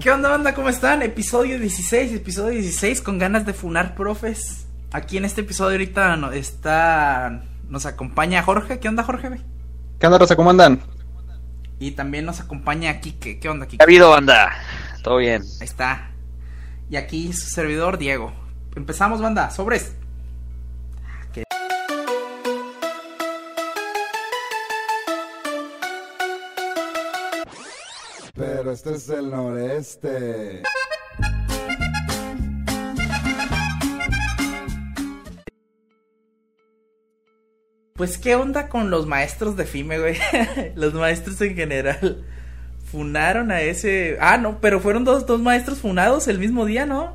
¿Qué 0.00 0.10
onda, 0.10 0.28
banda? 0.28 0.54
¿Cómo 0.54 0.68
están? 0.70 1.02
Episodio 1.02 1.56
16, 1.56 2.14
episodio 2.14 2.50
16 2.50 3.00
con 3.00 3.16
ganas 3.16 3.46
de 3.46 3.52
funar 3.52 3.94
profes. 3.94 4.66
Aquí 4.90 5.18
en 5.18 5.24
este 5.24 5.42
episodio 5.42 5.70
ahorita 5.70 6.16
no, 6.16 6.32
está 6.32 7.44
nos 7.68 7.86
acompaña 7.86 8.42
Jorge. 8.42 8.80
¿Qué 8.80 8.88
onda, 8.88 9.04
Jorge? 9.04 9.40
¿Qué 10.00 10.06
onda, 10.06 10.18
Rosa? 10.18 10.34
¿Cómo 10.34 10.50
andan? 10.50 10.80
Y 11.78 11.92
también 11.92 12.24
nos 12.24 12.40
acompaña 12.40 13.00
Kike. 13.00 13.38
¿Qué 13.38 13.48
onda, 13.48 13.66
Kike? 13.66 13.76
¿Qué 13.76 13.82
ha 13.84 13.86
habido, 13.86 14.10
banda? 14.10 14.50
Todo 15.04 15.18
bien. 15.18 15.42
Ahí 15.60 15.66
está. 15.68 16.10
Y 16.90 16.96
aquí 16.96 17.32
su 17.32 17.48
servidor, 17.48 17.96
Diego. 17.96 18.32
Empezamos, 18.74 19.20
banda. 19.20 19.50
Sobres. 19.50 19.94
Este 28.74 28.94
es 28.96 29.08
el 29.08 29.30
noreste. 29.30 30.62
Pues, 37.94 38.18
¿qué 38.18 38.34
onda 38.34 38.68
con 38.68 38.90
los 38.90 39.06
maestros 39.06 39.56
de 39.56 39.64
FIME, 39.64 40.00
güey? 40.00 40.16
los 40.74 40.92
maestros 40.92 41.40
en 41.42 41.54
general. 41.54 42.24
Funaron 42.90 43.52
a 43.52 43.60
ese. 43.60 44.18
Ah, 44.20 44.38
no, 44.38 44.58
pero 44.60 44.80
fueron 44.80 45.04
dos, 45.04 45.24
dos 45.24 45.40
maestros 45.40 45.78
funados 45.78 46.26
el 46.26 46.40
mismo 46.40 46.64
día, 46.64 46.84
¿no? 46.84 47.14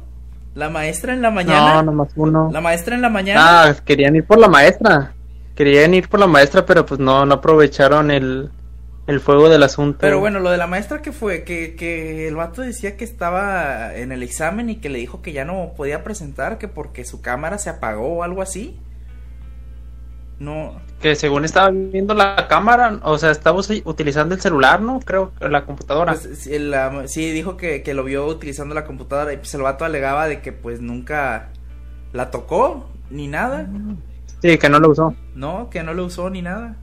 La 0.56 0.70
maestra 0.70 1.12
en 1.12 1.22
la 1.22 1.30
mañana. 1.30 1.76
No, 1.76 1.84
nomás 1.84 2.14
uno. 2.16 2.50
La 2.54 2.62
maestra 2.62 2.96
en 2.96 3.02
la 3.02 3.10
mañana. 3.10 3.64
Ah, 3.64 3.76
querían 3.84 4.16
ir 4.16 4.24
por 4.24 4.40
la 4.40 4.48
maestra. 4.48 5.14
Querían 5.56 5.94
ir 5.94 6.08
por 6.08 6.22
la 6.22 6.28
maestra, 6.28 6.66
pero 6.66 6.86
pues 6.86 7.02
no, 7.02 7.26
no 7.26 7.36
aprovecharon 7.36 8.12
el, 8.12 8.50
el 9.10 9.20
fuego 9.20 9.50
del 9.50 9.64
asunto. 9.64 9.98
Pero 10.02 10.20
bueno, 10.20 10.40
lo 10.40 10.52
de 10.52 10.58
la 10.58 10.68
maestra 10.68 11.02
que 11.02 11.12
fue, 11.12 11.44
que, 11.44 11.76
que 11.76 12.28
el 12.28 12.36
vato 12.36 12.62
decía 12.62 12.96
que 12.96 13.04
estaba 13.04 13.96
en 13.96 14.12
el 14.12 14.22
examen 14.24 14.70
y 14.70 14.78
que 14.78 14.90
le 14.90 15.00
dijo 15.00 15.22
que 15.22 15.32
ya 15.34 15.46
no 15.46 15.74
podía 15.76 16.04
presentar, 16.04 16.58
que 16.58 16.68
porque 16.68 17.04
su 17.06 17.22
cámara 17.22 17.58
se 17.58 17.70
apagó 17.70 18.08
o 18.18 18.24
algo 18.24 18.42
así. 18.42 18.78
No. 20.40 20.80
Que 21.02 21.16
según 21.16 21.44
estaba 21.44 21.70
viendo 21.70 22.14
la 22.14 22.48
cámara, 22.48 23.00
o 23.04 23.18
sea, 23.18 23.32
estaba 23.32 23.60
utilizando 23.84 24.36
el 24.36 24.42
celular, 24.42 24.82
¿no? 24.82 25.00
Creo, 25.02 25.32
la 25.42 25.66
computadora. 25.66 26.14
Pues, 26.14 26.48
la- 26.48 27.08
sí, 27.08 27.32
dijo 27.32 27.58
que, 27.58 27.84
que 27.84 27.94
lo 27.94 28.04
vio 28.04 28.26
utilizando 28.26 28.74
la 28.76 28.86
computadora 28.86 29.34
y 29.34 29.38
pues 29.38 29.54
el 29.54 29.62
vato 29.62 29.86
alegaba 29.86 30.28
de 30.28 30.42
que 30.42 30.52
pues 30.54 30.82
nunca 30.82 31.50
la 32.14 32.32
tocó 32.32 32.90
ni 33.10 33.28
nada. 33.28 33.68
Sí, 34.42 34.58
que 34.58 34.70
no 34.70 34.80
lo 34.80 34.92
usó. 34.92 35.14
No, 35.36 35.70
que 35.70 35.84
no 35.84 35.94
lo 35.94 36.06
usó 36.06 36.30
ni 36.30 36.42
nada. 36.42 36.76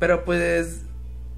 Pero 0.00 0.24
pues, 0.24 0.84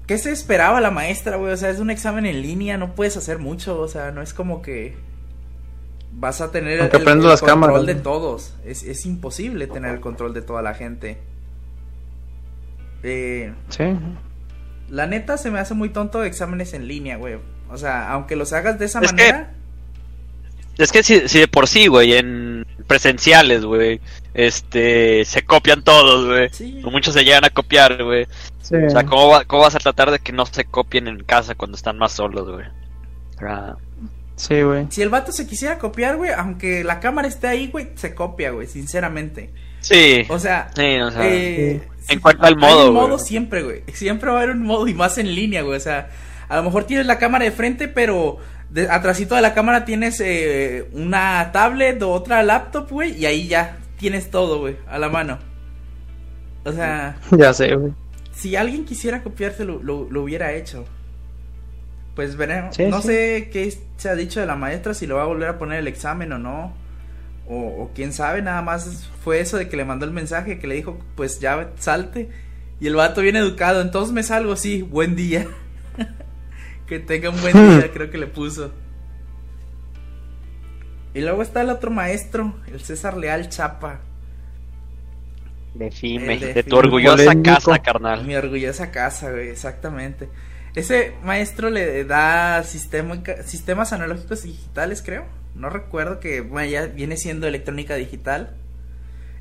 ¿qué 0.07 0.17
se 0.17 0.31
esperaba 0.31 0.81
la 0.81 0.89
maestra, 0.91 1.37
güey? 1.37 1.53
O 1.53 1.57
sea, 1.57 1.69
es 1.69 1.79
un 1.79 1.89
examen 1.91 2.25
en 2.25 2.41
línea, 2.41 2.77
no 2.77 2.95
puedes 2.95 3.15
hacer 3.17 3.37
mucho, 3.39 3.79
o 3.79 3.87
sea, 3.87 4.11
no 4.11 4.21
es 4.21 4.33
como 4.33 4.61
que 4.61 4.95
vas 6.13 6.41
a 6.41 6.51
tener 6.51 6.73
el, 6.73 6.81
Aunque 6.81 6.97
el- 6.97 7.03
las 7.05 7.13
control 7.41 7.45
cámaras, 7.45 7.85
de 7.85 7.95
¿no? 7.95 8.01
todos. 8.01 8.55
Es, 8.65 8.81
es 8.83 9.05
imposible 9.05 9.67
tener 9.67 9.93
el 9.93 9.99
control 9.99 10.33
de 10.33 10.41
toda 10.41 10.61
la 10.63 10.73
gente. 10.73 11.19
Eh, 13.03 13.53
Sí. 13.69 13.83
la 14.89 15.05
neta 15.07 15.37
se 15.37 15.51
me 15.51 15.59
hace 15.59 15.73
muy 15.73 15.89
tonto 15.89 16.23
exámenes 16.23 16.73
en 16.73 16.87
línea, 16.87 17.17
güey. 17.17 17.37
O 17.69 17.77
sea, 17.77 18.09
aunque 18.11 18.35
los 18.35 18.53
hagas 18.53 18.79
de 18.79 18.85
esa 18.85 18.99
Es 19.01 19.11
que- 19.13 19.23
manera, 19.23 19.53
Es 20.77 20.91
que 20.91 21.01
si, 21.03 21.27
si 21.27 21.39
de 21.39 21.47
por 21.47 21.67
sí, 21.67 21.87
güey, 21.87 22.13
en 22.13 22.63
presenciales, 22.85 23.65
güey, 23.65 23.99
este, 24.37 25.25
se 25.25 25.43
copian 25.43 25.81
todos, 25.83 26.27
güey. 26.27 26.49
sí. 26.51 26.79
O 26.85 26.91
Muchos 26.91 27.13
se 27.15 27.25
llegan 27.25 27.43
a 27.43 27.49
copiar, 27.49 28.01
güey. 28.03 28.27
Sí. 28.61 28.75
O 28.75 28.89
sea, 28.89 29.03
¿cómo, 29.05 29.29
va- 29.29 29.43
¿cómo 29.45 29.63
vas 29.63 29.75
a 29.75 29.79
tratar 29.79 30.11
de 30.11 30.19
que 30.19 30.31
no 30.31 30.45
se 30.45 30.63
copien 30.65 31.07
en 31.07 31.23
casa 31.23 31.55
cuando 31.55 31.75
están 31.75 31.97
más 31.97 32.11
solos, 32.13 32.49
güey? 32.49 32.65
Ah, 33.41 33.75
Sí, 34.35 34.61
güey. 34.61 34.85
Si 34.91 35.01
el 35.01 35.09
vato 35.09 35.31
se 35.31 35.47
quisiera 35.47 35.79
copiar, 35.79 36.15
güey, 36.17 36.29
aunque 36.31 36.83
la 36.83 36.99
cámara 36.99 37.27
esté 37.27 37.47
ahí, 37.47 37.69
güey, 37.69 37.89
se 37.95 38.13
copia, 38.13 38.51
güey, 38.51 38.67
sinceramente. 38.67 39.51
Sí. 39.79 40.25
O 40.29 40.37
sea, 40.37 40.69
Sí, 40.75 40.97
o 40.99 41.09
sea, 41.09 41.21
eh, 41.27 41.81
encuentra 42.07 42.49
el 42.49 42.53
hay 42.53 42.59
modo, 42.59 42.89
un 42.89 42.93
modo 42.93 43.17
siempre, 43.17 43.63
güey. 43.63 43.83
Siempre 43.93 44.29
va 44.29 44.35
a 44.39 44.43
haber 44.43 44.55
un 44.55 44.61
modo 44.61 44.87
y 44.87 44.93
más 44.93 45.17
en 45.17 45.33
línea, 45.33 45.63
güey. 45.63 45.77
O 45.77 45.79
sea, 45.79 46.09
a 46.49 46.57
lo 46.57 46.63
mejor 46.63 46.83
tienes 46.83 47.07
la 47.07 47.17
cámara 47.17 47.45
de 47.45 47.51
frente, 47.51 47.87
pero 47.87 48.37
de, 48.69 48.87
atrásito 48.87 49.33
de 49.33 49.41
la 49.41 49.55
cámara 49.55 49.85
tienes 49.85 50.19
eh, 50.23 50.87
una 50.93 51.49
tablet 51.51 51.99
o 52.03 52.11
otra 52.11 52.43
laptop, 52.43 52.91
güey, 52.91 53.17
y 53.17 53.25
ahí 53.25 53.47
ya 53.47 53.77
tienes 53.97 54.29
todo, 54.31 54.59
güey, 54.59 54.77
a 54.87 54.97
la 54.99 55.09
mano. 55.09 55.39
O 56.65 56.71
sea, 56.71 57.19
Ya 57.37 57.53
sé, 57.53 57.75
güey. 57.75 57.93
si 58.31 58.55
alguien 58.55 58.85
quisiera 58.85 59.23
copiarse, 59.23 59.65
lo, 59.65 59.81
lo, 59.83 60.09
lo 60.09 60.23
hubiera 60.23 60.53
hecho. 60.53 60.85
Pues 62.15 62.35
veremos. 62.35 62.75
Sí, 62.75 62.85
no 62.85 63.01
sí. 63.01 63.07
sé 63.09 63.49
qué 63.51 63.77
se 63.97 64.09
ha 64.09 64.15
dicho 64.15 64.39
de 64.39 64.45
la 64.47 64.55
maestra, 64.55 64.93
si 64.93 65.05
lo 65.07 65.15
va 65.17 65.23
a 65.23 65.27
volver 65.27 65.49
a 65.49 65.57
poner 65.59 65.79
el 65.79 65.87
examen 65.87 66.31
o 66.33 66.39
no. 66.39 66.73
O, 67.47 67.83
o 67.83 67.91
quién 67.95 68.11
sabe, 68.11 68.41
nada 68.41 68.61
más 68.61 69.09
fue 69.23 69.39
eso 69.39 69.57
de 69.57 69.69
que 69.69 69.77
le 69.77 69.85
mandó 69.85 70.05
el 70.05 70.11
mensaje 70.11 70.59
que 70.59 70.67
le 70.67 70.75
dijo, 70.75 70.99
pues 71.15 71.39
ya 71.39 71.71
salte. 71.77 72.29
Y 72.79 72.87
el 72.87 72.95
vato 72.95 73.21
bien 73.21 73.35
educado, 73.37 73.81
entonces 73.81 74.13
me 74.13 74.23
salgo, 74.23 74.55
sí, 74.55 74.81
buen 74.81 75.15
día. 75.15 75.47
que 76.87 76.99
tenga 76.99 77.29
un 77.29 77.39
buen 77.41 77.53
día, 77.53 77.91
creo 77.93 78.09
que 78.11 78.17
le 78.17 78.27
puso. 78.27 78.71
Y 81.17 81.21
luego 81.21 81.41
está 81.41 81.61
el 81.61 81.69
otro 81.71 81.89
maestro, 81.89 82.53
el 82.71 82.79
César 82.81 83.17
Leal 83.17 83.49
Chapa. 83.49 84.01
de 85.73 85.91
FIME, 85.91 86.33
El 86.33 86.39
de 86.39 86.53
de 86.53 86.63
tu 86.63 86.75
orgullosa 86.77 87.23
Polémico. 87.25 87.55
casa, 87.55 87.79
carnal. 87.79 88.23
Mi 88.23 88.35
orgullosa 88.35 88.91
casa, 88.91 89.31
güey, 89.31 89.49
exactamente. 89.49 90.29
Ese 90.75 91.13
maestro 91.23 91.69
le 91.71 92.03
da 92.05 92.63
sistema, 92.63 93.21
sistemas 93.45 93.93
analógicos 93.93 94.43
digitales, 94.43 95.01
creo. 95.03 95.25
No 95.55 95.69
recuerdo 95.71 96.19
que, 96.19 96.41
bueno, 96.41 96.69
ya 96.69 96.85
viene 96.85 97.17
siendo 97.17 97.47
electrónica 97.47 97.95
digital. 97.95 98.55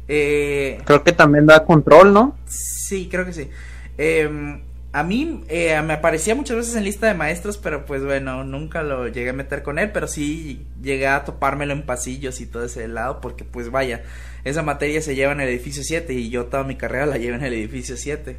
Eh, 0.09 0.81
Creo 0.85 1.05
que 1.05 1.13
también 1.13 1.47
da 1.47 1.65
control, 1.65 2.13
¿no? 2.13 2.39
sí, 2.47 3.09
creo 3.11 3.27
que 3.27 3.33
sí. 3.35 3.51
Eh, 3.99 4.63
a 4.99 5.03
mí 5.03 5.45
eh, 5.49 5.81
me 5.83 5.93
aparecía 5.95 6.35
muchas 6.35 6.57
veces 6.57 6.75
en 6.77 6.85
lista 6.85 7.07
de 7.07 7.15
maestros, 7.15 7.59
pero 7.59 7.85
pues 7.85 8.03
bueno, 8.05 8.45
nunca 8.45 8.83
lo 8.83 9.09
llegué 9.09 9.31
a 9.31 9.33
meter 9.35 9.63
con 9.63 9.79
él, 9.79 9.91
pero 9.93 10.09
sí 10.09 10.67
llegué 10.83 11.07
a 11.07 11.25
topármelo 11.25 11.73
en 11.75 11.85
pasillos 11.85 12.41
y 12.41 12.47
todo 12.47 12.65
ese 12.65 12.89
lado, 12.89 13.21
porque 13.21 13.45
pues 13.45 13.71
vaya, 13.71 14.05
esa 14.45 14.63
materia 14.63 15.03
se 15.03 15.15
lleva 15.15 15.33
en 15.33 15.41
el 15.41 15.49
edificio 15.51 15.83
7 15.83 16.15
y 16.15 16.31
yo 16.31 16.47
toda 16.47 16.65
mi 16.65 16.77
carrera 16.77 17.05
la 17.07 17.19
llevo 17.19 17.37
en 17.37 17.45
el 17.45 17.53
edificio 17.53 17.97
7. 17.97 18.39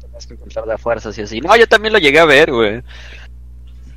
Tenías 0.00 0.26
que 0.26 0.34
encontrar 0.34 0.66
de 0.66 0.78
fuerzas 0.78 1.18
y 1.18 1.22
así. 1.22 1.40
No, 1.40 1.56
yo 1.56 1.66
también 1.66 1.92
lo 1.92 1.98
llegué 1.98 2.20
a 2.20 2.24
ver, 2.24 2.52
güey. 2.52 2.82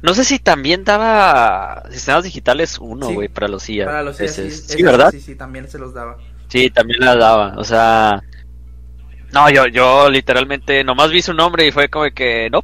No 0.02 0.16
sé 0.16 0.24
si 0.24 0.40
también 0.40 0.84
daba 0.84 1.84
sistemas 1.92 2.24
digitales 2.24 2.80
uno, 2.80 3.08
Sí, 3.08 3.14
güey, 3.14 3.28
para 3.28 3.48
los 3.48 3.70
IA. 3.70 3.86
Para 3.86 4.02
los 4.04 4.18
sí, 4.18 4.28
sí, 4.28 4.42
ese- 4.42 4.84
¿verdad? 4.84 5.12
Sí, 5.12 5.22
sí, 5.22 5.36
también 5.36 5.70
se 5.70 5.78
los 5.78 5.94
daba. 5.94 6.18
Sí, 6.48 6.70
también 6.72 7.00
la 7.02 7.16
daba. 7.16 7.54
O 7.58 7.64
sea, 7.64 8.24
no, 9.34 9.50
yo, 9.50 9.68
yo 9.68 10.10
literalmente 10.10 10.84
nomás 10.84 11.12
vi 11.12 11.22
su 11.22 11.34
nombre 11.34 11.66
y 11.68 11.72
fue 11.72 11.90
como 11.90 12.06
que, 12.14 12.50
no. 12.50 12.64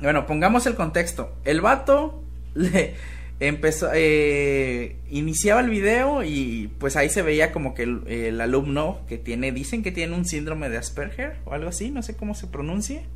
Bueno, 0.00 0.26
pongamos 0.26 0.66
el 0.66 0.74
contexto. 0.74 1.34
El 1.44 1.60
vato 1.60 2.22
le 2.54 2.94
empezó, 3.40 3.90
eh, 3.94 4.96
iniciaba 5.10 5.60
el 5.60 5.68
video 5.70 6.22
y 6.22 6.70
pues 6.78 6.96
ahí 6.96 7.08
se 7.08 7.22
veía 7.22 7.52
como 7.52 7.74
que 7.74 7.82
el, 7.84 8.02
el 8.08 8.40
alumno 8.40 9.00
que 9.08 9.18
tiene, 9.18 9.52
dicen 9.52 9.82
que 9.82 9.92
tiene 9.92 10.14
un 10.14 10.24
síndrome 10.24 10.68
de 10.68 10.78
Asperger 10.78 11.36
o 11.44 11.52
algo 11.54 11.68
así, 11.68 11.90
no 11.90 12.02
sé 12.02 12.16
cómo 12.16 12.34
se 12.34 12.46
pronuncie. 12.46 13.06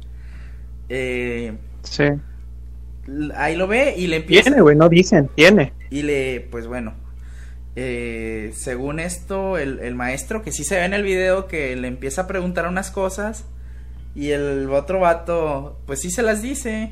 Eh, 0.89 1.55
Sí. 1.83 2.05
ahí 3.37 3.57
lo 3.57 3.67
ve 3.69 3.95
y 3.97 4.09
le 4.09 4.17
empieza. 4.17 4.45
Tiene, 4.45 4.61
güey, 4.63 4.77
no 4.77 4.89
dicen. 4.89 5.31
Tiene. 5.37 5.73
Y 5.91 6.03
le, 6.03 6.41
pues 6.51 6.67
bueno, 6.67 6.93
eh, 7.81 8.51
según 8.57 8.99
esto, 8.99 9.57
el, 9.57 9.95
maestro 9.95 10.43
que 10.43 10.51
sí 10.51 10.65
se 10.65 10.75
ve 10.77 10.85
en 10.85 10.95
el 10.95 11.05
video 11.05 11.47
que 11.47 11.77
le 11.77 11.87
empieza 11.87 12.23
a 12.23 12.27
preguntar 12.27 12.67
unas 12.67 12.91
cosas 12.91 13.45
y 14.17 14.31
el 14.33 14.69
otro 14.71 14.99
vato, 14.99 15.81
pues 15.87 16.01
sí 16.01 16.11
se 16.11 16.23
las 16.25 16.43
dice. 16.43 16.91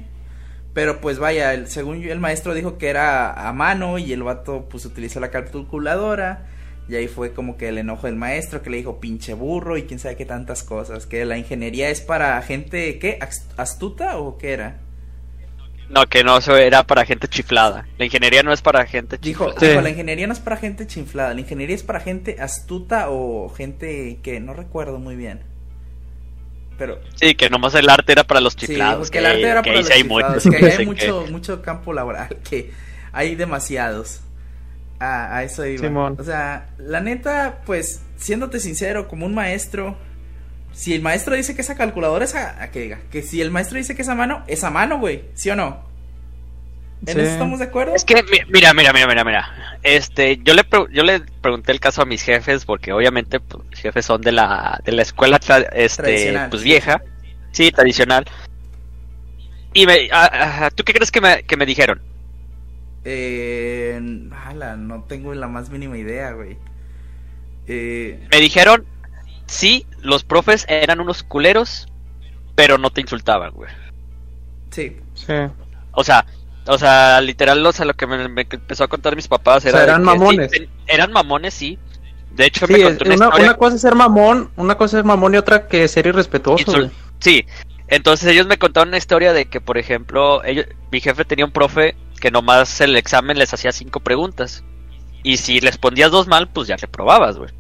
Pero 0.75 1.01
pues 1.01 1.19
vaya, 1.19 1.67
según 1.67 2.05
el 2.05 2.21
maestro 2.21 2.55
dijo 2.55 2.79
que 2.79 2.89
era 2.89 3.33
a 3.49 3.53
mano 3.53 3.99
y 3.99 4.13
el 4.13 4.23
vato 4.23 4.69
pues 4.71 4.85
utilizó 4.85 5.19
la 5.19 5.31
calculadora. 5.33 6.47
Y 6.89 6.95
ahí 6.95 7.09
fue 7.09 7.33
como 7.33 7.57
que 7.57 7.69
el 7.71 7.79
enojo 7.79 8.07
del 8.07 8.15
maestro 8.15 8.63
que 8.63 8.71
le 8.71 8.77
dijo 8.77 9.01
pinche 9.01 9.35
burro 9.35 9.77
y 9.77 9.83
quién 9.87 9.99
sabe 9.99 10.15
qué 10.17 10.25
tantas 10.25 10.63
cosas. 10.63 11.07
Que 11.07 11.25
la 11.25 11.37
ingeniería 11.37 11.89
es 11.91 12.01
para 12.01 12.41
gente, 12.43 13.01
¿qué? 13.01 13.19
¿Ast- 13.21 13.51
¿Astuta 13.57 14.19
o 14.19 14.39
qué 14.39 14.53
era? 14.53 14.79
No, 15.89 16.07
que 16.09 16.25
no, 16.25 16.39
eso 16.39 16.57
era 16.57 16.83
para 16.85 17.05
gente 17.07 17.29
chiflada. 17.29 17.87
La 17.99 18.05
ingeniería 18.07 18.43
no 18.43 18.53
es 18.53 18.61
para 18.61 18.85
gente 18.87 19.19
Dijo, 19.19 19.45
chiflada. 19.47 19.61
Sí. 19.61 19.67
dijo, 19.69 19.81
la 19.83 19.91
ingeniería 19.91 20.27
no 20.27 20.33
es 20.33 20.41
para 20.41 20.57
gente 20.57 20.87
chinflada, 20.87 21.33
la 21.35 21.41
ingeniería 21.41 21.77
es 21.77 21.83
para 21.85 22.01
gente 22.01 22.37
astuta 22.41 23.09
o 23.11 23.49
gente 23.51 24.19
que 24.23 24.41
no 24.41 24.53
recuerdo 24.53 24.99
muy 24.99 25.15
bien. 25.17 25.41
Pero 26.79 26.99
Sí, 27.15 27.35
que 27.35 27.49
nomás 27.49 27.75
el 27.75 27.89
arte 27.89 28.13
era 28.13 28.25
para 28.25 28.41
los 28.41 28.55
chiflados. 28.57 29.11
que 29.11 29.19
el 29.19 29.27
arte 29.27 29.43
era 29.43 29.63
que 29.63 29.71
para 29.71 29.81
los 29.81 29.91
hay 29.91 30.03
chiflados, 30.03 30.45
muchos, 30.47 30.61
que 30.61 30.67
hay 30.73 30.87
mucho, 30.87 31.25
que- 31.25 31.31
mucho 31.31 31.63
campo 31.63 31.93
laboral, 31.93 32.29
que 32.49 32.73
hay 33.13 33.35
demasiados. 33.35 34.21
A, 34.99 35.37
a 35.37 35.45
eso 35.45 35.65
iba. 35.67 35.83
Simón. 35.85 36.17
O 36.19 36.25
sea, 36.25 36.71
la 36.79 37.01
neta, 37.01 37.61
pues, 37.67 38.01
siéndote 38.17 38.61
sincero, 38.61 39.09
como 39.09 39.27
un 39.27 39.35
maestro, 39.35 39.97
si 40.77 40.93
el 40.95 41.01
maestro 41.01 41.35
dice 41.35 41.55
que 41.55 41.63
esa 41.63 41.75
calculadora 41.75 42.27
es 42.27 42.35
a, 42.35 42.63
a 42.63 42.71
que 42.71 42.81
diga, 42.81 42.99
que 43.11 43.23
si 43.23 43.41
el 43.41 43.51
maestro 43.51 43.79
dice 43.79 43.97
que 43.97 44.03
es 44.03 44.09
a 44.11 44.15
mano, 44.15 44.45
es 44.47 44.63
a 44.63 44.71
mano, 44.71 44.99
güey, 44.99 45.25
¿sí 45.35 45.49
o 45.49 45.57
no? 45.57 45.85
¿En 47.07 47.15
Sí. 47.15 47.21
eso 47.21 47.31
estamos 47.31 47.59
de 47.61 47.65
acuerdo? 47.67 47.95
Es 47.95 48.05
que, 48.05 48.23
mi- 48.25 48.51
mira, 48.51 48.75
mira, 48.75 48.93
mira, 48.93 49.07
mira, 49.07 49.25
mira. 49.25 49.79
Este, 49.83 50.39
yo 50.43 50.53
le, 50.55 50.65
yo 50.93 51.03
le 51.03 51.21
pregunté 51.21 51.73
el 51.73 51.81
caso 51.81 52.03
a 52.03 52.07
mis 52.07 52.23
jefes 52.23 52.65
porque 52.67 52.93
obviamente 52.93 53.41
pues, 53.41 53.65
mis 53.71 53.81
jefes 53.81 54.05
son 54.05 54.21
de 54.21 54.33
la, 54.33 54.81
de 54.85 54.93
la 54.93 55.03
escuela 55.03 55.39
tra- 55.41 55.69
este, 55.73 56.39
pues 56.51 56.63
vieja, 56.63 57.03
sí, 57.53 57.71
tradicional. 57.71 58.27
Y 59.73 59.87
me, 59.87 60.09
a- 60.13 60.67
a- 60.67 60.71
¿tú 60.71 60.85
qué 60.85 60.93
crees 60.93 61.11
que 61.11 61.21
me, 61.23 61.43
que 61.45 61.57
me 61.57 61.65
dijeron? 61.67 62.01
Eh, 63.05 64.01
ala, 64.47 64.77
no 64.77 65.05
tengo 65.05 65.33
la 65.35 65.49
más 65.49 65.71
mínima 65.71 65.97
idea, 65.97 66.33
güey. 66.33 66.57
Eh, 67.69 68.27
Me 68.31 68.41
dijeron, 68.41 68.85
sí, 69.47 69.87
los 70.01 70.25
profes 70.25 70.65
eran 70.69 71.01
unos 71.01 71.23
culeros, 71.23 71.89
pero 72.55 72.79
no 72.79 72.91
te 72.91 73.01
insultaban, 73.01 73.53
güey. 73.53 73.71
sí, 74.71 74.97
Sí. 75.15 75.33
O 75.93 76.05
sea, 76.05 76.27
o 76.67 76.77
sea, 76.79 77.21
literal, 77.23 77.65
o 77.65 77.73
sea, 77.73 77.87
lo 77.87 77.95
que 77.95 78.07
me, 78.07 78.29
me 78.29 78.47
empezó 78.51 78.85
a 78.85 78.89
contar 78.89 79.17
mis 79.17 79.29
papás 79.29 79.65
era 79.65 79.79
sea, 79.79 79.85
eran 79.85 80.01
que 80.03 80.07
mamones. 80.07 80.51
sí, 80.53 80.69
eran 80.87 81.13
mamones, 81.13 81.55
sí. 81.55 81.79
De 82.33 82.45
hecho, 82.47 82.67
Sí, 82.67 82.75
me 82.75 82.83
contó 82.83 83.05
una, 83.05 83.15
una, 83.15 83.25
historia. 83.27 83.45
una 83.47 83.55
cosa 83.57 83.77
es 83.77 83.81
ser 83.81 83.95
mamón, 83.95 84.51
una 84.57 84.75
cosa 84.77 84.85
es 84.85 84.91
ser 85.01 85.05
mamón 85.05 85.33
y 85.35 85.39
otra 85.39 85.69
que 85.69 85.89
ser 85.89 86.07
irrespetuoso. 86.07 86.65
Insul- 86.71 86.79
güey. 86.81 86.91
Sí, 87.21 87.47
entonces 87.89 88.29
ellos 88.29 88.47
me 88.47 88.59
contaron 88.59 88.89
una 88.89 88.99
historia 88.99 89.33
de 89.33 89.47
que, 89.47 89.61
por 89.63 89.79
ejemplo, 89.79 90.45
ellos, 90.45 90.67
mi 90.93 91.01
jefe 91.01 91.25
tenía 91.25 91.47
un 91.47 91.53
profe 91.53 91.97
que 92.21 92.31
nomás 92.31 92.79
el 92.83 92.95
examen 92.97 93.39
les 93.39 93.55
hacía 93.55 93.73
cinco 93.73 94.01
preguntas. 94.01 94.63
Y 95.23 95.39
si 95.39 95.55
les 95.61 95.73
respondías 95.75 96.11
dos 96.11 96.27
mal, 96.27 96.49
pues 96.49 96.69
ya 96.69 96.77
reprobabas, 96.77 97.39
güey. 97.39 97.51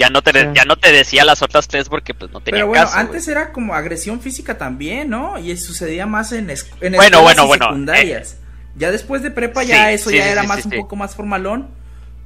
Ya 0.00 0.08
no 0.08 0.22
te 0.22 0.32
Sí. 0.32 0.46
ya 0.54 0.64
no 0.64 0.76
te 0.76 0.90
decía 0.92 1.24
las 1.26 1.42
otras 1.42 1.68
tres 1.68 1.88
porque 1.90 2.14
pues 2.14 2.30
no 2.32 2.40
tenía 2.40 2.60
pero 2.60 2.68
bueno, 2.68 2.84
caso. 2.86 2.96
antes 2.98 3.28
era 3.28 3.52
como 3.52 3.74
agresión 3.74 4.20
física 4.20 4.56
también, 4.56 5.10
¿no? 5.10 5.38
Y 5.38 5.54
sucedía 5.58 6.06
más 6.06 6.32
en, 6.32 6.48
es- 6.48 6.70
en 6.80 6.94
Bueno, 6.94 7.18
escuelas 7.18 7.22
bueno, 7.22 7.44
y 7.44 7.46
bueno, 7.48 7.64
secundarias. 7.66 8.36
ya 8.76 8.90
después 8.90 9.22
de 9.22 9.30
prepa 9.30 9.62
ya 9.62 9.88
Sí, 9.88 9.94
eso 9.94 10.08
sí, 10.10 10.16
ya 10.16 10.24
sí, 10.24 10.30
era 10.30 10.40
sí, 10.42 10.48
más 10.48 10.56
sí, 10.60 10.62
un 10.66 10.70
sí. 10.72 10.76
poco 10.78 10.96
más 10.96 11.14
formalón, 11.14 11.68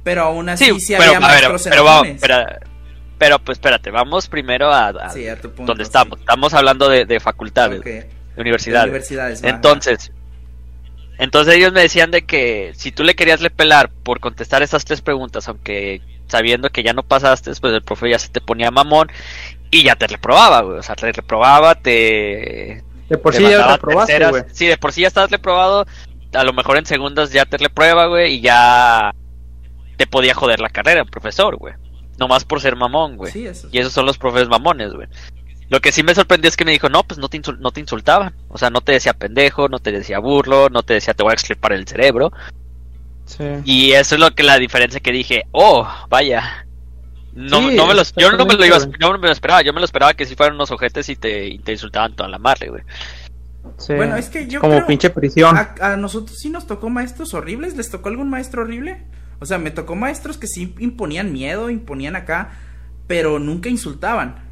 pero 0.05 0.21
aún 0.23 0.47
así 0.47 0.63
Sí, 0.65 0.79
sí, 0.79 0.93
pero, 0.97 1.15
había 1.15 1.27
a 1.27 1.31
ver, 1.33 1.43
pero, 1.69 1.83
vamos, 1.83 2.07
pero, 2.21 2.35
pero, 3.17 3.39
pues 3.39 3.57
espérate, 3.57 3.91
vamos 3.91 4.27
primero 4.29 4.71
a, 4.71 4.87
a 4.89 5.09
Sí, 5.09 5.27
a 5.27 5.35
tu 5.35 5.49
punto, 5.51 5.71
donde 5.71 5.83
sí. 5.83 5.89
estamos. 5.89 6.17
Estamos 6.19 6.53
hablando 6.53 6.87
de, 6.87 7.03
de 7.05 7.19
facultades, 7.19 7.81
de 7.83 8.09
universidades. 8.37 8.85
universidades, 8.85 9.43
Entonces, 9.43 10.11
entonces 11.17 11.55
ellos 11.55 11.71
me 11.73 11.81
decían 11.81 12.11
de 12.11 12.25
que 12.25 12.71
si 12.75 12.91
tú 12.91 13.03
le 13.03 13.15
querías 13.15 13.41
le 13.41 13.49
pelar 13.49 13.89
por 13.89 14.19
contestar 14.21 14.63
esas 14.63 14.85
tres 14.85 15.01
preguntas, 15.01 15.47
aunque 15.47 16.01
sabiendo 16.27 16.69
que 16.69 16.83
ya 16.83 16.93
no 16.93 17.03
pasaste, 17.03 17.51
pues 17.59 17.73
el 17.73 17.81
profe 17.83 18.09
ya 18.09 18.19
se 18.19 18.29
te 18.29 18.41
ponía 18.41 18.71
mamón 18.71 19.09
y 19.71 19.83
ya 19.83 19.95
te 19.95 20.07
reprobaba, 20.07 20.61
güey. 20.61 20.79
O 20.79 20.83
sea, 20.83 20.95
te 20.95 21.11
reprobaba, 21.11 21.75
te. 21.75 22.83
De 23.09 23.17
por 23.17 23.33
te 23.33 23.37
sí 23.39 23.43
ya 23.43 23.57
reprobaste, 23.73 24.13
güey. 24.31 24.43
Sí, 24.51 24.65
de 24.67 24.77
por 24.77 24.91
sí 24.93 25.01
ya 25.01 25.07
estabas 25.07 25.31
reprobado. 25.31 25.85
A 26.33 26.43
lo 26.43 26.53
mejor 26.53 26.77
en 26.77 26.85
segundas 26.85 27.31
ya 27.31 27.45
te 27.45 27.57
reprueba, 27.57 28.07
güey, 28.07 28.35
y 28.35 28.41
ya 28.41 29.13
te 29.97 30.07
podía 30.07 30.33
joder 30.33 30.59
la 30.59 30.69
carrera, 30.69 31.01
el 31.01 31.07
profesor, 31.09 31.55
güey. 31.55 31.73
Nomás 32.17 32.45
por 32.45 32.61
ser 32.61 32.75
mamón, 32.75 33.17
güey. 33.17 33.31
Sí, 33.31 33.45
eso. 33.45 33.67
Y 33.71 33.79
esos 33.79 33.93
son 33.93 34.05
los 34.05 34.17
profes 34.17 34.47
mamones, 34.47 34.93
güey. 34.93 35.07
Lo 35.69 35.79
que 35.81 35.91
sí 35.91 36.03
me 36.03 36.13
sorprendió 36.15 36.47
es 36.49 36.55
que 36.57 36.65
me 36.65 36.71
dijo, 36.71 36.89
no, 36.89 37.03
pues 37.03 37.17
no 37.19 37.27
te, 37.27 37.41
insul- 37.41 37.57
no 37.59 37.71
te 37.71 37.79
insultaban. 37.79 38.35
O 38.49 38.57
sea, 38.57 38.69
no 38.69 38.81
te 38.81 38.91
decía 38.91 39.13
pendejo, 39.13 39.67
no 39.67 39.79
te 39.79 39.91
decía 39.91 40.19
burlo, 40.19 40.69
no 40.69 40.83
te 40.83 40.93
decía 40.93 41.13
te 41.13 41.23
voy 41.23 41.31
a 41.31 41.33
extirpar 41.33 41.73
el 41.73 41.87
cerebro. 41.87 42.31
Sí. 43.25 43.43
Y 43.63 43.91
eso 43.93 44.15
es 44.15 44.21
lo 44.21 44.31
que 44.35 44.43
la 44.43 44.57
diferencia 44.59 44.99
que 44.99 45.11
dije, 45.11 45.43
oh, 45.51 45.87
vaya. 46.09 46.65
No, 47.33 47.69
Sí, 47.69 47.75
no 47.75 47.85
me 47.87 47.93
los, 47.95 48.13
yo 48.15 48.31
no 48.31 48.45
me 48.45 48.53
lo 48.53 48.65
iba, 48.65 48.77
no 48.99 49.11
me 49.17 49.27
lo 49.27 49.31
esperaba, 49.33 49.61
yo 49.61 49.73
me 49.73 49.79
lo 49.79 49.85
esperaba 49.85 50.13
que 50.13 50.25
si 50.25 50.35
fueran 50.35 50.55
unos 50.55 50.71
ojetes 50.71 51.09
y 51.09 51.15
te, 51.17 51.47
y 51.47 51.59
te 51.59 51.73
insultaban 51.73 52.15
toda 52.15 52.29
la 52.29 52.37
madre, 52.39 52.69
güey. 52.69 52.83
sí. 53.77 53.93
Bueno, 53.93 54.15
es 54.15 54.29
que 54.29 54.47
yo 54.47 54.61
Como 54.61 54.75
creo- 54.75 54.87
pinche 54.87 55.09
prisión. 55.09 55.57
A, 55.57 55.75
a 55.81 55.97
nosotros 55.97 56.37
sí 56.39 56.49
nos 56.49 56.65
tocó 56.67 56.89
maestros 56.89 57.33
horribles. 57.33 57.75
¿Les 57.75 57.89
tocó 57.91 58.07
algún 58.09 58.29
maestro 58.29 58.61
horrible? 58.61 59.03
O 59.39 59.45
sea, 59.45 59.57
me 59.57 59.71
tocó 59.71 59.95
maestros 59.95 60.37
que 60.37 60.47
sí 60.47 60.73
imponían 60.79 61.33
miedo, 61.33 61.69
imponían 61.69 62.15
acá, 62.15 62.51
pero 63.07 63.37
nunca 63.39 63.67
insultaban. 63.67 64.44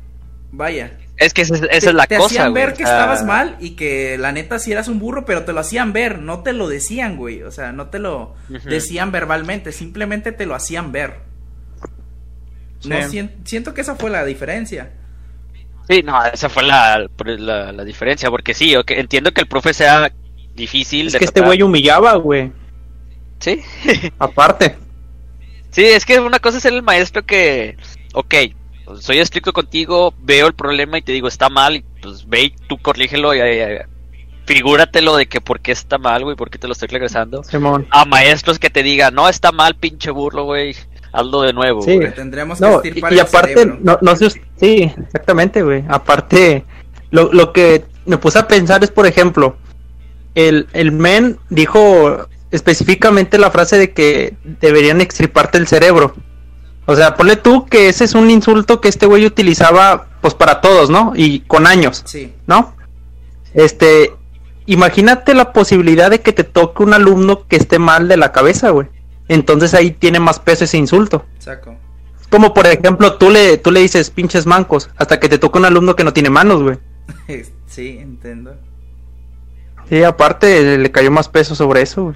Vaya. 0.55 0.97
Es 1.17 1.33
que 1.33 1.41
esa, 1.41 1.55
es- 1.55 1.61
esa 1.63 1.69
te, 1.69 1.77
es 1.89 1.93
la 1.93 2.05
te 2.05 2.17
cosa, 2.17 2.27
hacían 2.27 2.51
güey. 2.51 2.65
ver 2.65 2.73
que 2.75 2.83
estabas 2.83 3.25
mal 3.25 3.57
y 3.59 3.71
que 3.71 4.17
la 4.19 4.31
neta 4.31 4.59
sí 4.59 4.71
eras 4.71 4.87
un 4.87 4.99
burro, 4.99 5.25
pero 5.25 5.43
te 5.45 5.51
lo 5.53 5.59
hacían 5.59 5.93
ver, 5.93 6.19
no 6.19 6.43
te 6.43 6.53
lo 6.53 6.67
decían, 6.67 7.17
güey. 7.17 7.41
O 7.43 7.51
sea, 7.51 7.71
no 7.71 7.87
te 7.87 7.97
lo 7.99 8.35
decían 8.65 9.11
verbalmente, 9.11 9.71
simplemente 9.71 10.31
te 10.31 10.45
lo 10.45 10.53
hacían 10.55 10.91
ver. 10.91 11.21
No, 12.85 12.95
siento 13.45 13.73
que 13.73 13.81
esa 13.81 13.95
fue 13.95 14.09
la 14.09 14.25
diferencia. 14.25 14.91
Sí, 15.89 16.01
no, 16.03 16.23
esa 16.25 16.49
fue 16.49 16.63
la, 16.63 17.07
la, 17.25 17.71
la 17.71 17.83
diferencia, 17.83 18.29
porque 18.29 18.53
sí, 18.53 18.75
ok, 18.75 18.91
entiendo 18.91 19.31
que 19.33 19.41
el 19.41 19.47
profe 19.47 19.73
sea 19.73 20.11
difícil 20.55 21.07
Es 21.07 21.13
de 21.13 21.19
que 21.19 21.25
este 21.25 21.41
güey 21.41 21.61
humillaba, 21.61 22.15
güey. 22.15 22.51
Sí, 23.39 23.61
Aparte. 24.19 24.77
sí, 25.71 25.83
es 25.83 26.05
que 26.05 26.19
una 26.19 26.39
cosa 26.39 26.57
es 26.57 26.63
ser 26.63 26.73
el 26.73 26.83
maestro 26.83 27.25
que, 27.25 27.75
ok, 28.13 28.33
soy 28.99 29.19
estricto 29.19 29.53
contigo, 29.53 30.13
veo 30.19 30.47
el 30.47 30.53
problema 30.53 30.97
y 30.97 31.01
te 31.01 31.11
digo 31.11 31.27
está 31.27 31.49
mal, 31.49 31.75
y 31.77 31.85
pues 32.01 32.27
ve 32.27 32.43
y 32.43 32.49
tú 32.67 32.77
corrígelo 32.77 33.33
y, 33.33 33.39
y- 33.39 33.77
figúratelo 34.45 35.15
de 35.15 35.25
que 35.27 35.39
por 35.39 35.61
qué 35.61 35.71
está 35.71 35.97
mal, 35.97 36.23
güey, 36.23 36.35
por 36.35 36.49
qué 36.49 36.57
te 36.57 36.67
lo 36.67 36.73
estoy 36.73 36.89
regresando. 36.89 37.43
Simón. 37.43 37.87
A 37.91 38.03
maestros 38.05 38.59
que 38.59 38.69
te 38.69 38.83
digan, 38.83 39.15
no, 39.15 39.29
está 39.29 39.51
mal, 39.53 39.75
pinche 39.75 40.11
burlo, 40.11 40.43
güey, 40.43 40.75
hazlo 41.13 41.41
de 41.43 41.53
nuevo, 41.53 41.81
Sí. 41.81 41.95
güey. 41.95 42.13
Tendremos 42.13 42.59
que 42.59 42.65
No, 42.65 42.73
y, 42.83 42.87
estirpar 42.87 43.11
y 43.13 43.15
el 43.15 43.21
aparte, 43.21 43.53
cerebro. 43.53 43.79
no, 43.81 43.97
no 44.01 44.15
sé, 44.17 44.29
sí, 44.57 44.91
exactamente, 45.01 45.61
güey. 45.63 45.85
Aparte, 45.87 46.65
lo, 47.11 47.31
lo 47.31 47.53
que 47.53 47.85
me 48.05 48.17
puse 48.17 48.37
a 48.39 48.47
pensar 48.47 48.83
es, 48.83 48.91
por 48.91 49.07
ejemplo, 49.07 49.55
el, 50.35 50.67
el 50.73 50.91
men 50.91 51.37
dijo 51.49 52.27
específicamente 52.51 53.37
la 53.37 53.49
frase 53.49 53.77
de 53.77 53.93
que 53.93 54.35
deberían 54.59 54.99
extirparte 54.99 55.57
el 55.57 55.67
cerebro. 55.67 56.15
O 56.85 56.95
sea, 56.95 57.15
ponle 57.15 57.37
tú 57.37 57.65
que 57.65 57.89
ese 57.89 58.03
es 58.03 58.13
un 58.13 58.29
insulto 58.29 58.81
que 58.81 58.89
este 58.89 59.05
güey 59.05 59.25
utilizaba, 59.25 60.07
pues 60.21 60.33
para 60.33 60.59
todos, 60.61 60.89
¿no? 60.89 61.13
Y 61.15 61.41
con 61.41 61.65
años, 61.65 62.03
Sí, 62.05 62.33
¿no? 62.45 62.75
Este, 63.53 64.13
imagínate 64.65 65.33
la 65.33 65.53
posibilidad 65.53 66.09
de 66.09 66.21
que 66.21 66.33
te 66.33 66.43
toque 66.43 66.83
un 66.83 66.93
alumno 66.93 67.47
que 67.47 67.55
esté 67.55 67.79
mal 67.79 68.07
de 68.07 68.17
la 68.17 68.31
cabeza, 68.31 68.71
güey. 68.71 68.87
Entonces 69.29 69.73
ahí 69.73 69.91
tiene 69.91 70.19
más 70.19 70.39
peso 70.39 70.65
ese 70.65 70.77
insulto. 70.77 71.25
saco. 71.39 71.75
Como 72.29 72.53
por 72.53 72.65
ejemplo, 72.65 73.13
tú 73.17 73.29
le, 73.29 73.57
tú 73.57 73.71
le 73.71 73.79
dices 73.79 74.09
pinches 74.09 74.45
mancos, 74.45 74.89
hasta 74.97 75.19
que 75.19 75.29
te 75.29 75.37
toca 75.37 75.59
un 75.59 75.65
alumno 75.65 75.95
que 75.95 76.03
no 76.03 76.13
tiene 76.13 76.29
manos, 76.31 76.63
güey. 76.63 76.77
sí, 77.67 77.97
entiendo. 78.01 78.55
Sí, 79.87 80.03
aparte 80.03 80.77
le 80.77 80.91
cayó 80.91 81.11
más 81.11 81.29
peso 81.29 81.55
sobre 81.55 81.81
eso, 81.83 82.05
güey. 82.05 82.15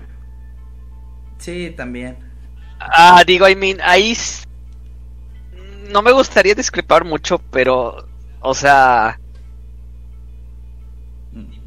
Sí, 1.38 1.74
también. 1.78 2.18
Ah, 2.80 3.24
digo, 3.26 3.48
I 3.48 3.56
mean, 3.56 3.78
ahí 3.82 4.16
no 5.90 6.02
me 6.02 6.12
gustaría 6.12 6.56
discrepar 6.56 7.04
mucho, 7.06 7.40
pero, 7.52 8.08
o 8.42 8.54
sea, 8.54 9.20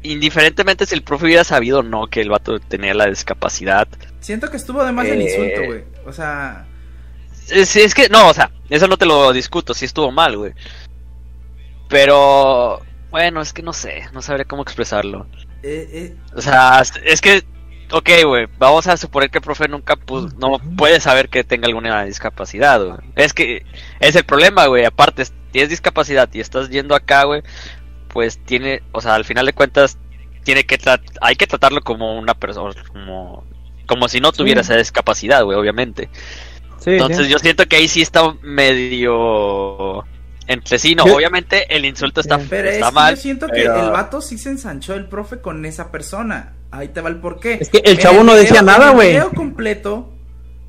indiferentemente 0.03 0.85
si 0.85 0.95
el 0.95 1.03
profe 1.03 1.25
hubiera 1.25 1.43
sabido 1.43 1.79
o 1.79 1.83
no 1.83 2.07
que 2.07 2.21
el 2.21 2.29
vato 2.29 2.59
tenía 2.59 2.93
la 2.93 3.07
discapacidad. 3.07 3.87
Siento 4.19 4.49
que 4.49 4.57
estuvo 4.57 4.83
de 4.83 4.91
más 4.91 5.05
el 5.07 5.21
Eh. 5.21 5.23
insulto, 5.23 5.65
güey. 5.65 5.83
O 6.05 6.11
sea, 6.11 6.65
Es, 7.49 7.75
es 7.75 7.93
que, 7.93 8.07
no, 8.07 8.29
o 8.29 8.33
sea, 8.33 8.49
eso 8.69 8.87
no 8.87 8.97
te 8.97 9.05
lo 9.05 9.33
discuto, 9.33 9.73
sí 9.73 9.85
estuvo 9.85 10.11
mal, 10.11 10.37
güey. 10.37 10.53
Pero, 11.89 12.81
bueno, 13.09 13.41
es 13.41 13.51
que 13.51 13.61
no 13.61 13.73
sé, 13.73 14.03
no 14.13 14.21
sabré 14.21 14.45
cómo 14.45 14.61
expresarlo. 14.63 15.27
eh, 15.63 15.87
eh, 15.91 16.15
O 16.35 16.41
sea, 16.41 16.81
es 17.03 17.19
que, 17.21 17.43
ok, 17.91 18.09
güey, 18.25 18.47
vamos 18.57 18.87
a 18.87 18.97
suponer 18.97 19.29
que 19.29 19.39
el 19.39 19.43
profe 19.43 19.67
nunca 19.67 19.95
pu- 19.95 20.33
no 20.37 20.59
puede 20.75 20.99
saber 20.99 21.29
que 21.29 21.43
tenga 21.43 21.67
alguna 21.67 22.03
discapacidad, 22.05 22.83
güey. 22.83 22.97
Es 23.15 23.33
que 23.33 23.65
es 23.99 24.15
el 24.15 24.23
problema, 24.23 24.65
güey. 24.67 24.85
Aparte, 24.85 25.25
si 25.25 25.31
tienes 25.51 25.69
discapacidad 25.69 26.29
y 26.33 26.39
estás 26.39 26.69
yendo 26.69 26.95
acá, 26.95 27.23
güey, 27.25 27.41
pues 28.07 28.39
tiene, 28.45 28.81
o 28.91 29.01
sea, 29.01 29.15
al 29.15 29.25
final 29.25 29.45
de 29.45 29.53
cuentas, 29.53 29.97
tiene 30.43 30.63
que 30.65 30.77
hay 31.21 31.35
que 31.35 31.47
tratarlo 31.47 31.81
como 31.81 32.17
una 32.17 32.33
persona, 32.33 32.73
como, 32.91 33.43
como 33.87 34.07
si 34.07 34.19
no 34.19 34.31
tuviera 34.31 34.63
Sí. 34.63 34.71
esa 34.71 34.77
discapacidad, 34.79 35.43
güey, 35.43 35.57
obviamente. 35.57 36.09
Sí, 36.79 36.91
Entonces 36.91 37.27
sí. 37.27 37.31
yo 37.31 37.37
siento 37.39 37.67
que 37.67 37.75
ahí 37.75 37.87
sí 37.87 38.01
está 38.01 38.33
medio 38.41 40.03
entre 40.47 40.79
sí, 40.79 40.95
no, 40.95 41.05
Yo- 41.05 41.15
obviamente 41.15 41.73
el 41.75 41.85
insulto 41.85 42.21
está, 42.21 42.35
es 42.35 42.47
que 42.49 42.91
mal. 42.91 43.15
yo 43.15 43.21
siento 43.21 43.47
pero- 43.47 43.73
que 43.75 43.79
el 43.79 43.91
vato 43.91 44.21
sí 44.21 44.37
se 44.37 44.49
ensanchó 44.49 44.93
el 44.95 45.07
profe 45.07 45.39
con 45.41 45.65
esa 45.65 45.91
persona. 45.91 46.53
Ahí 46.71 46.87
te 46.89 47.01
va 47.01 47.09
el 47.09 47.17
porqué. 47.17 47.57
Es 47.61 47.69
que 47.69 47.79
el 47.85 47.97
chavo 47.97 48.17
no 48.23 48.31
video- 48.33 48.37
decía 48.43 48.61
nada, 48.61 48.85
En 48.85 48.89
el 48.91 48.95
güey. 48.95 49.09
video 49.09 49.31
completo 49.31 50.13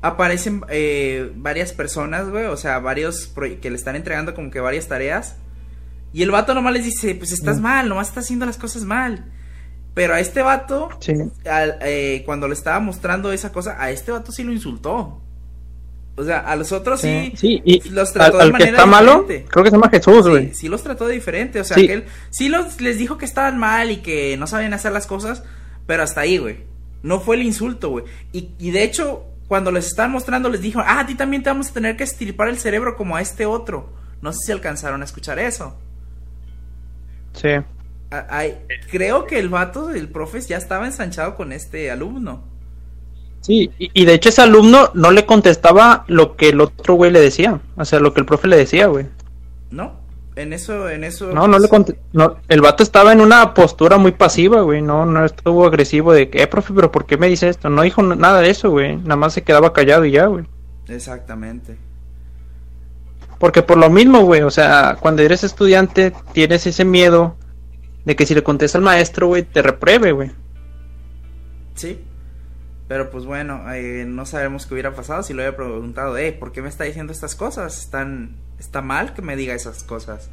aparecen 0.01 0.61
eh, 0.69 1.31
varias 1.35 1.71
personas, 1.71 2.29
güey, 2.29 2.45
o 2.45 2.57
sea, 2.57 2.79
varios 2.79 3.27
que 3.61 3.69
le 3.69 3.75
están 3.75 3.95
entregando 3.95 4.33
como 4.35 4.51
que 4.51 4.59
varias 4.59 4.87
tareas. 4.87 5.37
Y 6.11 6.21
el 6.23 6.29
vato 6.31 6.53
nomás 6.53 6.73
les 6.73 6.83
dice, 6.85 7.15
pues 7.15 7.31
estás 7.31 7.59
Mm. 7.59 7.63
mal, 7.63 7.89
nomás 7.89 8.09
estás 8.09 8.25
haciendo 8.25 8.45
las 8.45 8.57
cosas 8.57 8.83
mal. 8.83 9.25
Pero 9.95 10.13
a 10.13 10.19
este 10.19 10.41
vato, 10.41 10.89
Sí. 10.99 11.13
al- 11.49 11.77
eh, 11.81 12.23
cuando 12.25 12.47
le 12.47 12.53
estaba 12.53 12.79
mostrando 12.79 13.31
esa 13.31 13.51
cosa, 13.51 13.81
a 13.81 13.89
este 13.91 14.11
vato 14.11 14.31
sí 14.31 14.43
lo 14.43 14.51
insultó. 14.51 15.22
O 16.15 16.23
sea, 16.23 16.39
a 16.41 16.55
los 16.55 16.71
otros 16.71 17.01
sí, 17.01 17.33
Sí, 17.35 17.61
y 17.65 17.89
los 17.89 18.09
al, 18.09 18.13
trató 18.13 18.37
de 18.37 18.43
al 18.43 18.49
que 18.49 18.53
manera 18.53 18.71
está 18.71 18.85
malo, 18.85 19.21
diferente. 19.21 19.49
creo 19.49 19.63
que 19.63 19.69
se 19.71 19.75
llama 19.75 19.89
Jesús, 19.89 20.27
güey. 20.29 20.49
Sí, 20.49 20.53
sí 20.55 20.67
los 20.67 20.83
trató 20.83 21.07
de 21.07 21.13
diferente, 21.15 21.59
o 21.59 21.63
sea, 21.63 21.75
Sí. 21.75 21.87
que 21.87 21.93
él 21.93 22.05
sí 22.29 22.49
los, 22.49 22.79
les 22.81 22.97
dijo 22.99 23.17
que 23.17 23.25
estaban 23.25 23.57
mal 23.57 23.89
y 23.89 23.97
que 23.97 24.37
no 24.37 24.45
sabían 24.45 24.73
hacer 24.75 24.91
las 24.91 25.07
cosas, 25.07 25.43
pero 25.87 26.03
hasta 26.03 26.21
ahí, 26.21 26.37
güey. 26.37 26.57
No 27.01 27.19
fue 27.19 27.35
el 27.35 27.41
insulto, 27.43 27.89
güey. 27.89 28.05
Y, 28.31 28.49
y 28.59 28.69
de 28.71 28.83
hecho, 28.83 29.25
cuando 29.47 29.71
les 29.71 29.87
estaban 29.87 30.11
mostrando, 30.11 30.49
les 30.49 30.61
dijo, 30.61 30.79
ah, 30.81 30.99
a 30.99 31.05
ti 31.07 31.15
también 31.15 31.41
te 31.41 31.49
vamos 31.49 31.69
a 31.69 31.73
tener 31.73 31.97
que 31.97 32.03
estirpar 32.03 32.47
el 32.47 32.59
cerebro 32.59 32.95
como 32.95 33.15
a 33.15 33.21
este 33.21 33.45
otro. 33.47 33.91
No 34.21 34.31
sé 34.33 34.39
si 34.45 34.51
alcanzaron 34.51 35.01
a 35.01 35.05
escuchar 35.05 35.39
eso. 35.39 35.77
Sí. 37.33 37.49
A- 38.11 38.45
creo 38.91 39.25
que 39.25 39.39
el 39.39 39.49
vato, 39.49 39.89
el 39.89 40.07
profe, 40.09 40.39
ya 40.41 40.57
estaba 40.57 40.85
ensanchado 40.85 41.35
con 41.35 41.51
este 41.51 41.89
alumno. 41.89 42.43
Sí, 43.43 43.69
y, 43.77 43.91
y 43.93 44.05
de 44.05 44.13
hecho 44.13 44.29
ese 44.29 44.41
alumno 44.41 44.89
no 44.93 45.11
le 45.11 45.25
contestaba 45.25 46.05
lo 46.07 46.35
que 46.35 46.49
el 46.49 46.61
otro 46.61 46.95
güey 46.95 47.11
le 47.11 47.19
decía. 47.19 47.59
O 47.75 47.83
sea, 47.85 47.99
lo 47.99 48.13
que 48.13 48.21
el 48.21 48.25
profe 48.25 48.47
le 48.47 48.55
decía, 48.57 48.87
güey. 48.87 49.05
¿No? 49.69 50.01
En 50.35 50.51
eso, 50.53 50.89
en 50.89 51.03
eso. 51.03 51.27
No, 51.31 51.47
no 51.47 51.59
le 51.59 51.67
conte- 51.67 51.95
no, 52.13 52.37
El 52.47 52.61
vato 52.61 52.81
estaba 52.81 53.11
en 53.13 53.21
una 53.21 53.53
postura 53.53 53.97
muy 53.97 54.13
pasiva, 54.13 54.61
güey. 54.61 54.81
No, 54.81 55.05
no 55.05 55.25
estuvo 55.25 55.67
agresivo 55.67 56.11
de 56.13 56.29
que, 56.29 56.41
eh, 56.41 56.47
profe, 56.47 56.73
pero 56.73 56.91
¿por 56.91 57.05
qué 57.05 57.17
me 57.17 57.27
dice 57.27 57.49
esto? 57.49 57.69
No 57.69 57.81
dijo 57.83 58.01
nada 58.01 58.39
de 58.41 58.49
eso, 58.49 58.71
güey. 58.71 58.95
Nada 58.97 59.15
más 59.17 59.33
se 59.33 59.43
quedaba 59.43 59.73
callado 59.73 60.05
y 60.05 60.11
ya, 60.11 60.25
güey. 60.27 60.45
Exactamente. 60.87 61.77
Porque 63.39 63.61
por 63.61 63.77
lo 63.77 63.89
mismo, 63.89 64.21
güey, 64.21 64.41
o 64.41 64.49
sea, 64.51 64.95
cuando 64.99 65.21
eres 65.21 65.43
estudiante 65.43 66.13
tienes 66.31 66.65
ese 66.65 66.85
miedo 66.85 67.35
de 68.05 68.15
que 68.15 68.25
si 68.25 68.33
le 68.33 68.41
contesta 68.41 68.77
al 68.77 68.83
maestro, 68.85 69.27
güey, 69.27 69.43
te 69.43 69.61
repruebe, 69.61 70.13
güey. 70.13 70.31
Sí. 71.75 71.99
Pero 72.87 73.09
pues 73.09 73.25
bueno, 73.25 73.63
eh, 73.73 74.05
no 74.07 74.25
sabemos 74.25 74.65
qué 74.65 74.73
hubiera 74.73 74.93
pasado 74.93 75.23
si 75.23 75.33
lo 75.33 75.41
hubiera 75.41 75.55
preguntado, 75.55 76.17
eh, 76.17 76.33
¿por 76.33 76.51
qué 76.51 76.61
me 76.61 76.69
está 76.69 76.83
diciendo 76.83 77.13
estas 77.13 77.33
cosas? 77.35 77.79
¿Están, 77.79 78.35
¿Está 78.59 78.81
mal 78.81 79.13
que 79.13 79.21
me 79.21 79.35
diga 79.35 79.53
esas 79.53 79.83
cosas? 79.83 80.29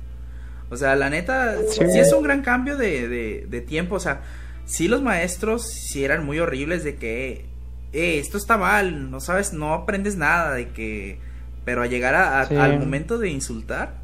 O 0.69 0.77
sea, 0.77 0.95
la 0.97 1.11
neta, 1.11 1.57
sí, 1.69 1.81
Sí. 1.93 1.99
es 1.99 2.13
un 2.13 2.23
gran 2.23 2.43
cambio 2.43 2.77
de, 2.77 3.09
de, 3.09 3.47
de 3.49 3.61
tiempo. 3.61 3.95
O 3.97 4.01
sea, 4.01 4.23
sí 4.67 4.89
los 4.89 5.01
maestros 5.03 5.69
sí 5.71 6.05
eran 6.05 6.25
muy 6.27 6.39
horribles 6.41 6.83
de 6.85 6.97
que, 6.97 7.47
eh, 7.93 8.19
esto 8.19 8.37
está 8.37 8.57
mal, 8.57 9.11
no 9.11 9.21
sabes, 9.21 9.53
no 9.53 9.73
aprendes 9.75 10.17
nada, 10.17 10.53
de 10.55 10.69
que... 10.69 11.19
Pero 11.65 11.83
a 11.83 11.87
llegar 11.87 12.15
a- 12.15 12.41
a- 12.41 12.47
Sí. 12.47 12.57
al 12.57 12.79
momento 12.81 13.19
de 13.19 13.29
insultar, 13.31 13.95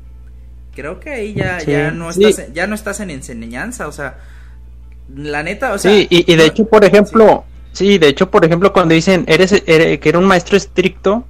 creo 0.75 1.00
que 1.00 1.11
ahí 1.11 1.35
ya, 1.35 1.59
Sí. 1.61 1.71
ya, 1.73 1.91
no 1.91 2.11
estás, 2.11 2.38
en- 2.38 2.55
ya 2.55 2.67
no 2.67 2.75
estás 2.75 3.00
en 3.00 3.11
enseñanza, 3.11 3.88
o 3.88 3.93
sea... 3.93 4.19
La 5.15 5.43
neta, 5.43 5.73
o 5.73 5.79
sea... 5.79 5.91
sí, 5.93 6.07
y, 6.11 6.33
y 6.33 6.37
de 6.37 6.47
hecho, 6.47 6.67
por 6.69 6.85
ejemplo, 6.85 7.45
sí. 7.76 7.99
de 7.99 8.09
hecho, 8.09 8.30
por 8.30 8.45
ejemplo, 8.45 8.73
cuando 8.73 8.95
dicen 8.95 9.25
eres, 9.28 9.52
ere- 9.66 9.99
que 10.00 10.09
era 10.09 10.18
un 10.18 10.25
maestro 10.26 10.56
estricto, 10.56 11.25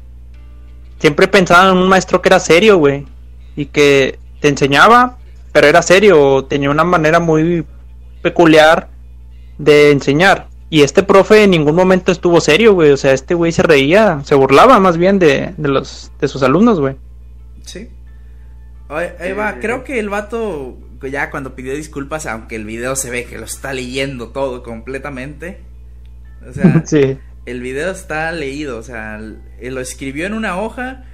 siempre 0.99 1.29
pensaban 1.29 1.77
en 1.77 1.83
un 1.83 1.89
maestro 1.89 2.23
que 2.23 2.29
era 2.29 2.41
serio, 2.41 2.79
güey, 2.79 3.05
y 3.57 3.67
que 3.67 4.19
te 4.41 4.49
enseñaba, 4.49 5.19
pero 5.53 5.67
era 5.67 5.83
serio, 5.83 6.45
tenía 6.45 6.71
una 6.71 6.85
manera 6.85 7.21
muy 7.21 7.65
peculiar 8.23 8.89
de 9.59 9.91
enseñar. 9.91 10.49
Y 10.69 10.83
este 10.83 11.03
profe 11.03 11.45
en 11.45 11.51
ningún 11.51 11.77
momento 11.77 12.11
estuvo 12.11 12.41
serio, 12.41 12.75
güey, 12.75 12.91
o 12.91 12.97
sea, 12.97 13.13
este 13.13 13.35
güey 13.35 13.53
se 13.53 13.63
reía, 13.63 14.21
se 14.25 14.35
burlaba 14.35 14.81
más 14.81 14.97
bien 14.97 15.19
de, 15.19 15.55
de 15.57 15.69
los 15.69 16.11
de 16.21 16.29
sus 16.29 16.43
alumnos, 16.43 16.81
güey. 16.81 16.97
Sí. 17.63 17.89
Ahí, 18.89 19.09
ahí 19.21 19.33
va, 19.33 19.59
creo 19.61 19.85
que 19.85 19.99
el 19.99 20.09
vato 20.09 20.77
ya 21.11 21.31
cuando 21.31 21.55
pidió 21.55 21.75
disculpas, 21.75 22.27
aunque 22.27 22.57
el 22.57 22.65
video 22.65 22.97
se 22.97 23.11
ve 23.11 23.25
que 23.25 23.39
lo 23.39 23.45
está 23.45 23.73
leyendo 23.73 24.29
todo 24.29 24.63
completamente. 24.63 25.61
O 26.49 26.53
sea, 26.53 26.83
Sí. 26.87 27.19
el 27.47 27.61
video 27.61 27.91
está 27.91 28.31
leído, 28.33 28.79
o 28.79 28.83
sea, 28.83 29.17
él 29.17 29.75
lo 29.75 29.81
escribió 29.81 30.27
en 30.27 30.35
una 30.35 30.59
hoja 30.61 31.05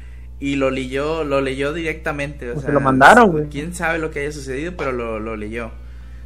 y 0.40 0.56
lo 0.56 0.70
leyó, 0.70 1.24
lo 1.24 1.40
leyó 1.40 1.72
directamente. 1.72 2.50
O 2.50 2.54
O 2.54 2.56
se 2.56 2.66
sea, 2.66 2.74
lo 2.74 2.80
mandaron, 2.80 3.30
güey. 3.30 3.48
Quién 3.48 3.74
sabe 3.74 3.98
lo 3.98 4.10
que 4.10 4.20
haya 4.20 4.32
sucedido, 4.32 4.72
pero 4.76 4.92
lo, 4.92 5.18
lo 5.20 5.36
leyó. 5.36 5.70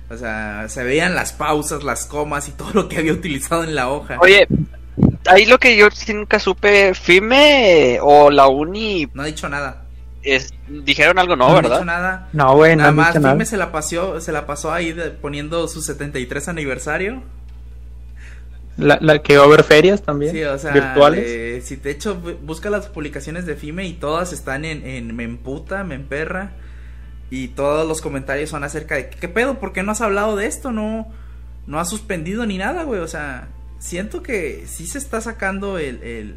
O 0.08 0.16
sea, 0.16 0.66
se 0.68 0.84
veían 0.84 1.14
las 1.14 1.32
pausas, 1.32 1.82
las 1.82 2.06
comas 2.06 2.48
y 2.48 2.52
todo 2.56 2.70
lo 2.72 2.88
que 2.88 2.98
había 2.98 3.12
utilizado 3.12 3.64
en 3.64 3.74
la 3.74 3.88
hoja. 3.90 4.18
Oye, 4.20 4.46
ahí 5.26 5.44
lo 5.46 5.58
que 5.58 5.76
yo 5.76 5.90
sí 5.90 6.14
nunca 6.14 6.38
supe, 6.38 6.94
FIME 6.94 7.98
o 8.00 8.30
la 8.30 8.46
uni 8.48 9.08
No 9.14 9.22
ha 9.22 9.26
dicho 9.26 9.48
nada. 9.48 9.82
es- 10.22 10.54
dijeron 10.68 11.18
algo, 11.18 11.36
no, 11.36 11.48
ha 11.48 11.54
¿verdad? 11.56 11.70
dicho 11.76 11.84
nada. 11.84 12.28
No, 12.32 12.54
güey, 12.56 12.74
no 12.76 12.82
Nada 12.82 12.92
más, 12.92 13.08
dicho 13.08 13.20
nada. 13.20 13.34
Fime 13.34 13.44
se 13.46 13.56
la 13.56 13.70
pasó, 13.72 14.20
se 14.20 14.32
la 14.32 14.46
pasó 14.46 14.72
ahí 14.72 14.92
de- 14.92 15.10
poniendo 15.10 15.66
su 15.68 15.82
73 15.82 16.48
aniversario. 16.48 17.22
La, 18.76 18.98
la 19.00 19.22
que 19.22 19.36
va 19.38 19.44
a 19.44 19.46
haber 19.46 19.64
ferias 19.64 20.02
también, 20.02 20.32
Sí, 20.32 20.42
o 20.44 20.58
sea, 20.58 20.72
virtuales. 20.72 21.24
eh, 21.26 21.60
si 21.64 21.76
de 21.76 21.90
hecho 21.90 22.20
bu- 22.20 22.36
busca 22.42 22.68
las 22.68 22.88
publicaciones 22.88 23.46
de 23.46 23.56
Fime 23.56 23.86
y 23.86 23.94
todas 23.94 24.32
están 24.34 24.64
en, 24.66 24.86
en 24.86 25.14
Me 25.16 25.24
emputa, 25.24 25.82
Me 25.84 25.94
emperra. 25.94 26.52
Y 27.30 27.48
todos 27.48 27.88
los 27.88 28.00
comentarios 28.02 28.50
son 28.50 28.62
acerca 28.64 28.94
de 28.96 29.08
¿qué 29.10 29.28
pedo? 29.28 29.58
¿Por 29.58 29.72
qué 29.72 29.82
no 29.82 29.92
has 29.92 30.00
hablado 30.00 30.36
de 30.36 30.46
esto? 30.46 30.70
No, 30.72 31.08
no 31.66 31.80
has 31.80 31.88
suspendido 31.90 32.44
ni 32.46 32.56
nada, 32.58 32.84
güey. 32.84 33.00
O 33.00 33.08
sea, 33.08 33.48
siento 33.78 34.22
que 34.22 34.64
sí 34.66 34.86
se 34.86 34.98
está 34.98 35.20
sacando 35.20 35.78
el, 35.78 36.02
el 36.04 36.34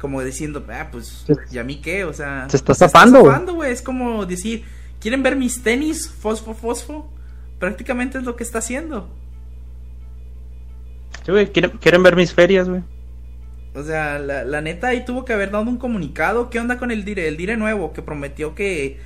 como 0.00 0.22
diciendo, 0.24 0.64
ah, 0.70 0.88
pues, 0.90 1.26
¿y 1.50 1.58
a 1.58 1.64
mí 1.64 1.80
qué? 1.80 2.04
O 2.04 2.12
sea, 2.12 2.46
Se 2.48 2.56
está 2.56 2.74
zafando, 2.74 3.20
güey. 3.20 3.30
zafando, 3.32 3.54
güey. 3.54 3.70
Es 3.72 3.82
como 3.82 4.26
decir, 4.26 4.64
¿quieren 5.00 5.22
ver 5.22 5.36
mis 5.36 5.62
tenis? 5.62 6.08
Fosfo, 6.08 6.54
fosfo. 6.54 7.12
Prácticamente 7.60 8.18
es 8.18 8.24
lo 8.24 8.34
que 8.34 8.44
está 8.44 8.58
haciendo. 8.58 9.08
Sí, 11.28 11.32
güey, 11.32 11.52
¿quieren, 11.52 11.72
quieren 11.72 12.02
ver 12.02 12.16
mis 12.16 12.32
ferias, 12.32 12.70
güey. 12.70 12.80
O 13.74 13.82
sea, 13.82 14.18
la, 14.18 14.44
la 14.44 14.62
neta 14.62 14.88
ahí 14.88 15.04
tuvo 15.04 15.26
que 15.26 15.34
haber 15.34 15.50
dado 15.50 15.64
un 15.64 15.76
comunicado. 15.76 16.48
¿Qué 16.48 16.58
onda 16.58 16.78
con 16.78 16.90
el 16.90 17.04
Dire? 17.04 17.28
El 17.28 17.36
Dire 17.36 17.58
nuevo 17.58 17.92
que 17.92 18.00
prometió 18.00 18.54
que 18.54 18.98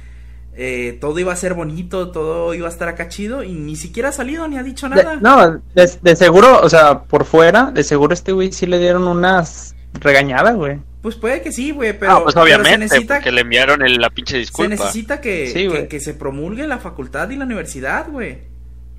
eh, 0.57 0.99
todo 1.01 1.19
iba 1.19 1.33
a 1.33 1.37
ser 1.37 1.55
bonito, 1.55 2.13
todo 2.13 2.55
iba 2.55 2.69
a 2.69 2.71
estar 2.71 2.89
acá 2.89 3.09
chido 3.09 3.43
y 3.43 3.55
ni 3.55 3.75
siquiera 3.75 4.11
ha 4.11 4.13
salido 4.13 4.47
ni 4.47 4.57
ha 4.57 4.63
dicho 4.63 4.89
De- 4.89 4.95
nada. 5.03 5.17
no, 5.21 5.61
de, 5.75 5.91
de 6.01 6.15
seguro, 6.15 6.61
o 6.63 6.69
sea, 6.69 7.03
por 7.03 7.25
fuera, 7.25 7.73
de 7.73 7.83
seguro 7.83 8.15
este 8.15 8.31
güey 8.31 8.53
sí 8.53 8.67
le 8.67 8.79
dieron 8.79 9.09
unas 9.09 9.75
regañadas, 9.95 10.55
güey. 10.55 10.79
Pues 11.03 11.17
puede 11.17 11.43
que 11.43 11.51
sí, 11.51 11.73
güey, 11.73 11.99
pero, 11.99 12.13
ah, 12.13 12.23
pues 12.23 12.35
pero 12.37 12.45
obviamente, 12.45 12.71
se 12.73 12.79
necesita, 12.79 13.15
porque 13.17 13.33
le 13.33 13.41
enviaron 13.41 13.83
el- 13.83 13.97
la 14.01 14.11
pinche 14.11 14.35
se 14.35 14.39
disculpa. 14.39 14.69
necesita 14.71 15.21
que, 15.21 15.49
Sí, 15.49 15.69
que, 15.69 15.89
que 15.89 15.99
se 15.99 16.15
promulgue 16.15 16.69
la 16.69 16.79
facultad 16.79 17.29
y 17.31 17.37
la 17.37 17.45
universidad, 17.47 18.09
güey. 18.09 18.39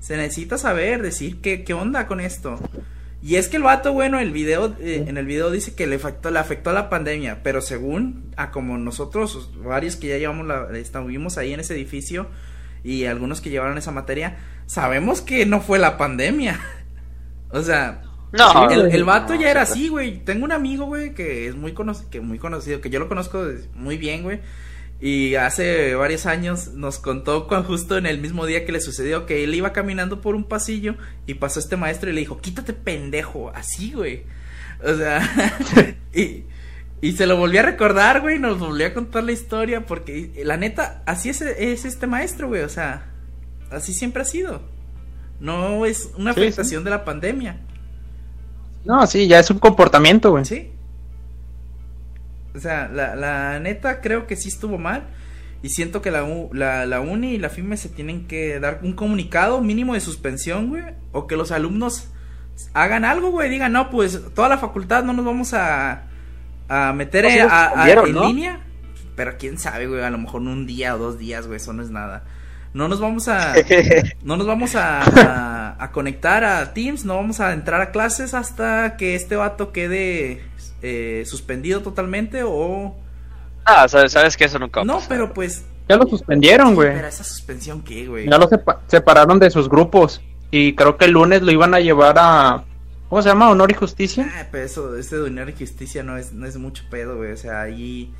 Se 0.00 0.18
necesita 0.18 0.58
saber, 0.58 1.00
decir 1.00 1.40
qué, 1.40 1.64
qué 1.64 1.72
onda 1.72 2.06
con 2.06 2.20
esto. 2.20 2.60
Y 3.26 3.36
es 3.36 3.48
que 3.48 3.56
el 3.56 3.62
vato, 3.62 3.94
bueno, 3.94 4.18
el 4.20 4.32
video, 4.32 4.76
eh, 4.80 5.06
en 5.08 5.16
el 5.16 5.24
video 5.24 5.50
dice 5.50 5.74
que 5.74 5.86
le 5.86 5.96
afectó, 5.96 6.30
le 6.30 6.38
afectó 6.38 6.72
la 6.74 6.90
pandemia, 6.90 7.42
pero 7.42 7.62
según 7.62 8.30
a 8.36 8.50
como 8.50 8.76
nosotros, 8.76 9.50
varios 9.64 9.96
que 9.96 10.08
ya 10.08 10.18
llevamos 10.18 10.46
la, 10.46 10.68
estuvimos 10.76 11.38
ahí 11.38 11.54
en 11.54 11.60
ese 11.60 11.72
edificio 11.72 12.26
y 12.82 13.06
algunos 13.06 13.40
que 13.40 13.48
llevaron 13.48 13.78
esa 13.78 13.92
materia, 13.92 14.36
sabemos 14.66 15.22
que 15.22 15.46
no 15.46 15.62
fue 15.62 15.78
la 15.78 15.96
pandemia. 15.96 16.60
o 17.50 17.62
sea, 17.62 18.02
No, 18.32 18.68
el, 18.68 18.92
el 18.92 19.00
no, 19.00 19.06
vato 19.06 19.34
ya 19.34 19.50
era 19.50 19.64
sí, 19.64 19.72
así, 19.72 19.88
güey. 19.88 20.22
Tengo 20.22 20.44
un 20.44 20.52
amigo, 20.52 20.84
güey, 20.84 21.14
que 21.14 21.48
es 21.48 21.54
muy, 21.56 21.72
cono- 21.72 21.94
que 22.10 22.20
muy 22.20 22.38
conocido, 22.38 22.82
que 22.82 22.90
yo 22.90 22.98
lo 23.00 23.08
conozco 23.08 23.42
muy 23.72 23.96
bien, 23.96 24.22
güey. 24.22 24.40
Y 25.00 25.34
hace 25.34 25.94
varios 25.96 26.24
años 26.24 26.68
nos 26.68 26.98
contó 26.98 27.46
cuando 27.46 27.68
justo 27.68 27.98
en 27.98 28.06
el 28.06 28.18
mismo 28.20 28.46
día 28.46 28.64
que 28.64 28.72
le 28.72 28.80
sucedió 28.80 29.26
que 29.26 29.44
él 29.44 29.54
iba 29.54 29.72
caminando 29.72 30.20
por 30.20 30.34
un 30.34 30.44
pasillo 30.44 30.94
y 31.26 31.34
pasó 31.34 31.60
este 31.60 31.76
maestro 31.76 32.08
y 32.10 32.14
le 32.14 32.20
dijo, 32.20 32.38
quítate 32.40 32.72
pendejo, 32.72 33.50
así, 33.54 33.92
güey. 33.92 34.22
O 34.82 34.94
sea, 34.96 35.20
y, 36.14 36.44
y 37.02 37.12
se 37.12 37.26
lo 37.26 37.36
volvió 37.36 37.60
a 37.60 37.64
recordar, 37.64 38.22
güey, 38.22 38.38
nos 38.38 38.58
volvió 38.58 38.86
a 38.86 38.94
contar 38.94 39.24
la 39.24 39.32
historia 39.32 39.84
porque 39.84 40.32
la 40.44 40.56
neta, 40.56 41.02
así 41.06 41.28
es, 41.28 41.42
es 41.42 41.84
este 41.84 42.06
maestro, 42.06 42.48
güey, 42.48 42.62
o 42.62 42.68
sea, 42.70 43.12
así 43.70 43.92
siempre 43.92 44.22
ha 44.22 44.26
sido. 44.26 44.62
No 45.40 45.84
es 45.84 46.10
una 46.16 46.32
Sí, 46.32 46.40
sí. 46.40 46.46
afectación 46.46 46.84
de 46.84 46.90
la 46.90 47.04
pandemia. 47.04 47.60
No, 48.84 49.06
sí, 49.06 49.26
ya 49.28 49.38
es 49.40 49.50
un 49.50 49.58
comportamiento, 49.58 50.30
güey. 50.30 50.44
Sí. 50.44 50.70
O 52.54 52.60
sea, 52.60 52.88
la, 52.88 53.14
la 53.16 53.58
neta 53.60 54.00
creo 54.00 54.26
que 54.26 54.36
sí 54.36 54.48
estuvo 54.48 54.78
mal. 54.78 55.04
Y 55.62 55.70
siento 55.70 56.02
que 56.02 56.10
la, 56.10 56.24
U- 56.24 56.50
la, 56.52 56.84
la 56.86 57.00
uni 57.00 57.32
y 57.34 57.38
la 57.38 57.48
FIME 57.48 57.76
se 57.78 57.88
tienen 57.88 58.26
que 58.26 58.60
dar 58.60 58.80
un 58.82 58.92
comunicado 58.92 59.60
mínimo 59.62 59.94
de 59.94 60.00
suspensión, 60.00 60.68
güey. 60.68 60.82
O 61.12 61.26
que 61.26 61.36
los 61.36 61.52
alumnos 61.52 62.08
hagan 62.74 63.04
algo, 63.04 63.30
güey. 63.30 63.48
Digan, 63.50 63.72
no, 63.72 63.88
pues 63.90 64.20
toda 64.34 64.48
la 64.50 64.58
facultad 64.58 65.04
no 65.04 65.12
nos 65.14 65.24
vamos 65.24 65.54
a, 65.54 66.02
a 66.68 66.92
meter 66.92 67.24
a- 67.48 67.82
a- 67.82 67.90
en 68.08 68.12
¿no? 68.14 68.26
línea. 68.28 68.60
Pero 69.16 69.36
quién 69.38 69.58
sabe, 69.58 69.86
güey. 69.86 70.02
A 70.02 70.10
lo 70.10 70.18
mejor 70.18 70.42
un 70.42 70.66
día 70.66 70.94
o 70.94 70.98
dos 70.98 71.18
días, 71.18 71.46
güey. 71.46 71.56
Eso 71.56 71.72
no 71.72 71.82
es 71.82 71.90
nada. 71.90 72.24
No 72.74 72.86
nos 72.88 73.00
vamos 73.00 73.28
a... 73.28 73.54
No 74.22 74.36
nos 74.36 74.46
vamos 74.46 74.74
a, 74.74 75.00
a- 75.02 75.82
a 75.82 75.92
conectar 75.92 76.44
a 76.44 76.74
Teams, 76.74 77.04
no 77.06 77.16
vamos 77.16 77.40
a 77.40 77.52
entrar 77.52 77.80
a 77.80 77.90
clases 77.90 78.34
hasta 78.34 78.96
que 78.96 79.14
este 79.14 79.36
vato 79.36 79.72
quede 79.72 80.42
eh, 80.86 81.24
suspendido 81.26 81.80
totalmente 81.80 82.42
o... 82.44 82.94
Ah, 83.64 83.88
sabes, 83.88 84.12
sabes 84.12 84.36
que 84.36 84.44
eso 84.44 84.58
nunca 84.58 84.80
va 84.80 84.82
a 84.82 84.86
No, 84.86 84.94
pasar. 84.94 85.08
pero 85.08 85.32
pues... 85.32 85.64
Ya 85.88 85.96
lo 85.96 86.06
suspendieron, 86.06 86.68
sí, 86.70 86.74
güey. 86.74 86.94
pero 86.94 87.08
esa 87.08 87.24
suspensión 87.24 87.82
qué, 87.82 88.06
güey. 88.06 88.28
Ya 88.28 88.38
lo 88.38 88.48
sepa- 88.48 88.80
separaron 88.86 89.38
de 89.38 89.50
sus 89.50 89.68
grupos. 89.68 90.20
Y 90.50 90.74
creo 90.74 90.96
que 90.96 91.06
el 91.06 91.12
lunes 91.12 91.42
lo 91.42 91.50
iban 91.52 91.74
a 91.74 91.80
llevar 91.80 92.14
a. 92.18 92.64
¿Cómo 93.10 93.20
se 93.22 93.28
llama? 93.28 93.50
¿Honor 93.50 93.70
y 93.70 93.74
Justicia? 93.74 94.30
Ah, 94.34 94.46
pero 94.50 94.64
eso, 94.64 94.96
ese 94.96 95.16
de 95.16 95.22
Honor 95.24 95.50
y 95.50 95.52
Justicia 95.58 96.02
no 96.02 96.16
es, 96.16 96.32
no 96.32 96.46
es 96.46 96.56
mucho 96.56 96.84
pedo, 96.90 97.16
güey. 97.16 97.32
O 97.32 97.36
sea, 97.36 97.60
ahí 97.60 98.14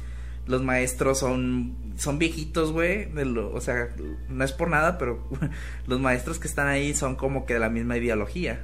los 0.46 0.62
maestros 0.62 1.18
son, 1.20 1.74
son 1.96 2.18
viejitos, 2.18 2.70
güey. 2.72 3.06
de 3.12 3.24
lo- 3.24 3.50
O 3.54 3.60
sea, 3.62 3.88
no 4.28 4.44
es 4.44 4.52
por 4.52 4.68
nada, 4.68 4.98
pero 4.98 5.26
los 5.86 6.00
maestros 6.00 6.38
que 6.38 6.48
están 6.48 6.66
ahí 6.68 6.92
son 6.94 7.14
como 7.16 7.46
que 7.46 7.54
de 7.54 7.60
la 7.60 7.70
misma 7.70 7.96
ideología. 7.96 8.60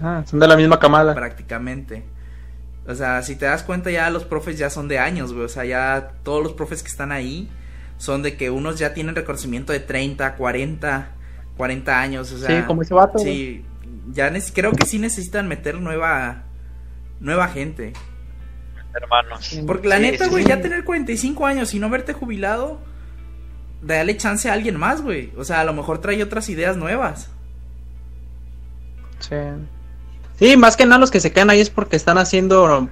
Ah, 0.00 0.22
son 0.26 0.40
de 0.40 0.48
la 0.48 0.56
misma 0.56 0.78
camada. 0.78 1.14
prácticamente. 1.14 2.04
O 2.88 2.94
sea, 2.94 3.22
si 3.22 3.36
te 3.36 3.46
das 3.46 3.62
cuenta 3.62 3.90
ya 3.90 4.08
los 4.10 4.24
profes 4.24 4.58
ya 4.58 4.70
son 4.70 4.88
de 4.88 4.98
años, 4.98 5.32
güey. 5.32 5.44
O 5.44 5.48
sea, 5.48 5.64
ya 5.64 6.12
todos 6.22 6.42
los 6.42 6.52
profes 6.52 6.82
que 6.82 6.88
están 6.88 7.10
ahí 7.12 7.50
son 7.98 8.22
de 8.22 8.36
que 8.36 8.50
unos 8.50 8.78
ya 8.78 8.94
tienen 8.94 9.16
reconocimiento 9.16 9.72
de 9.72 9.80
30, 9.80 10.36
40, 10.36 11.08
40 11.56 12.00
años. 12.00 12.32
O 12.32 12.38
sea, 12.38 12.60
Sí, 12.60 12.66
como 12.66 12.82
ese 12.82 12.94
vato, 12.94 13.18
Sí, 13.18 13.64
ya 14.12 14.32
creo 14.54 14.72
que 14.72 14.86
sí 14.86 14.98
necesitan 14.98 15.48
meter 15.48 15.80
nueva, 15.80 16.44
nueva 17.20 17.48
gente. 17.48 17.92
Hermanos. 18.94 19.60
Porque 19.66 19.88
la 19.88 19.96
Sí, 19.96 20.02
neta, 20.02 20.24
sí, 20.24 20.30
güey, 20.30 20.44
sí. 20.44 20.48
ya 20.48 20.60
tener 20.60 20.84
45 20.84 21.46
años 21.46 21.74
y 21.74 21.78
no 21.78 21.90
verte 21.90 22.12
jubilado, 22.12 22.80
dale 23.82 24.16
chance 24.16 24.48
a 24.48 24.52
alguien 24.52 24.76
más, 24.78 25.02
güey. 25.02 25.32
O 25.36 25.44
sea, 25.44 25.60
a 25.60 25.64
lo 25.64 25.74
mejor 25.74 25.98
trae 26.00 26.22
otras 26.22 26.48
ideas 26.48 26.76
nuevas. 26.76 27.30
Sí. 29.18 29.34
Sí, 30.38 30.56
más 30.56 30.76
que 30.76 30.84
nada 30.84 30.98
los 30.98 31.10
que 31.10 31.20
se 31.20 31.32
quedan 31.32 31.50
ahí 31.50 31.60
es 31.60 31.70
porque 31.70 31.96
están 31.96 32.18
haciendo 32.18 32.88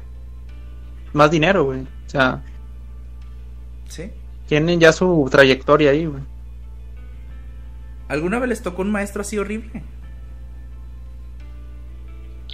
más 1.12 1.30
dinero, 1.30 1.64
güey. 1.64 1.82
O 1.82 2.08
sea, 2.08 2.42
¿Sí? 3.88 4.10
tienen 4.46 4.80
ya 4.80 4.92
su 4.92 5.28
trayectoria 5.30 5.90
ahí, 5.90 6.06
güey. 6.06 6.22
¿Alguna 8.08 8.38
vez 8.38 8.48
les 8.48 8.62
tocó 8.62 8.82
un 8.82 8.90
maestro 8.90 9.22
así 9.22 9.38
horrible? 9.38 9.82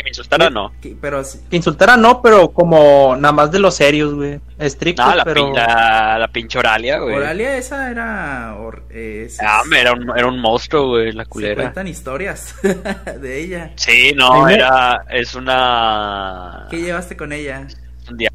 Que 0.00 0.04
me 0.04 0.10
insultara, 0.10 0.48
no. 0.48 0.72
Que- 0.80 0.96
pero 0.98 1.22
sí- 1.22 1.40
Que 1.50 1.56
insultara 1.56 1.94
no, 1.98 2.22
pero 2.22 2.48
como 2.52 3.14
nada 3.16 3.32
más 3.32 3.50
de 3.50 3.58
los 3.58 3.74
serios, 3.76 4.14
güey. 4.14 4.40
Estrictos, 4.58 5.04
No, 5.04 5.14
la, 5.14 5.24
pero... 5.24 5.48
pin- 5.48 5.54
la, 5.54 6.18
la 6.18 6.28
pinche 6.28 6.58
Oralia, 6.58 6.98
güey. 7.00 7.16
Oralia 7.16 7.54
esa 7.58 7.90
era... 7.90 8.56
hor- 8.58 8.84
eh, 8.88 9.26
se- 9.28 9.44
Ah, 9.44 9.60
hombre, 9.62 9.80
era 9.82 9.92
un, 9.92 10.10
era 10.16 10.26
un 10.26 10.38
monstruo, 10.40 10.88
güey, 10.88 11.12
la 11.12 11.24
se 11.24 11.28
culera. 11.30 11.62
cuentan 11.64 11.86
historias 11.86 12.54
de 13.20 13.40
ella. 13.42 13.72
Sí, 13.76 14.12
no, 14.16 14.44
me- 14.46 14.54
era. 14.54 15.04
Es 15.10 15.34
una. 15.34 16.66
¿Qué 16.70 16.80
llevaste 16.80 17.14
con 17.14 17.32
ella? 17.34 17.66
un 18.10 18.16
día. 18.16 18.30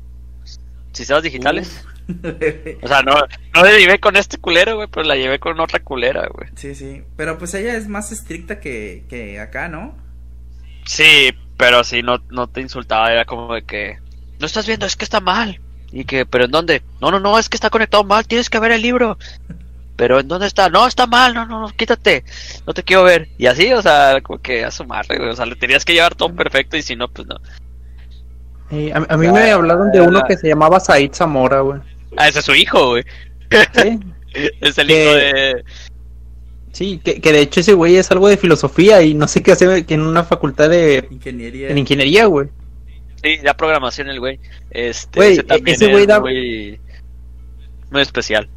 Sistemas 0.93 1.24
digitales. 1.24 1.84
O 2.84 2.88
sea, 2.88 3.01
no, 3.01 3.13
no 3.15 3.63
la 3.63 3.72
llevé 3.72 4.00
con 4.00 4.15
este 4.15 4.38
culero, 4.38 4.75
güey, 4.75 4.88
pero 4.91 5.07
la 5.07 5.15
llevé 5.15 5.39
con 5.39 5.60
otra 5.60 5.79
culera, 5.79 6.27
güey. 6.31 6.48
sí, 6.55 6.75
sí. 6.75 7.01
Pero 7.17 7.39
pues 7.39 7.55
ella 7.55 7.74
es 7.75 7.88
más 7.88 8.12
estricta 8.12 8.60
que, 8.60 9.05
que 9.10 9.39
acá, 9.39 9.69
¿no? 9.69 9.95
Sí, 10.86 11.34
pero 11.58 11.84
sí, 11.84 12.02
no, 12.02 12.22
no 12.30 12.48
te 12.48 12.62
insultaba, 12.62 13.12
era 13.12 13.26
como 13.26 13.54
de 13.54 13.64
que. 13.64 13.98
No 14.40 14.46
estás 14.46 14.68
viendo, 14.68 14.86
es 14.86 14.96
que 14.96 15.06
está 15.06 15.20
mal. 15.20 15.60
Y 15.92 16.06
que, 16.06 16.26
¿pero 16.26 16.46
en 16.46 16.52
dónde? 16.52 16.82
No, 17.00 17.12
no, 17.12 17.20
no, 17.20 17.40
es 17.40 17.48
que 17.48 17.56
está 17.56 17.70
conectado 17.70 18.04
mal, 18.04 18.28
tienes 18.28 18.50
que 18.50 18.60
ver 18.60 18.72
el 18.72 18.82
libro. 18.82 19.18
Pero 19.96 20.20
¿en 20.20 20.28
dónde 20.28 20.48
está? 20.48 20.70
No, 20.70 20.86
está 20.88 21.08
mal, 21.08 21.34
no, 21.34 21.46
no, 21.46 21.62
no, 21.62 21.70
quítate. 21.70 22.26
No 22.68 22.74
te 22.74 22.84
quiero 22.84 23.04
ver. 23.04 23.30
Y 23.38 23.46
así, 23.46 23.72
o 23.72 23.82
sea, 23.82 24.20
como 24.22 24.42
que 24.42 24.66
a 24.66 24.72
su 24.72 24.84
madre, 24.84 25.18
güey. 25.18 25.30
O 25.30 25.36
sea, 25.36 25.46
le 25.46 25.56
tenías 25.56 25.86
que 25.86 25.94
llevar 25.94 26.16
todo 26.16 26.36
perfecto 26.36 26.76
y 26.76 26.82
si 26.82 26.98
no, 26.98 27.08
pues 27.08 27.28
no. 27.28 27.38
Eh, 28.72 28.92
a, 28.94 29.14
a 29.14 29.18
mí 29.18 29.28
me 29.30 29.52
hablaron 29.52 29.92
de 29.92 30.02
uno 30.02 30.22
que 30.28 30.36
se 30.36 30.50
llamaba 30.50 30.82
Said 30.82 31.14
Zamora, 31.14 31.62
güey. 31.62 31.80
Ah, 32.18 32.28
ese 32.28 32.40
es 32.40 32.46
su 32.46 32.54
hijo, 32.54 32.90
güey. 32.90 33.04
Sí, 33.74 34.00
Es 34.62 34.78
el 34.78 34.92
hijo 34.92 35.14
de. 35.14 35.64
Sí 36.75 37.00
que, 37.03 37.22
que 37.22 37.32
de 37.32 37.39
hecho 37.41 37.62
ese 37.62 37.74
güey 37.74 37.96
es 37.96 38.12
algo 38.12 38.27
de 38.27 38.38
filosofía 38.38 39.01
y 39.01 39.13
no 39.13 39.27
sé 39.27 39.41
qué 39.41 39.53
hace 39.53 39.86
que 39.86 39.94
en 39.94 40.01
una 40.01 40.24
facultad 40.24 40.70
de 40.70 41.08
Ingeniería. 41.10 41.70
en 41.70 41.77
ingeniería, 41.77 42.25
güey. 42.25 42.50
Sí, 43.24 43.38
ya 43.44 43.55
programación 43.55 44.10
el 44.10 44.20
güey. 44.20 44.39
Este, 44.70 45.17
Güey, 45.20 45.34
ese 45.34 45.44
también 45.44 45.75
ese 45.75 45.88
güey 45.89 46.01
es 46.03 46.08
da- 46.08 46.20
muy, 46.20 46.79
muy 47.91 48.01
especial. 48.01 48.48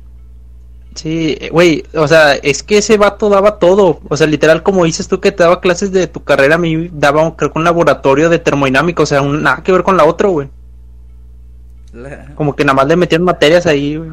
Sí, 0.94 1.38
eh, 1.40 1.50
güey, 1.50 1.84
o 1.94 2.08
sea, 2.08 2.34
es 2.34 2.62
que 2.64 2.78
ese 2.78 2.96
vato 2.98 3.28
daba 3.30 3.58
todo. 3.60 4.00
O 4.08 4.16
sea, 4.16 4.26
literal, 4.26 4.62
como 4.64 4.84
dices 4.84 5.06
tú 5.06 5.20
que 5.20 5.30
te 5.30 5.44
daba 5.44 5.60
clases 5.60 5.92
de 5.92 6.08
tu 6.08 6.24
carrera, 6.24 6.56
a 6.56 6.58
mí 6.58 6.90
daba, 6.92 7.36
creo 7.36 7.52
que 7.52 7.58
un 7.58 7.64
laboratorio 7.64 8.28
de 8.28 8.40
termodinámica, 8.40 9.02
o 9.04 9.06
sea, 9.06 9.22
un- 9.22 9.42
nada 9.44 9.62
que 9.62 9.70
ver 9.72 9.84
con 9.84 9.96
la 9.96 10.04
otra, 10.04 10.28
güey. 10.28 10.48
La- 11.92 12.34
Como 12.34 12.54
que 12.56 12.64
nada 12.64 12.74
más 12.74 12.86
le 12.88 12.96
metían 12.96 13.22
materias 13.22 13.66
ahí, 13.66 13.96
güey. 13.96 14.10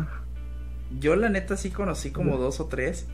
Yo 0.99 1.15
la 1.15 1.27
neta 1.29 1.57
sí 1.57 1.71
conocí 1.71 2.11
como 2.11 2.37
dos 2.37 2.59
o 2.59 2.65
tres. 2.67 3.07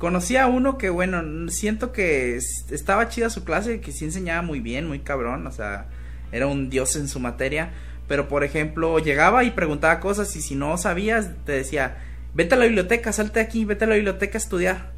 Conocí 0.00 0.36
a 0.38 0.46
uno 0.46 0.78
que, 0.78 0.88
bueno, 0.88 1.22
siento 1.50 1.92
que 1.92 2.34
es- 2.36 2.64
estaba 2.70 3.08
chida 3.10 3.28
su 3.28 3.44
clase, 3.44 3.80
que 3.80 3.92
sí 3.92 4.06
enseñaba 4.06 4.40
muy 4.40 4.58
bien, 4.60 4.88
muy 4.88 5.00
cabrón, 5.00 5.46
o 5.46 5.52
sea, 5.52 5.88
era 6.32 6.46
un 6.46 6.70
dios 6.70 6.96
en 6.96 7.06
su 7.06 7.20
materia. 7.20 7.70
Pero, 8.08 8.26
por 8.26 8.42
ejemplo, 8.42 8.98
llegaba 8.98 9.44
y 9.44 9.50
preguntaba 9.50 10.00
cosas 10.00 10.34
y 10.36 10.40
si 10.40 10.54
no 10.54 10.78
sabías, 10.78 11.28
te 11.44 11.52
decía, 11.52 11.98
vete 12.34 12.54
a 12.54 12.58
la 12.58 12.64
biblioteca, 12.64 13.12
salte 13.12 13.40
aquí, 13.40 13.66
vete 13.66 13.84
a 13.84 13.88
la 13.88 13.94
biblioteca 13.96 14.38
a 14.38 14.40
estudiar. 14.40 14.92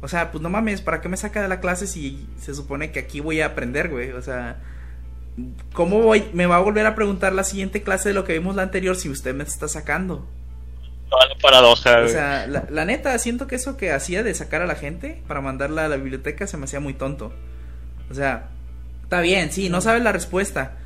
O 0.00 0.06
sea, 0.06 0.30
pues 0.30 0.40
no 0.42 0.48
mames, 0.48 0.80
¿para 0.80 1.00
qué 1.00 1.08
me 1.08 1.16
saca 1.16 1.42
de 1.42 1.48
la 1.48 1.58
clase 1.60 1.88
si 1.88 2.28
se 2.40 2.54
supone 2.54 2.92
que 2.92 3.00
aquí 3.00 3.18
voy 3.18 3.40
a 3.40 3.46
aprender, 3.46 3.88
güey? 3.88 4.12
O 4.12 4.22
sea, 4.22 4.58
¿cómo 5.72 6.00
voy? 6.02 6.24
Me 6.32 6.46
va 6.46 6.56
a 6.56 6.60
volver 6.60 6.86
a 6.86 6.94
preguntar 6.94 7.32
la 7.32 7.42
siguiente 7.44 7.82
clase 7.82 8.10
de 8.10 8.14
lo 8.14 8.24
que 8.24 8.34
vimos 8.34 8.54
la 8.54 8.62
anterior 8.62 8.94
si 8.94 9.08
usted 9.10 9.34
me 9.34 9.42
está 9.44 9.66
sacando. 9.68 10.26
Toda 11.08 11.26
la 11.28 11.34
paradoja, 11.36 12.00
O 12.00 12.08
sea, 12.08 12.46
la, 12.46 12.66
la 12.68 12.84
neta, 12.84 13.16
siento 13.18 13.46
que 13.46 13.54
eso 13.54 13.76
que 13.76 13.92
hacía 13.92 14.22
de 14.22 14.34
sacar 14.34 14.62
a 14.62 14.66
la 14.66 14.74
gente 14.74 15.22
para 15.28 15.40
mandarla 15.40 15.84
a 15.84 15.88
la 15.88 15.96
biblioteca 15.96 16.46
se 16.46 16.56
me 16.56 16.64
hacía 16.64 16.80
muy 16.80 16.94
tonto. 16.94 17.32
O 18.10 18.14
sea, 18.14 18.48
está 19.04 19.20
bien, 19.20 19.52
sí, 19.52 19.68
no 19.68 19.80
sabes 19.80 20.02
la 20.02 20.12
respuesta. 20.12 20.78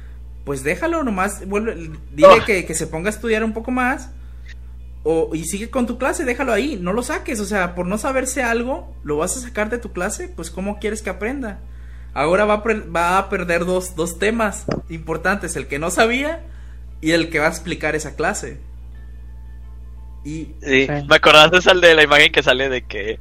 Pues 0.44 0.62
déjalo 0.62 1.02
nomás, 1.04 1.46
vuelve, 1.46 1.74
dile 2.12 2.28
Oh. 2.28 2.44
que, 2.44 2.64
que 2.66 2.74
se 2.74 2.86
ponga 2.86 3.08
a 3.08 3.12
estudiar 3.12 3.44
un 3.44 3.52
poco 3.54 3.70
más. 3.70 4.10
O, 5.02 5.34
y 5.34 5.44
sigue 5.44 5.70
con 5.70 5.86
tu 5.86 5.96
clase, 5.96 6.26
déjalo 6.26 6.52
ahí, 6.52 6.76
no 6.80 6.92
lo 6.92 7.02
saques. 7.02 7.40
O 7.40 7.46
sea, 7.46 7.74
por 7.74 7.86
no 7.86 7.96
saberse 7.96 8.42
algo, 8.42 8.94
lo 9.02 9.16
vas 9.16 9.36
a 9.36 9.40
sacar 9.40 9.70
de 9.70 9.78
tu 9.78 9.92
clase, 9.92 10.28
pues 10.28 10.50
¿cómo 10.50 10.78
quieres 10.78 11.00
que 11.00 11.08
aprenda? 11.10 11.60
Ahora 12.12 12.44
va 12.44 12.54
a, 12.54 12.62
va 12.94 13.18
a 13.18 13.28
perder 13.30 13.64
dos, 13.64 13.94
dos 13.96 14.18
temas 14.18 14.64
importantes, 14.90 15.56
el 15.56 15.66
que 15.68 15.78
no 15.78 15.90
sabía 15.90 16.42
y 17.00 17.12
el 17.12 17.30
que 17.30 17.38
va 17.38 17.46
a 17.46 17.50
explicar 17.50 17.94
esa 17.94 18.16
clase. 18.16 18.58
Y 20.24 20.54
Sí, 20.62 20.86
Sí. 20.86 20.88
me 21.08 21.16
acordaste 21.16 21.70
el 21.70 21.80
de 21.80 21.94
la 21.94 22.02
imagen 22.02 22.30
que 22.32 22.42
sale 22.42 22.68
de 22.68 22.82
que 22.82 23.18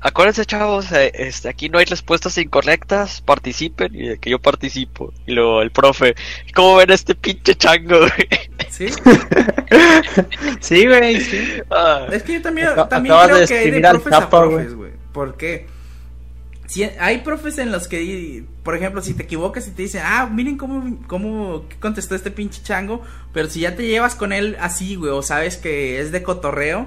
acuérdense 0.00 0.46
chavos, 0.46 0.90
eh, 0.92 1.10
este 1.14 1.48
aquí 1.48 1.68
no 1.68 1.78
hay 1.78 1.84
respuestas 1.84 2.38
incorrectas, 2.38 3.20
participen 3.20 3.94
y 3.94 4.08
de 4.08 4.18
que 4.18 4.30
yo 4.30 4.38
participo. 4.38 5.12
Y 5.26 5.32
luego 5.32 5.60
el 5.62 5.70
profe, 5.72 6.14
¿cómo 6.54 6.76
ven 6.76 6.90
a 6.90 6.94
este 6.94 7.14
pinche 7.14 7.54
chango? 7.54 7.98
güey?" 7.98 8.28
¿Sí? 8.70 8.86
Sí, 10.60 10.86
güey, 10.86 11.20
sí. 11.20 11.62
Ah, 11.70 12.06
Es 12.10 12.22
que 12.22 12.34
yo 12.34 12.42
también, 12.42 12.68
también 12.88 13.14
creo 13.24 13.38
de 13.38 13.46
que 13.46 13.58
hay 13.58 13.70
de 13.70 13.86
al 13.86 14.00
profes 14.00 14.12
a 14.12 14.30
profes, 14.30 14.74
güey. 14.74 14.92
Porque 15.12 15.66
si 16.68 16.84
hay 16.84 17.18
profes 17.22 17.58
en 17.58 17.72
los 17.72 17.88
que, 17.88 18.44
por 18.62 18.76
ejemplo, 18.76 19.02
si 19.02 19.14
te 19.14 19.24
equivocas 19.24 19.66
y 19.66 19.72
te 19.72 19.82
dicen, 19.82 20.02
ah, 20.04 20.28
miren 20.30 20.56
cómo, 20.56 20.98
cómo 21.08 21.64
contestó 21.80 22.14
este 22.14 22.30
pinche 22.30 22.62
chango, 22.62 23.02
pero 23.32 23.50
si 23.50 23.60
ya 23.60 23.74
te 23.74 23.86
llevas 23.86 24.14
con 24.14 24.32
él 24.32 24.56
así, 24.60 24.94
güey, 24.94 25.10
o 25.10 25.22
sabes 25.22 25.56
que 25.56 26.00
es 26.00 26.12
de 26.12 26.22
cotorreo, 26.22 26.86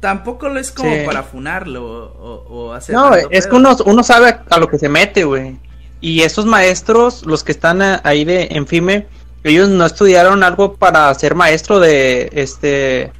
tampoco 0.00 0.48
lo 0.48 0.58
es 0.60 0.70
como 0.72 0.92
Sí. 0.92 1.02
para 1.06 1.22
funarlo 1.22 1.84
o, 1.86 2.44
o 2.48 2.72
hacer. 2.72 2.94
No, 2.94 3.14
es 3.14 3.46
que 3.46 3.54
uno, 3.56 3.76
uno 3.86 4.02
sabe 4.02 4.28
a, 4.28 4.44
a 4.50 4.58
lo 4.58 4.68
que 4.68 4.78
se 4.78 4.88
mete, 4.88 5.24
güey. 5.24 5.56
Y 6.00 6.22
esos 6.22 6.44
maestros, 6.44 7.24
los 7.26 7.42
que 7.44 7.52
están 7.52 7.82
a- 7.82 8.00
ahí 8.04 8.24
de 8.24 8.48
en 8.50 8.66
FIME, 8.66 9.06
ellos 9.44 9.68
no 9.68 9.86
estudiaron 9.86 10.42
algo 10.42 10.74
para 10.74 11.14
ser 11.14 11.34
maestro 11.36 11.78
de 11.80 12.30
este 12.32 13.12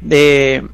de 0.00 0.66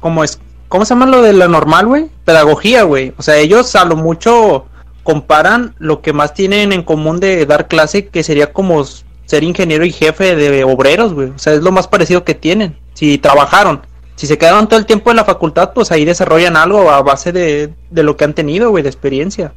¿cómo 0.00 0.22
es? 0.24 0.38
¿Cómo 0.68 0.84
se 0.84 0.94
llama 0.94 1.06
lo 1.06 1.22
de 1.22 1.32
la 1.32 1.48
normal, 1.48 1.86
güey? 1.86 2.10
Pedagogía, 2.24 2.82
güey. 2.82 3.14
O 3.16 3.22
sea, 3.22 3.36
ellos 3.36 3.74
a 3.76 3.84
lo 3.84 3.96
mucho 3.96 4.66
comparan 5.02 5.74
lo 5.78 6.02
que 6.02 6.12
más 6.12 6.34
tienen 6.34 6.72
en 6.72 6.82
común 6.82 7.20
de 7.20 7.46
dar 7.46 7.68
clase 7.68 8.08
que 8.08 8.24
sería 8.24 8.52
como 8.52 8.84
ser 9.26 9.44
ingeniero 9.44 9.84
y 9.84 9.92
jefe 9.92 10.34
de 10.34 10.64
obreros, 10.64 11.14
güey. 11.14 11.30
O 11.30 11.38
sea, 11.38 11.52
es 11.52 11.62
lo 11.62 11.70
más 11.70 11.86
parecido 11.86 12.24
que 12.24 12.34
tienen. 12.34 12.76
Si 12.94 13.18
trabajaron, 13.18 13.82
si 14.16 14.26
se 14.26 14.38
quedaron 14.38 14.66
todo 14.66 14.80
el 14.80 14.86
tiempo 14.86 15.10
en 15.10 15.16
la 15.16 15.24
facultad, 15.24 15.72
pues 15.74 15.92
ahí 15.92 16.04
desarrollan 16.04 16.56
algo 16.56 16.90
a 16.90 17.02
base 17.02 17.32
de, 17.32 17.72
de 17.90 18.02
lo 18.02 18.16
que 18.16 18.24
han 18.24 18.34
tenido, 18.34 18.70
güey, 18.70 18.82
de 18.82 18.88
experiencia. 18.88 19.52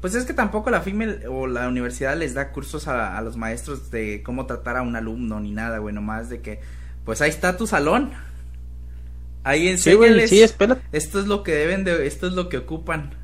Pues 0.00 0.14
es 0.14 0.24
que 0.24 0.34
tampoco 0.34 0.70
la 0.70 0.80
FIME 0.82 1.26
o 1.28 1.46
la 1.46 1.66
universidad 1.66 2.16
les 2.16 2.34
da 2.34 2.52
cursos 2.52 2.88
a, 2.88 3.16
a 3.16 3.22
los 3.22 3.36
maestros 3.36 3.90
de 3.90 4.22
cómo 4.22 4.46
tratar 4.46 4.76
a 4.76 4.82
un 4.82 4.96
alumno 4.96 5.40
ni 5.40 5.50
nada, 5.50 5.78
güey, 5.78 5.94
nomás 5.94 6.28
de 6.28 6.40
que, 6.40 6.60
pues 7.04 7.20
ahí 7.20 7.30
está 7.30 7.56
tu 7.56 7.66
salón. 7.66 8.12
Ahí 9.44 9.76
Sí, 9.76 9.92
güey, 9.92 10.26
sí, 10.26 10.42
espera. 10.42 10.78
Esto 10.90 11.20
es 11.20 11.26
lo 11.26 11.42
que 11.42 11.52
deben 11.52 11.84
de, 11.84 12.06
esto 12.06 12.26
es 12.26 12.32
lo 12.32 12.48
que 12.48 12.58
ocupan. 12.58 13.14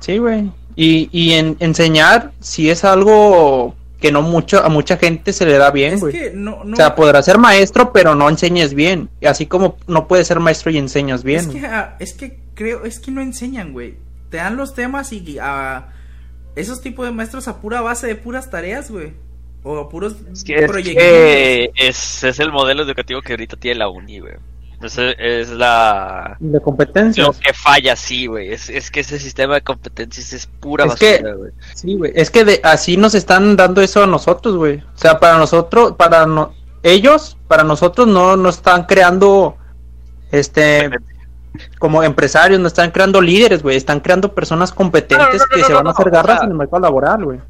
Sí, 0.00 0.18
güey. 0.18 0.50
Y, 0.76 1.08
y 1.12 1.32
en, 1.32 1.56
enseñar 1.60 2.32
si 2.40 2.70
es 2.70 2.84
algo 2.84 3.74
que 4.00 4.12
no 4.12 4.22
mucho 4.22 4.62
a 4.62 4.68
mucha 4.68 4.96
gente 4.96 5.32
se 5.32 5.46
le 5.46 5.56
da 5.56 5.70
bien, 5.70 5.94
es 5.94 6.00
güey. 6.00 6.12
que 6.12 6.30
no, 6.30 6.62
no, 6.62 6.74
O 6.74 6.76
sea, 6.76 6.94
podrás 6.94 7.24
ser 7.24 7.38
maestro, 7.38 7.92
pero 7.92 8.14
no 8.14 8.28
enseñes 8.28 8.74
bien. 8.74 9.08
Y 9.20 9.26
así 9.26 9.46
como 9.46 9.78
no 9.86 10.06
puedes 10.06 10.26
ser 10.26 10.40
maestro 10.40 10.70
y 10.70 10.78
enseñas 10.78 11.24
bien. 11.24 11.40
es 11.40 11.46
que, 11.48 11.66
ah, 11.66 11.96
es 11.98 12.12
que 12.12 12.38
creo, 12.54 12.84
es 12.84 13.00
que 13.00 13.10
no 13.10 13.20
enseñan, 13.20 13.72
güey. 13.72 13.96
Te 14.30 14.36
dan 14.36 14.56
los 14.56 14.74
temas 14.74 15.12
y 15.12 15.38
a 15.40 15.88
esos 16.54 16.82
tipos 16.82 17.06
de 17.06 17.12
maestros 17.12 17.48
a 17.48 17.60
pura 17.60 17.80
base 17.80 18.06
de 18.06 18.14
puras 18.14 18.50
tareas, 18.50 18.90
güey. 18.90 19.12
O 19.62 19.78
a 19.78 19.88
puros 19.88 20.16
es 20.32 20.44
que, 20.44 20.56
es, 20.56 20.70
proyectos. 20.70 21.02
que 21.02 21.70
es, 21.74 22.24
es 22.24 22.38
el 22.38 22.52
modelo 22.52 22.82
educativo 22.82 23.22
que 23.22 23.32
ahorita 23.32 23.56
tiene 23.56 23.78
la 23.78 23.88
uni, 23.88 24.20
güey. 24.20 24.34
Es, 24.84 24.98
es 24.98 25.50
la... 25.50 26.36
De 26.40 26.60
competencias. 26.60 27.26
Lo 27.26 27.32
que 27.32 27.52
falla, 27.52 27.96
sí, 27.96 28.26
güey. 28.26 28.52
Es, 28.52 28.68
es 28.68 28.90
que 28.90 29.00
ese 29.00 29.18
sistema 29.18 29.54
de 29.54 29.62
competencias 29.62 30.32
es 30.32 30.46
pura 30.46 30.84
Es 30.84 30.90
basura, 30.92 31.34
güey. 31.34 31.52
Sí, 31.74 31.94
güey. 31.96 32.12
Es 32.14 32.30
que 32.30 32.44
de, 32.44 32.60
así 32.62 32.96
nos 32.96 33.14
están 33.14 33.56
dando 33.56 33.80
eso 33.80 34.02
a 34.02 34.06
nosotros, 34.06 34.56
güey. 34.56 34.78
O 34.78 34.98
sea, 34.98 35.18
para 35.18 35.38
nosotros, 35.38 35.94
para 35.96 36.26
no, 36.26 36.52
ellos, 36.82 37.36
para 37.48 37.64
nosotros 37.64 38.06
no, 38.06 38.36
no 38.36 38.48
están 38.48 38.84
creando, 38.84 39.56
este, 40.30 40.90
como 41.78 42.02
empresarios, 42.02 42.60
no 42.60 42.66
están 42.68 42.90
creando 42.90 43.20
líderes, 43.20 43.62
güey. 43.62 43.76
Están 43.76 44.00
creando 44.00 44.34
personas 44.34 44.72
competentes 44.72 45.18
No, 45.18 45.32
no, 45.32 45.38
no, 45.38 45.56
que 45.56 45.64
se 45.64 45.72
van 45.72 45.86
a 45.86 45.90
hacer 45.90 46.08
o 46.08 46.10
garras 46.10 46.38
sea- 46.38 46.44
en 46.44 46.50
el 46.52 46.58
mercado 46.58 46.82
laboral, 46.82 47.24
güey. 47.24 47.40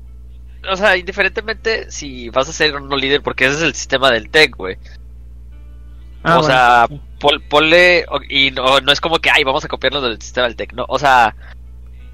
O 0.71 0.77
sea, 0.77 0.97
indiferentemente 0.97 1.91
si 1.91 2.31
vas 2.31 2.49
a 2.49 2.53
ser 2.53 2.75
un 2.77 2.89
líder, 2.99 3.23
porque 3.23 3.45
ese 3.47 3.57
es 3.57 3.63
el 3.63 3.75
sistema 3.75 4.11
del 4.11 4.31
tech, 4.31 4.57
güey. 4.57 4.79
Ah, 6.23 6.39
o 6.39 6.41
bueno, 6.41 6.55
sea, 6.55 6.87
sí. 6.89 7.01
Pon- 7.29 7.43
ponle. 7.49 8.05
Y 8.29 8.51
no, 8.51 8.81
no 8.81 8.93
es 8.93 9.01
como 9.01 9.19
que, 9.19 9.31
ay, 9.31 9.45
vamos 9.45 9.65
a 9.65 9.69
copiarlo 9.69 10.01
del 10.01 10.21
sistema 10.21 10.47
del 10.47 10.57
tech. 10.57 10.73
No, 10.75 10.85
o 10.89 10.99
sea, 10.99 11.35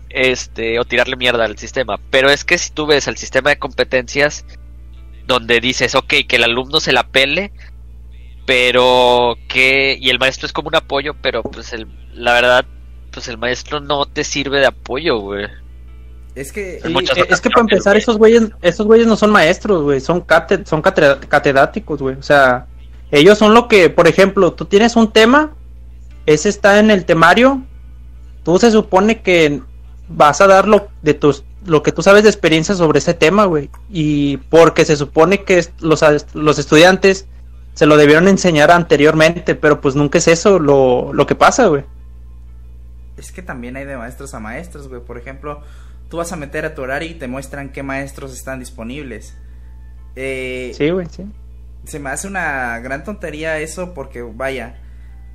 este, 0.09 0.79
o 0.79 0.85
tirarle 0.85 1.17
mierda 1.17 1.45
al 1.45 1.59
sistema. 1.59 1.99
Pero 2.11 2.31
es 2.31 2.45
que 2.45 2.59
si 2.59 2.71
tú 2.71 2.87
ves 2.87 3.09
el 3.09 3.17
sistema 3.17 3.51
de 3.51 3.59
competencias, 3.59 4.45
donde 5.27 5.61
dices, 5.61 5.95
ok, 5.95 6.15
que 6.29 6.37
el 6.37 6.45
alumno 6.45 6.81
se 6.81 6.93
la 6.93 7.09
pele, 7.09 7.53
pero 8.47 9.37
que. 9.49 9.97
Y 10.01 10.11
el 10.11 10.19
maestro 10.19 10.47
es 10.47 10.53
como 10.53 10.69
un 10.69 10.77
apoyo, 10.77 11.15
pero 11.21 11.43
pues 11.43 11.73
el, 11.73 11.87
la 12.15 12.33
verdad, 12.35 12.65
pues 13.13 13.29
el 13.29 13.39
maestro 13.39 13.81
no 13.81 14.07
te 14.07 14.25
sirve 14.25 14.59
de 14.61 14.67
apoyo, 14.67 15.19
güey. 15.19 15.47
Es 16.35 16.53
que 16.53 16.77
eh, 16.77 16.81
es 17.29 17.41
que 17.41 17.51
para 17.51 17.63
empezar, 17.63 17.97
esos 17.97 18.17
güeyes, 18.17 18.51
esos 18.63 18.87
güeyes 18.87 19.07
no 19.09 19.17
son 19.17 19.31
maestros, 19.33 19.83
güey, 19.83 20.01
son, 20.01 20.21
cate- 20.23 20.65
son 20.65 20.81
cate- 20.81 21.19
catedráticos, 21.29 22.01
güey. 22.01 22.15
O 22.17 22.23
sea, 22.23 22.67
ellos 23.11 23.39
son 23.39 23.55
lo 23.55 23.69
que, 23.69 23.91
por 23.91 24.07
ejemplo, 24.09 24.53
tú 24.53 24.65
tienes 24.65 24.97
un 24.97 25.13
tema, 25.13 25.53
ese 26.27 26.49
está 26.49 26.79
en 26.79 26.91
el 26.91 27.05
temario, 27.05 27.63
tú 28.45 28.59
se 28.59 28.71
supone 28.71 29.23
que 29.23 29.63
vas 30.09 30.41
a 30.41 30.47
dar 30.47 30.69
lo, 30.69 30.89
de 31.03 31.15
tus, 31.15 31.45
lo 31.65 31.83
que 31.83 31.93
tú 31.93 32.03
sabes 32.03 32.23
de 32.23 32.31
experiencia 32.31 32.75
sobre 32.75 32.99
ese 32.99 33.15
tema, 33.15 33.45
güey. 33.45 33.71
Y 33.91 34.37
porque 34.37 34.85
se 34.85 34.97
supone 34.97 35.45
que 35.45 35.65
los, 35.81 36.05
los 36.35 36.59
estudiantes 36.59 37.27
se 37.75 37.87
lo 37.87 37.97
debieron 37.97 38.29
enseñar 38.29 38.71
anteriormente, 38.71 39.55
pero 39.55 39.81
pues 39.81 39.95
nunca 39.95 40.19
es 40.19 40.29
eso 40.29 40.59
lo, 40.59 41.13
lo 41.13 41.27
que 41.27 41.35
pasa, 41.35 41.67
güey. 41.67 41.85
Es 43.17 43.33
que 43.33 43.43
también 43.43 43.77
hay 43.77 43.85
de 43.85 43.97
maestros 43.97 44.35
a 44.35 44.41
maestros, 44.41 44.89
güey. 44.89 45.01
Por 45.01 45.19
ejemplo, 45.19 45.63
tú 46.09 46.19
vas 46.19 46.33
a 46.33 46.37
meter 46.37 46.65
a 46.65 46.75
tu 46.75 46.83
horario 46.83 47.11
y 47.11 47.15
te 47.15 47.29
muestran 47.29 47.71
qué 47.71 47.83
maestros 47.83 48.33
están 48.33 48.61
disponibles. 48.61 49.37
Eh, 50.17 50.73
Sí, 50.77 50.91
güey, 50.91 51.07
sí. 51.11 51.25
Se 51.85 51.99
me 51.99 52.11
hace 52.11 52.27
una 52.29 52.79
gran 52.81 53.05
tontería 53.05 53.59
eso 53.59 53.95
porque, 53.95 54.23
vaya, 54.23 54.77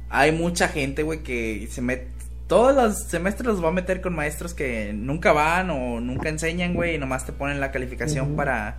hay 0.10 0.32
mucha 0.32 0.68
gente, 0.68 1.04
güey, 1.04 1.24
que 1.24 1.68
se 1.72 1.82
mete... 1.82 2.08
Todos 2.48 2.76
los 2.76 3.08
semestres 3.08 3.48
los 3.48 3.64
va 3.64 3.70
a 3.70 3.72
meter 3.72 4.02
con 4.02 4.14
maestros 4.16 4.54
que 4.54 4.94
nunca 4.94 5.34
van 5.34 5.72
o 5.72 6.00
nunca 6.00 6.30
enseñan, 6.30 6.76
güey, 6.76 6.96
y 6.96 6.98
nomás 7.00 7.26
te 7.26 7.34
ponen 7.34 7.60
la 7.60 7.72
calificación 7.72 8.36
para... 8.36 8.78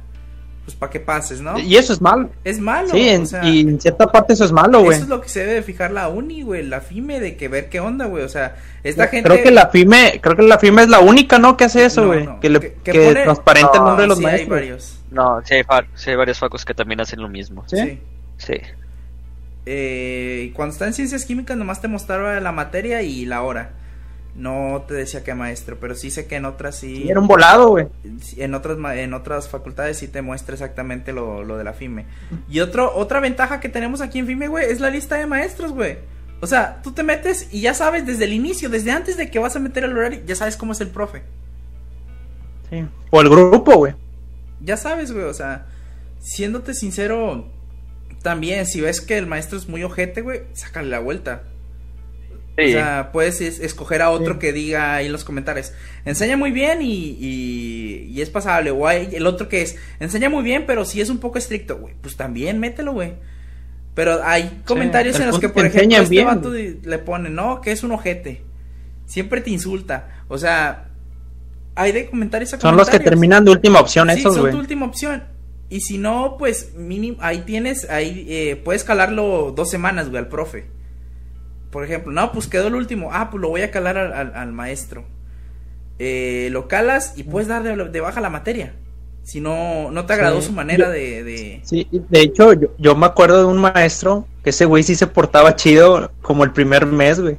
Pues 0.67 0.75
para 0.77 0.91
que 0.91 0.99
pases, 0.99 1.41
¿no? 1.41 1.57
Y 1.61 1.77
eso 1.77 1.93
es 1.93 2.01
malo. 2.01 2.29
Es 2.43 2.59
malo. 2.59 2.89
Sí, 2.91 3.09
en- 3.09 3.23
o 3.23 3.27
sea, 3.27 3.45
y 3.45 3.61
en 3.61 3.81
cierta 3.81 4.09
parte 4.09 4.33
eso 4.33 4.45
es 4.45 4.51
malo, 4.51 4.81
güey. 4.81 4.97
Eso 4.97 5.05
es 5.05 5.09
lo 5.09 5.21
que 5.21 5.29
se 5.29 5.39
debe 5.41 5.55
de 5.55 5.63
fijar 5.63 5.93
la 5.93 6.09
uni, 6.09 6.43
güey, 6.43 6.65
la 6.65 6.81
FIME, 6.81 7.21
de 7.21 7.37
que 7.37 7.47
ver 7.47 7.69
qué 7.69 7.79
onda, 7.79 8.07
güey. 8.07 8.25
O 8.25 8.29
sea, 8.29 8.57
esta 8.83 9.07
gente... 9.07 9.29
Creo 9.31 9.45
que 9.45 9.53
la 9.53 9.69
FIME, 9.69 10.19
creo 10.21 10.35
que 10.35 10.43
la 10.43 10.59
FIME 10.59 10.83
es 10.83 10.89
la 10.89 10.99
única, 10.99 11.39
¿no? 11.39 11.57
Que 11.57 11.65
hace 11.65 11.85
eso, 11.85 12.09
güey. 12.09 12.27
no, 12.27 12.41
Que, 12.41 12.51
le, 12.51 12.59
que- 12.59 12.73
que, 12.83 12.91
que 12.93 12.99
pone- 12.99 13.23
transparenta 13.23 13.71
el 13.75 13.79
No, 13.79 13.87
nombre 13.87 14.03
de 14.03 14.09
los 14.09 14.19
sí, 14.19 14.25
hay 14.25 14.31
maestros. 14.33 14.51
varios. 14.59 14.99
No, 15.13 15.41
sí 15.45 15.55
hay, 15.55 15.63
sí 15.95 16.11
hay 16.11 16.17
varios 16.17 16.39
facos 16.41 16.65
que 16.65 16.75
también 16.75 17.01
hacen 17.01 17.21
lo 17.23 17.29
mismo. 17.29 17.63
¿Sí? 17.69 17.77
sí. 17.79 18.01
Sí. 18.39 18.55
Eh, 19.67 20.47
y 20.49 20.51
cuando 20.51 20.73
está 20.73 20.87
en 20.87 20.95
ciencias 20.95 21.25
químicas 21.25 21.57
nomás 21.57 21.81
te 21.81 21.89
mostraba 21.89 22.39
la 22.41 22.53
materia 22.53 23.03
y 23.03 23.25
la 23.25 23.43
hora. 23.43 23.71
No 24.37 24.85
te 24.87 24.95
decía 24.95 25.25
qué 25.25 25.35
maestro, 25.35 25.79
pero 25.81 25.95
sí 25.95 26.11
sé 26.11 26.27
que 26.27 26.37
en 26.37 26.45
otras 26.45 26.77
sí, 26.77 26.97
Sí, 26.97 27.11
Era 27.11 27.21
un 27.21 27.27
volado, 27.27 27.69
güey. 27.71 27.87
en 28.37 28.55
otras 28.55 28.77
en 28.97 29.15
otras 29.15 29.49
facultades 29.49 29.97
sí 29.97 30.09
te 30.09 30.21
muestra 30.21 30.55
exactamente 30.55 31.13
lo, 31.13 31.43
lo 31.43 31.57
de 31.57 31.65
la 31.65 31.73
FIME. 31.73 32.05
Y 32.49 32.61
otro 32.61 32.95
otra 32.95 33.21
ventaja 33.21 33.61
que 33.61 33.69
tenemos 33.71 34.01
aquí 34.03 34.19
en 34.19 34.27
FIME, 34.27 34.49
güey, 34.49 34.71
es 34.71 34.81
la 34.81 34.91
lista 34.91 35.17
de 35.17 35.27
maestros, 35.27 35.73
güey. 35.73 35.99
O 36.43 36.47
sea, 36.47 36.83
tú 36.83 36.93
te 36.93 37.03
metes 37.03 37.49
y 37.51 37.63
ya 37.63 37.73
sabes 37.73 38.05
desde 38.05 38.25
el 38.25 38.35
inicio, 38.35 38.69
desde 38.69 38.91
antes 38.91 39.17
de 39.17 39.31
que 39.31 39.39
vas 39.39 39.57
a 39.57 39.59
meter 39.59 39.85
el 39.85 39.97
horario, 39.97 40.21
ya 40.27 40.37
sabes 40.37 40.57
cómo 40.59 40.73
es 40.73 40.81
el 40.83 40.89
profe. 40.89 41.23
Sí. 42.71 42.85
O 43.11 43.21
el 43.21 43.31
grupo, 43.31 43.75
güey. 43.77 43.95
Ya 44.61 44.77
sabes, 44.77 45.13
güey, 45.13 45.25
o 45.25 45.35
sea, 45.35 45.67
siéndote 46.19 46.75
sincero, 46.75 47.49
también 48.23 48.67
si 48.67 48.81
ves 48.81 49.01
que 49.01 49.17
el 49.17 49.27
maestro 49.27 49.57
es 49.57 49.69
muy 49.69 49.83
ojete, 49.83 50.21
güey, 50.21 50.43
sácale 50.53 50.89
la 50.89 50.99
vuelta. 50.99 51.45
Sí. 52.59 52.65
O 52.65 52.73
sea, 52.73 53.11
puedes 53.13 53.41
es- 53.43 53.61
escoger 53.61 54.01
a 54.01 54.11
otro 54.11 54.35
Sí. 54.35 54.39
que 54.41 54.53
diga 54.53 54.95
ahí 54.95 55.07
en 55.07 55.13
los 55.13 55.25
comentarios, 55.25 55.73
enseña 56.07 56.37
muy 56.39 56.53
bien 56.53 56.81
y, 56.81 57.11
y, 57.21 58.09
y 58.11 58.21
es 58.23 58.31
pasable. 58.31 58.71
O 58.71 58.87
hay 58.87 59.11
el 59.13 59.27
otro 59.27 59.49
que 59.49 59.61
es, 59.63 59.77
enseña 60.01 60.31
muy 60.31 60.43
bien, 60.43 60.65
pero 60.67 60.85
si 60.87 61.01
es 61.03 61.11
un 61.11 61.19
poco 61.19 61.37
estricto, 61.39 61.77
güey, 61.77 61.95
pues 62.01 62.17
también 62.17 62.59
mételo, 62.59 62.93
güey. 62.93 63.13
Pero 63.95 64.23
hay 64.25 64.63
comentarios 64.67 65.19
en 65.21 65.27
los 65.29 65.39
que, 65.39 65.49
por 65.49 65.63
que 65.63 65.69
ejemplo, 65.69 65.99
este 65.99 66.11
bien, 66.11 66.27
vato 66.27 66.51
le 66.53 66.99
pone, 66.99 67.31
no, 67.31 67.61
que 67.61 67.73
es 67.73 67.83
un 67.83 67.93
ojete. 67.93 68.43
Siempre 69.07 69.41
te 69.41 69.51
insulta. 69.51 70.23
O 70.29 70.37
sea, 70.39 70.89
hay 71.75 71.93
de 71.93 72.07
comentarios 72.07 72.53
a 72.55 72.61
Son 72.61 72.77
los 72.77 72.89
que 72.91 73.01
terminan 73.01 73.45
de 73.45 73.53
última 73.53 73.81
opción, 73.81 74.11
Sí, 74.11 74.21
esos, 74.21 74.33
son 74.35 74.43
güey. 74.43 74.53
tu 74.53 74.59
última 74.59 74.87
opción. 74.87 75.25
Y 75.69 75.81
si 75.81 75.99
no, 75.99 76.37
pues 76.39 76.75
mínimo, 76.75 77.17
ahí 77.21 77.39
tienes, 77.47 77.89
ahí 77.91 78.27
eh, 78.29 78.57
puedes 78.65 78.85
calarlo 78.85 79.53
dos 79.57 79.71
semanas, 79.71 80.09
güey, 80.11 80.19
al 80.23 80.29
profe. 80.29 80.67
Por 81.77 81.85
ejemplo, 81.85 82.11
no, 82.11 82.33
pues 82.33 82.47
quedó 82.47 82.69
el 82.69 82.75
último. 82.75 83.11
Ah, 83.13 83.29
pues 83.31 83.39
lo 83.39 83.51
voy 83.51 83.61
a 83.61 83.71
calar 83.71 83.99
al, 83.99 84.15
al- 84.15 84.33
al 84.35 84.51
maestro. 84.51 85.05
Eh, 85.99 86.49
lo 86.51 86.69
calas 86.69 87.13
y 87.17 87.23
puedes 87.25 87.49
dar 87.49 87.63
de, 87.63 87.77
de 87.91 88.01
baja 88.01 88.23
la 88.23 88.31
materia. 88.31 88.73
Si 89.23 89.43
no, 89.43 89.91
no 89.91 90.07
te 90.07 90.15
agradó 90.15 90.41
Sí. 90.41 90.47
su 90.47 90.53
manera 90.55 90.87
Yo- 90.87 90.91
de, 90.93 91.23
de- 91.23 91.61
Sí, 91.65 91.87
de 91.93 92.21
hecho, 92.23 92.55
yo, 92.55 92.69
yo 92.79 92.97
me 92.97 93.05
acuerdo 93.05 93.41
de 93.41 93.45
un 93.45 93.59
maestro 93.59 94.27
que 94.43 94.49
ese 94.51 94.65
güey 94.65 94.85
sí 94.85 94.95
se 94.95 95.07
portaba 95.07 95.55
chido 95.55 96.11
como 96.23 96.45
el 96.45 96.53
primer 96.53 96.87
mes, 96.87 97.21
güey. 97.21 97.37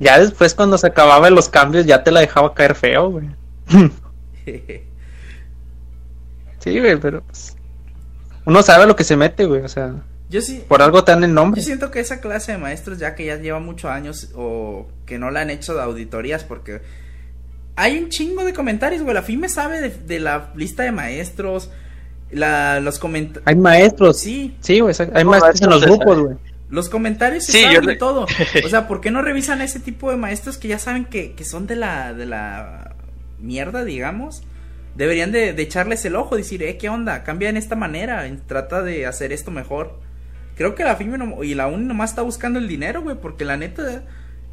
Ya 0.00 0.18
después, 0.18 0.54
cuando 0.54 0.78
se 0.78 0.86
acababan 0.86 1.34
los 1.34 1.50
cambios, 1.50 1.84
ya 1.84 2.02
te 2.02 2.10
la 2.10 2.20
dejaba 2.20 2.54
caer 2.54 2.74
feo, 2.74 3.10
güey. 3.10 3.28
Sí, 6.58 6.80
güey, 6.80 6.96
pero 6.98 7.20
pues, 7.22 7.54
uno 8.46 8.62
sabe 8.62 8.86
lo 8.86 8.96
que 8.96 9.04
se 9.04 9.14
mete, 9.14 9.44
güey. 9.44 9.60
O 9.60 9.68
sea, 9.68 9.92
Yo 10.34 10.40
sí, 10.42 10.64
por 10.66 10.82
algo 10.82 11.04
te 11.04 11.12
dan 11.12 11.22
el 11.22 11.32
nombre. 11.32 11.60
Yo 11.60 11.64
siento 11.64 11.92
que 11.92 12.00
esa 12.00 12.20
clase 12.20 12.50
de 12.50 12.58
maestros, 12.58 12.98
ya 12.98 13.14
que 13.14 13.24
ya 13.24 13.36
lleva 13.36 13.60
muchos 13.60 13.88
años 13.88 14.32
o 14.34 14.88
que 15.06 15.16
no 15.16 15.30
la 15.30 15.42
han 15.42 15.50
hecho 15.50 15.74
de 15.76 15.82
auditorías, 15.82 16.42
porque 16.42 16.80
hay 17.76 17.98
un 17.98 18.08
chingo 18.08 18.44
de 18.44 18.52
comentarios, 18.52 19.02
güey. 19.02 19.14
La 19.14 19.22
FIME 19.22 19.48
sabe 19.48 19.80
de, 19.80 19.90
de 19.90 20.18
la 20.18 20.50
lista 20.56 20.82
de 20.82 20.90
maestros, 20.90 21.70
la, 22.32 22.80
los 22.80 22.98
comentarios. 22.98 23.46
Hay 23.46 23.54
maestros. 23.54 24.18
Sí, 24.18 24.56
Sí, 24.58 24.80
güey, 24.80 24.92
hay 25.14 25.22
No, 25.22 25.30
maestros 25.30 25.60
en 25.62 25.70
los 25.70 25.84
grupos, 25.84 26.18
güey. 26.18 26.36
los 26.68 26.88
comentarios 26.88 27.44
se 27.44 27.52
Sí, 27.52 27.62
saben 27.62 27.82
yo 27.82 27.86
de 27.86 27.94
todo. 27.94 28.26
O 28.64 28.68
sea, 28.68 28.88
¿por 28.88 29.00
qué 29.00 29.12
no 29.12 29.22
revisan 29.22 29.62
ese 29.62 29.78
tipo 29.78 30.10
de 30.10 30.16
maestros 30.16 30.58
que 30.58 30.66
ya 30.66 30.80
saben 30.80 31.04
que, 31.04 31.34
que 31.34 31.44
son 31.44 31.68
de 31.68 31.76
la, 31.76 32.12
de 32.12 32.26
la 32.26 32.96
mierda, 33.38 33.84
digamos? 33.84 34.42
Deberían 34.96 35.30
de, 35.30 35.52
de 35.52 35.62
echarles 35.62 36.04
el 36.04 36.16
ojo, 36.16 36.36
decir, 36.36 36.60
eh, 36.64 36.76
¿qué 36.76 36.88
onda? 36.88 37.22
Cambia 37.22 37.48
en 37.50 37.56
esta 37.56 37.76
manera, 37.76 38.28
trata 38.48 38.82
de 38.82 39.06
hacer 39.06 39.32
esto 39.32 39.52
mejor. 39.52 40.02
Creo 40.56 40.74
que 40.74 40.84
la 40.84 40.96
FIME 40.96 41.18
no- 41.18 41.42
y 41.42 41.54
la 41.54 41.66
UNI 41.66 41.84
nomás 41.84 42.10
está 42.10 42.22
buscando 42.22 42.58
el 42.58 42.68
dinero, 42.68 43.02
güey, 43.02 43.16
porque 43.16 43.44
la 43.44 43.56
neta 43.56 44.02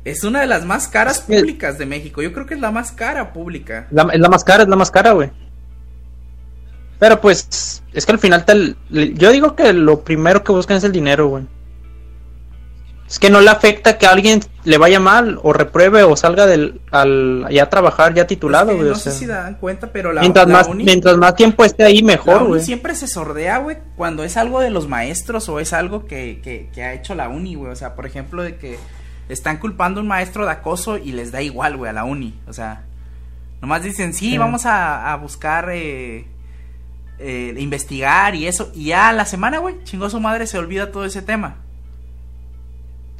es 0.03 0.23
una 0.23 0.41
de 0.41 0.47
las 0.47 0.65
más 0.65 0.87
caras 0.87 1.21
públicas 1.41 1.77
de 1.77 1.85
México. 1.85 2.21
Yo 2.21 2.33
creo 2.33 2.45
que 2.47 2.55
es 2.55 2.59
la 2.59 2.71
más 2.71 2.91
cara 2.91 3.33
pública. 3.33 3.87
La- 3.91 4.09
es 4.11 4.19
la 4.19 4.29
más 4.29 4.43
cara, 4.43 4.63
es 4.63 4.69
la 4.69 4.75
más 4.75 4.89
cara, 4.91 5.11
güey. 5.11 5.29
Pero 6.99 7.19
pues, 7.19 7.81
es 7.93 8.05
que 8.05 8.11
al 8.11 8.19
final 8.19 8.45
tal, 8.45 8.77
yo 8.89 9.31
digo 9.31 9.55
que 9.55 9.73
lo 9.73 10.01
primero 10.03 10.43
que 10.43 10.51
buscan 10.51 10.77
es 10.77 10.83
el 10.83 10.91
dinero, 10.91 11.27
güey. 11.29 11.45
Es 13.11 13.19
que 13.19 13.29
no 13.29 13.41
le 13.41 13.49
afecta 13.49 13.97
que 13.97 14.07
a 14.07 14.11
alguien 14.11 14.39
le 14.63 14.77
vaya 14.77 15.01
mal 15.01 15.37
o 15.43 15.51
repruebe 15.51 16.03
o 16.03 16.15
salga 16.15 16.45
del 16.47 16.79
al 16.91 17.45
ya 17.51 17.69
trabajar 17.69 18.13
ya 18.13 18.25
titulado, 18.25 18.69
Es 18.71 18.75
que 18.75 18.77
güey. 18.77 18.89
no 18.89 18.95
o 18.95 18.99
sé 18.99 19.11
si 19.11 19.25
dan 19.25 19.55
cuenta, 19.55 19.91
pero 19.91 20.13
la, 20.13 20.21
mientras 20.21 20.47
la 20.47 20.53
más 20.53 20.67
uni- 20.69 20.85
mientras 20.85 21.17
más 21.17 21.35
tiempo 21.35 21.65
esté 21.65 21.83
ahí 21.83 21.99
la 22.01 22.07
mejor, 22.07 22.37
uni 22.43 22.47
güey. 22.47 22.61
siempre 22.63 22.95
se 22.95 23.07
sordea, 23.07 23.57
güey, 23.57 23.77
cuando 23.97 24.23
es 24.23 24.37
algo 24.37 24.61
de 24.61 24.69
los 24.69 24.87
maestros 24.87 25.49
o 25.49 25.59
es 25.59 25.73
algo 25.73 26.05
que, 26.05 26.39
que, 26.41 26.69
que 26.73 26.83
ha 26.83 26.93
hecho 26.93 27.13
la 27.13 27.27
uni, 27.27 27.55
güey. 27.55 27.69
O 27.71 27.75
sea, 27.75 27.95
por 27.95 28.05
ejemplo, 28.05 28.43
de 28.43 28.55
que 28.55 28.79
están 29.27 29.57
culpando 29.57 29.99
a 29.99 30.03
un 30.03 30.07
maestro 30.07 30.45
de 30.45 30.51
acoso 30.51 30.97
y 30.97 31.11
les 31.11 31.33
da 31.33 31.41
igual, 31.41 31.75
güey, 31.75 31.89
a 31.89 31.93
la 31.93 32.05
uni. 32.05 32.39
O 32.47 32.53
sea, 32.53 32.83
nomás 33.61 33.83
dicen, 33.83 34.13
sí, 34.13 34.31
Sí. 34.31 34.37
vamos 34.37 34.65
a, 34.65 35.11
a 35.11 35.17
buscar, 35.17 35.69
eh, 35.69 36.27
eh, 37.19 37.53
investigar 37.57 38.35
y 38.35 38.47
eso. 38.47 38.71
Y 38.73 38.85
ya 38.85 39.09
a 39.09 39.13
la 39.13 39.25
semana, 39.25 39.57
güey, 39.59 39.83
chingó 39.83 40.09
su 40.09 40.21
madre, 40.21 40.47
se 40.47 40.57
olvida 40.57 40.91
todo 40.93 41.03
ese 41.03 41.21
tema. 41.21 41.57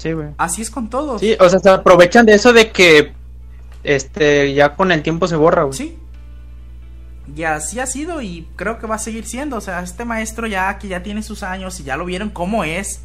Sí, 0.02 0.14
güey. 0.14 0.30
Así 0.38 0.62
es 0.64 0.72
con 0.72 0.90
todos. 0.90 1.22
Sí, 1.22 1.36
o 1.40 1.48
sea, 1.48 1.60
se 1.60 1.70
aprovechan 1.70 2.26
de 2.26 2.34
eso 2.34 2.54
de 2.54 2.72
que 2.72 3.14
este 3.84 4.54
ya 4.54 4.76
con 4.76 4.92
el 4.92 5.04
tiempo 5.04 5.28
se 5.28 5.36
borra, 5.36 5.64
güey. 5.64 5.78
Sí. 5.78 5.98
Y 7.36 7.44
así 7.44 7.80
ha 7.80 7.86
sido 7.86 8.22
y 8.22 8.48
creo 8.56 8.80
que 8.80 8.88
va 8.88 8.96
a 8.96 9.00
seguir 9.00 9.26
siendo. 9.26 9.58
O 9.58 9.62
sea, 9.62 9.82
este 9.82 10.04
maestro 10.06 10.48
ya 10.48 10.78
que 10.80 10.88
ya 10.88 11.04
tiene 11.04 11.22
sus 11.24 11.44
años 11.44 11.80
y 11.80 11.84
ya 11.84 11.98
lo 11.98 12.06
vieron 12.06 12.30
cómo 12.30 12.64
es. 12.64 13.02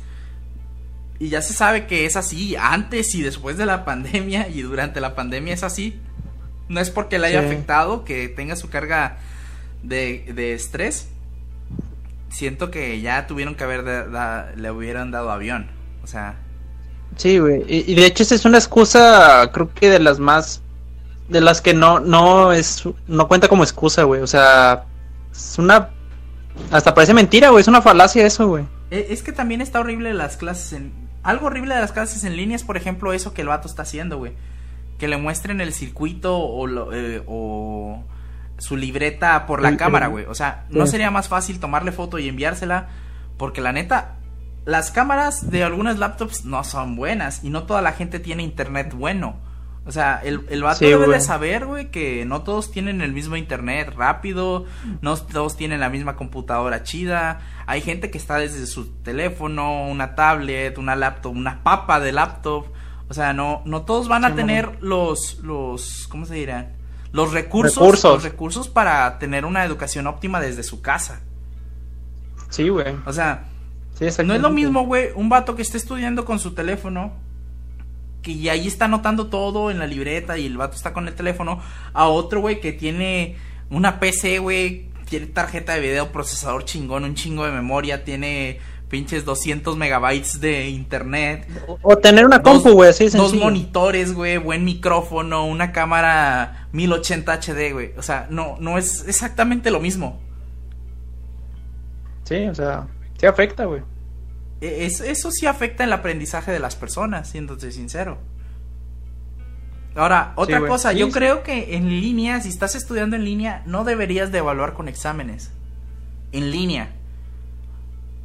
y 1.18 1.28
ya 1.30 1.40
se 1.40 1.54
sabe 1.54 1.86
que 1.86 2.04
es 2.04 2.14
así 2.16 2.56
antes 2.56 3.14
y 3.14 3.22
después 3.22 3.56
de 3.56 3.64
la 3.64 3.84
pandemia 3.86 4.48
y 4.48 4.60
durante 4.62 5.00
la 5.00 5.14
pandemia 5.14 5.54
es 5.54 5.62
así. 5.62 5.98
No 6.68 6.80
es 6.80 6.90
porque 6.90 7.18
le 7.18 7.26
haya 7.28 7.40
Sí. 7.40 7.46
afectado 7.46 8.04
que 8.04 8.28
tenga 8.28 8.54
su 8.56 8.68
carga 8.70 9.18
de, 9.82 10.30
de 10.34 10.52
estrés. 10.54 11.08
Siento 12.28 12.70
que 12.70 13.00
ya 13.00 13.26
tuvieron 13.26 13.54
que 13.54 13.64
haber 13.64 13.84
da- 13.84 14.04
da- 14.06 14.52
le 14.56 14.70
hubieran 14.70 15.10
dado 15.10 15.30
avión. 15.30 15.68
O 16.02 16.06
sea, 16.06 16.36
Sí, 17.16 17.38
güey. 17.38 17.64
Y, 17.66 17.90
y 17.90 17.94
de 17.94 18.06
hecho 18.06 18.22
esa 18.22 18.34
es 18.34 18.44
una 18.44 18.58
excusa, 18.58 19.50
creo 19.52 19.72
que 19.72 19.88
de 19.90 19.98
las 19.98 20.18
más, 20.18 20.60
de 21.28 21.40
las 21.40 21.60
que 21.60 21.74
no, 21.74 21.98
no 22.00 22.52
es, 22.52 22.84
no 23.06 23.26
cuenta 23.28 23.48
como 23.48 23.62
excusa, 23.64 24.02
güey. 24.04 24.20
O 24.20 24.26
sea, 24.26 24.84
es 25.32 25.58
una, 25.58 25.90
hasta 26.70 26.94
parece 26.94 27.14
mentira, 27.14 27.50
güey. 27.50 27.62
Es 27.62 27.68
una 27.68 27.82
falacia 27.82 28.26
eso, 28.26 28.48
güey. 28.48 28.64
e- 28.90 29.06
es 29.10 29.22
que 29.22 29.32
también 29.32 29.60
está 29.60 29.80
horrible 29.80 30.12
las 30.14 30.36
clases 30.36 30.72
en... 30.74 30.92
Algo 31.22 31.46
horrible 31.46 31.74
de 31.74 31.80
las 31.80 31.90
clases 31.92 32.22
en 32.24 32.36
línea 32.36 32.54
es, 32.54 32.62
por 32.62 32.76
ejemplo, 32.76 33.12
eso 33.12 33.34
que 33.34 33.42
el 33.42 33.48
vato 33.48 33.66
está 33.66 33.82
haciendo, 33.82 34.18
güey. 34.18 34.32
Que 34.98 35.08
le 35.08 35.16
muestren 35.16 35.60
el 35.60 35.72
circuito 35.72 36.38
o, 36.38 36.66
lo- 36.68 36.92
eh, 36.92 37.22
o 37.26 38.02
su 38.58 38.76
libreta 38.76 39.44
por 39.46 39.60
la 39.62 39.70
El- 39.70 39.76
cámara, 39.76 40.06
güey. 40.08 40.24
O 40.26 40.34
sea, 40.34 40.66
¿no 40.70 40.86
sería 40.86 41.10
más 41.10 41.28
fácil 41.28 41.58
tomarle 41.60 41.92
foto 41.92 42.18
y 42.18 42.28
enviársela? 42.28 42.88
Porque 43.38 43.60
la 43.60 43.72
neta, 43.72 44.15
las 44.66 44.90
cámaras 44.90 45.50
de 45.50 45.64
algunas 45.64 45.98
laptops 45.98 46.44
no 46.44 46.62
son 46.64 46.96
buenas 46.96 47.42
y 47.42 47.48
no 47.50 47.62
toda 47.62 47.80
la 47.80 47.92
gente 47.92 48.18
tiene 48.20 48.42
internet 48.42 48.92
bueno. 48.94 49.36
O 49.86 49.92
sea, 49.92 50.20
el, 50.24 50.44
el 50.50 50.64
vato 50.64 50.80
Sí, 50.80 50.86
debe 50.86 51.06
de 51.06 51.20
saber, 51.20 51.64
güey, 51.64 51.92
que 51.92 52.24
no 52.24 52.42
todos 52.42 52.72
tienen 52.72 53.00
el 53.00 53.12
mismo 53.12 53.36
internet 53.36 53.94
rápido, 53.96 54.64
no 55.00 55.16
todos 55.16 55.56
tienen 55.56 55.78
la 55.78 55.88
misma 55.88 56.16
computadora 56.16 56.82
chida. 56.82 57.38
Hay 57.66 57.80
gente 57.82 58.10
que 58.10 58.18
está 58.18 58.36
desde 58.38 58.66
su 58.66 58.86
teléfono, 59.04 59.86
una 59.86 60.16
tablet, 60.16 60.76
una 60.78 60.96
laptop, 60.96 61.32
una 61.36 61.62
papa 61.62 62.00
de 62.00 62.10
laptop. 62.10 62.66
O 63.08 63.14
sea, 63.14 63.32
no, 63.32 63.62
no 63.64 63.82
todos 63.82 64.08
van 64.08 64.24
a 64.24 64.30
Sí, 64.30 64.34
tener 64.34 64.78
los, 64.82 65.38
los, 65.44 66.08
¿cómo 66.10 66.26
se 66.26 66.34
dirán? 66.34 66.72
Los 67.12 67.32
recursos, 67.32 67.76
Recursos. 67.76 68.12
los 68.14 68.22
recursos 68.24 68.68
para 68.68 69.20
tener 69.20 69.44
una 69.44 69.64
educación 69.64 70.08
óptima 70.08 70.40
desde 70.40 70.64
su 70.64 70.82
casa. 70.82 71.20
Sí, 72.48 72.68
güey. 72.68 72.96
O 73.06 73.12
sea, 73.12 73.44
Sí, 73.98 74.04
no 74.24 74.34
es 74.34 74.40
lo 74.40 74.50
mismo, 74.50 74.84
güey, 74.86 75.08
un 75.14 75.28
vato 75.28 75.54
que 75.56 75.62
esté 75.62 75.78
estudiando 75.78 76.24
con 76.24 76.38
su 76.38 76.52
teléfono, 76.52 77.12
que 78.22 78.32
y 78.32 78.48
ahí 78.48 78.66
está 78.66 78.84
anotando 78.86 79.28
todo 79.28 79.70
en 79.70 79.78
la 79.78 79.86
libreta 79.86 80.36
y 80.36 80.46
el 80.46 80.56
vato 80.58 80.76
está 80.76 80.92
con 80.92 81.08
el 81.08 81.14
teléfono, 81.14 81.60
a 81.94 82.06
otro, 82.08 82.40
güey, 82.40 82.60
que 82.60 82.72
tiene 82.72 83.36
una 83.70 83.98
PC, 83.98 84.38
güey, 84.38 84.88
tiene 85.08 85.26
tarjeta 85.26 85.74
de 85.74 85.80
video, 85.80 86.12
procesador 86.12 86.64
chingón, 86.64 87.04
un 87.04 87.14
chingo 87.14 87.46
de 87.46 87.52
memoria, 87.52 88.04
tiene 88.04 88.58
pinches 88.90 89.24
200 89.24 89.76
megabytes 89.76 90.40
de 90.40 90.68
internet. 90.68 91.48
O, 91.66 91.78
o 91.82 91.96
tener 91.96 92.24
una 92.26 92.38
dos- 92.38 92.62
compu, 92.62 92.72
güey, 92.74 92.90
así 92.90 93.08
Dos 93.08 93.34
monitores, 93.34 94.12
güey, 94.12 94.36
buen 94.38 94.64
micrófono, 94.64 95.46
una 95.46 95.72
cámara 95.72 96.68
1080 96.72 97.32
HD, 97.32 97.72
güey. 97.72 97.92
O 97.96 98.02
sea, 98.02 98.26
no, 98.30 98.56
no 98.60 98.76
es 98.78 99.06
exactamente 99.08 99.70
lo 99.70 99.80
mismo. 99.80 100.20
Sí, 102.24 102.46
o 102.46 102.54
sea, 102.54 102.86
sí 103.18 103.26
afecta, 103.26 103.64
güey. 103.64 103.82
E- 104.60 104.86
es- 104.86 105.00
eso 105.00 105.30
sí 105.30 105.46
afecta 105.46 105.84
el 105.84 105.92
aprendizaje 105.92 106.50
de 106.52 106.58
las 106.58 106.76
personas, 106.76 107.28
siéndote 107.28 107.70
sincero. 107.72 108.18
Ahora, 109.94 110.32
otra 110.36 110.60
cosa, 110.66 110.92
Sí, 110.92 110.98
yo 110.98 111.06
sí. 111.06 111.12
creo 111.12 111.42
que 111.42 111.74
en 111.76 111.88
línea, 111.88 112.40
si 112.42 112.50
estás 112.50 112.74
estudiando 112.74 113.16
en 113.16 113.24
línea, 113.24 113.62
no 113.64 113.82
deberías 113.84 114.30
de 114.30 114.38
evaluar 114.38 114.74
con 114.74 114.88
exámenes. 114.88 115.50
En 116.32 116.50
línea. 116.50 116.90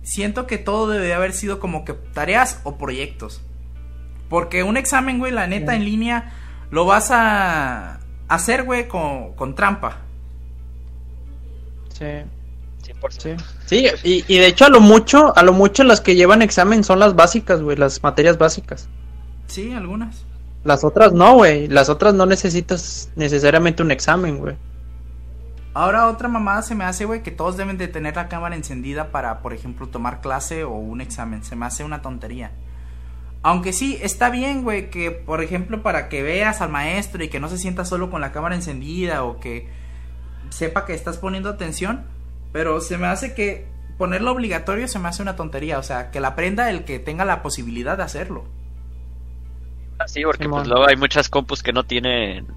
Siento 0.04 0.48
que 0.48 0.58
todo 0.58 0.88
debe 0.90 1.14
haber 1.14 1.32
sido 1.32 1.60
como 1.60 1.86
que 1.86 1.94
tareas 1.94 2.60
o 2.66 2.78
proyectos. 2.78 3.42
Porque 4.30 4.64
un 4.64 4.76
examen, 4.76 5.20
güey, 5.20 5.32
la 5.32 5.48
neta, 5.48 5.76
en 5.76 5.86
línea, 5.86 6.34
lo 6.72 6.86
vas 6.86 7.10
a 7.12 8.00
hacer, 8.28 8.64
güey, 8.64 8.88
con, 8.90 9.34
con 9.36 9.56
trampa. 9.56 10.00
Sí. 11.94 12.06
100%. 12.84 13.44
Sí, 13.66 13.88
y, 14.04 14.26
y 14.28 14.40
de 14.40 14.48
hecho 14.48 14.66
a 14.66 14.70
lo 14.70 14.80
mucho, 14.82 15.38
a 15.38 15.44
lo 15.44 15.54
mucho 15.54 15.84
las 15.84 16.02
que 16.02 16.16
llevan 16.16 16.42
examen 16.42 16.84
son 16.84 17.00
las 17.00 17.16
básicas, 17.16 17.62
güey, 17.62 17.78
las 17.78 18.02
materias 18.04 18.38
básicas. 18.38 18.90
Sí, 19.48 19.74
algunas. 19.74 20.26
Las 20.64 20.84
otras 20.84 21.14
no, 21.14 21.36
güey. 21.36 21.68
Las 21.68 21.90
otras 21.90 22.14
no 22.14 22.26
necesitas 22.26 23.10
necesariamente 23.16 23.84
un 23.84 23.92
examen, 23.92 24.38
güey. 24.38 24.56
Ahora 25.74 26.08
otra 26.08 26.28
mamada 26.28 26.62
se 26.62 26.76
me 26.76 26.84
hace, 26.84 27.06
güey, 27.06 27.24
que 27.24 27.32
todos 27.32 27.58
deben 27.58 27.78
de 27.78 27.88
tener 27.88 28.16
la 28.16 28.28
cámara 28.28 28.56
encendida 28.56 29.12
para, 29.12 29.42
por 29.42 29.54
ejemplo, 29.54 29.88
tomar 29.88 30.22
clase 30.22 30.64
o 30.64 30.72
un 30.72 31.02
examen. 31.02 31.44
Se 31.44 31.56
me 31.56 31.66
hace 31.66 31.84
una 31.84 32.02
tontería. 32.02 32.52
Aunque 33.42 33.74
sí, 33.74 33.98
está 34.02 34.30
bien, 34.30 34.64
güey, 34.64 34.90
que, 34.90 35.12
por 35.12 35.42
ejemplo, 35.42 35.82
para 35.82 36.10
que 36.10 36.22
veas 36.22 36.62
al 36.62 36.70
maestro 36.70 37.24
y 37.24 37.30
que 37.30 37.40
no 37.40 37.50
se 37.50 37.58
sienta 37.58 37.86
solo 37.86 38.12
con 38.12 38.22
la 38.22 38.32
cámara 38.32 38.54
encendida 38.56 39.24
o 39.24 39.40
que 39.40 39.70
sepa 40.50 40.86
que 40.86 40.94
estás 40.94 41.18
poniendo 41.18 41.50
atención. 41.50 42.06
Pero 42.52 42.82
se 42.82 42.98
me 42.98 43.08
hace 43.08 43.34
que 43.34 43.68
ponerlo 43.98 44.32
obligatorio 44.32 44.88
se 44.88 45.00
me 45.00 45.08
hace 45.08 45.22
una 45.22 45.36
tontería. 45.36 45.80
O 45.80 45.84
sea, 45.84 46.12
que 46.12 46.20
la 46.20 46.30
aprenda 46.30 46.70
el 46.70 46.84
que 46.86 47.00
tenga 47.00 47.26
la 47.26 47.42
posibilidad 47.42 47.98
de 47.98 48.04
hacerlo. 48.04 48.46
Ah, 50.00 50.08
Sí, 50.08 50.24
porque 50.24 50.50
pues 50.50 50.68
luego 50.68 50.88
hay 50.88 50.96
muchas 50.96 51.30
compus 51.30 51.62
que 51.64 51.74
no 51.74 51.84
tienen, 51.86 52.48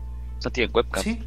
no 0.45 0.51
tienen 0.51 0.75
webcam. 0.75 1.03
Sí. 1.03 1.23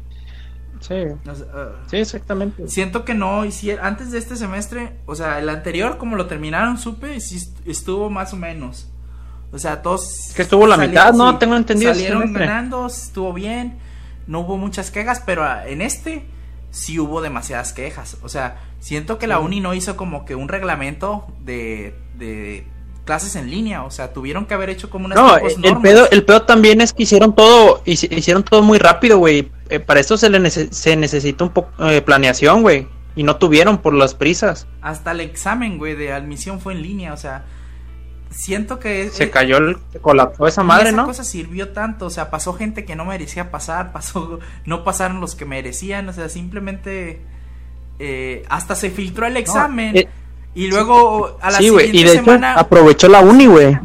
Sí, 0.80 0.94
O 1.28 1.34
sea, 1.34 1.46
uh, 1.46 1.88
sí, 1.90 1.96
exactamente. 1.96 2.68
Siento 2.68 3.04
que 3.04 3.12
no 3.12 3.44
hicieron, 3.44 3.84
antes 3.84 4.12
de 4.12 4.18
este 4.18 4.36
semestre, 4.36 4.92
o 5.06 5.16
sea, 5.16 5.40
el 5.40 5.48
anterior, 5.48 5.98
como 5.98 6.14
lo 6.14 6.26
terminaron, 6.26 6.78
supe, 6.78 7.18
sí 7.18 7.36
est- 7.36 7.66
estuvo 7.66 8.10
más 8.10 8.32
o 8.32 8.36
menos. 8.36 8.88
O 9.50 9.58
sea, 9.58 9.82
todos... 9.82 10.32
Que 10.36 10.42
estuvo 10.42 10.68
la 10.68 10.76
mitad, 10.76 11.12
¿no? 11.14 11.36
Tengo 11.38 11.56
entendido 11.56 11.92
Salieron 11.92 12.32
ganando, 12.32 12.86
estuvo 12.86 13.32
bien, 13.32 13.78
no 14.28 14.40
hubo 14.40 14.56
muchas 14.56 14.92
quejas, 14.92 15.20
pero 15.26 15.42
ah, 15.42 15.66
en 15.66 15.82
este 15.82 16.24
sí 16.70 16.98
hubo 16.98 17.20
demasiadas 17.20 17.72
quejas. 17.72 18.16
O 18.22 18.28
sea, 18.28 18.60
siento 18.80 19.18
que 19.18 19.26
la 19.26 19.38
uni 19.38 19.60
no 19.60 19.74
hizo 19.74 19.96
como 19.96 20.24
que 20.24 20.34
un 20.34 20.48
reglamento 20.48 21.26
de, 21.40 21.94
de 22.14 22.66
clases 23.04 23.36
en 23.36 23.50
línea, 23.50 23.84
o 23.84 23.90
sea, 23.90 24.12
tuvieron 24.12 24.44
que 24.46 24.54
haber 24.54 24.68
hecho 24.70 24.90
como 24.90 25.06
unas 25.06 25.16
No, 25.18 25.36
el 25.38 25.78
pedo, 25.80 26.10
el 26.10 26.24
pedo 26.24 26.42
también 26.42 26.80
es 26.82 26.92
que 26.92 27.04
hicieron 27.04 27.34
todo, 27.34 27.82
hici- 27.84 28.14
hicieron 28.16 28.42
todo 28.42 28.62
muy 28.62 28.78
rápido, 28.78 29.18
güey. 29.18 29.50
Eh, 29.70 29.80
para 29.80 30.00
esto 30.00 30.18
se 30.18 30.28
le 30.28 30.38
nece- 30.38 30.70
se 30.70 30.94
necesita 30.96 31.42
un 31.44 31.50
poco 31.50 31.84
de 31.86 32.02
planeación, 32.02 32.62
güey. 32.62 32.86
Y 33.16 33.22
no 33.22 33.36
tuvieron 33.36 33.78
por 33.78 33.94
las 33.94 34.14
prisas. 34.14 34.66
Hasta 34.82 35.10
el 35.12 35.20
examen, 35.20 35.78
güey, 35.78 35.96
de 35.96 36.12
admisión 36.12 36.60
fue 36.60 36.74
en 36.74 36.82
línea, 36.82 37.12
o 37.14 37.16
sea, 37.16 37.46
siento 38.30 38.78
que... 38.78 39.10
Se 39.10 39.24
eh, 39.24 39.30
cayó, 39.30 39.56
el, 39.58 39.76
se 39.92 39.98
colapsó 40.00 40.46
esa 40.46 40.62
madre, 40.62 40.88
esa 40.88 40.96
¿no? 40.98 41.06
cosa 41.06 41.24
sirvió 41.24 41.70
tanto, 41.70 42.06
o 42.06 42.10
sea, 42.10 42.30
pasó 42.30 42.52
gente 42.54 42.84
que 42.84 42.96
no 42.96 43.04
merecía 43.04 43.50
pasar, 43.50 43.92
pasó, 43.92 44.38
no 44.64 44.84
pasaron 44.84 45.20
los 45.20 45.34
que 45.34 45.44
merecían, 45.44 46.08
o 46.08 46.12
sea, 46.12 46.28
simplemente 46.28 47.20
eh, 47.98 48.44
hasta 48.48 48.74
se 48.74 48.90
filtró 48.90 49.26
el 49.26 49.36
examen 49.36 49.96
eh, 49.96 50.08
y 50.54 50.68
luego 50.68 51.36
a 51.40 51.50
la 51.50 51.58
Sí, 51.58 51.64
siguiente 51.68 51.96
Y 51.96 52.04
de 52.04 52.12
hecho 52.12 52.24
semana 52.24 52.54
aprovechó 52.54 53.08
la 53.08 53.20
uni, 53.20 53.46
güey. 53.46 53.78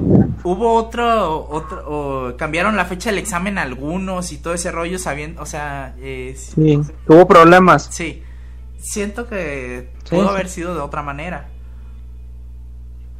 hubo 0.43 0.73
otro, 0.73 1.47
otro, 1.49 2.35
cambiaron 2.37 2.75
la 2.75 2.85
fecha 2.85 3.09
del 3.09 3.19
examen 3.19 3.57
algunos 3.57 4.31
y 4.31 4.37
todo 4.37 4.53
ese 4.53 4.71
rollo 4.71 4.97
sabiendo, 4.99 5.41
o 5.41 5.45
sea, 5.45 5.95
eh, 5.99 6.35
Sí, 6.37 6.79
tuvo 7.07 7.27
problemas. 7.27 7.87
sí, 7.91 8.23
siento 8.77 9.27
que 9.27 9.89
Sí, 10.03 10.15
pudo 10.15 10.23
sí. 10.29 10.33
haber 10.33 10.49
sido 10.49 10.73
de 10.75 10.81
otra 10.81 11.01
manera. 11.01 11.49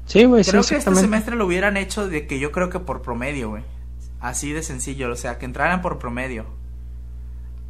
Sí, 0.05 0.25
güey, 0.25 0.43
sí, 0.43 0.51
Creo 0.51 0.63
que 0.63 0.75
este 0.75 0.95
semestre 0.95 1.35
lo 1.35 1.45
hubieran 1.45 1.77
hecho 1.77 2.07
de 2.07 2.27
que 2.27 2.39
yo 2.39 2.51
creo 2.51 2.69
que 2.69 2.79
por 2.79 3.01
promedio, 3.01 3.49
güey. 3.49 3.63
Así 4.19 4.51
de 4.51 4.63
sencillo, 4.63 5.11
o 5.11 5.15
sea, 5.15 5.37
que 5.37 5.45
entraran 5.45 5.81
por 5.81 5.97
promedio. 5.99 6.45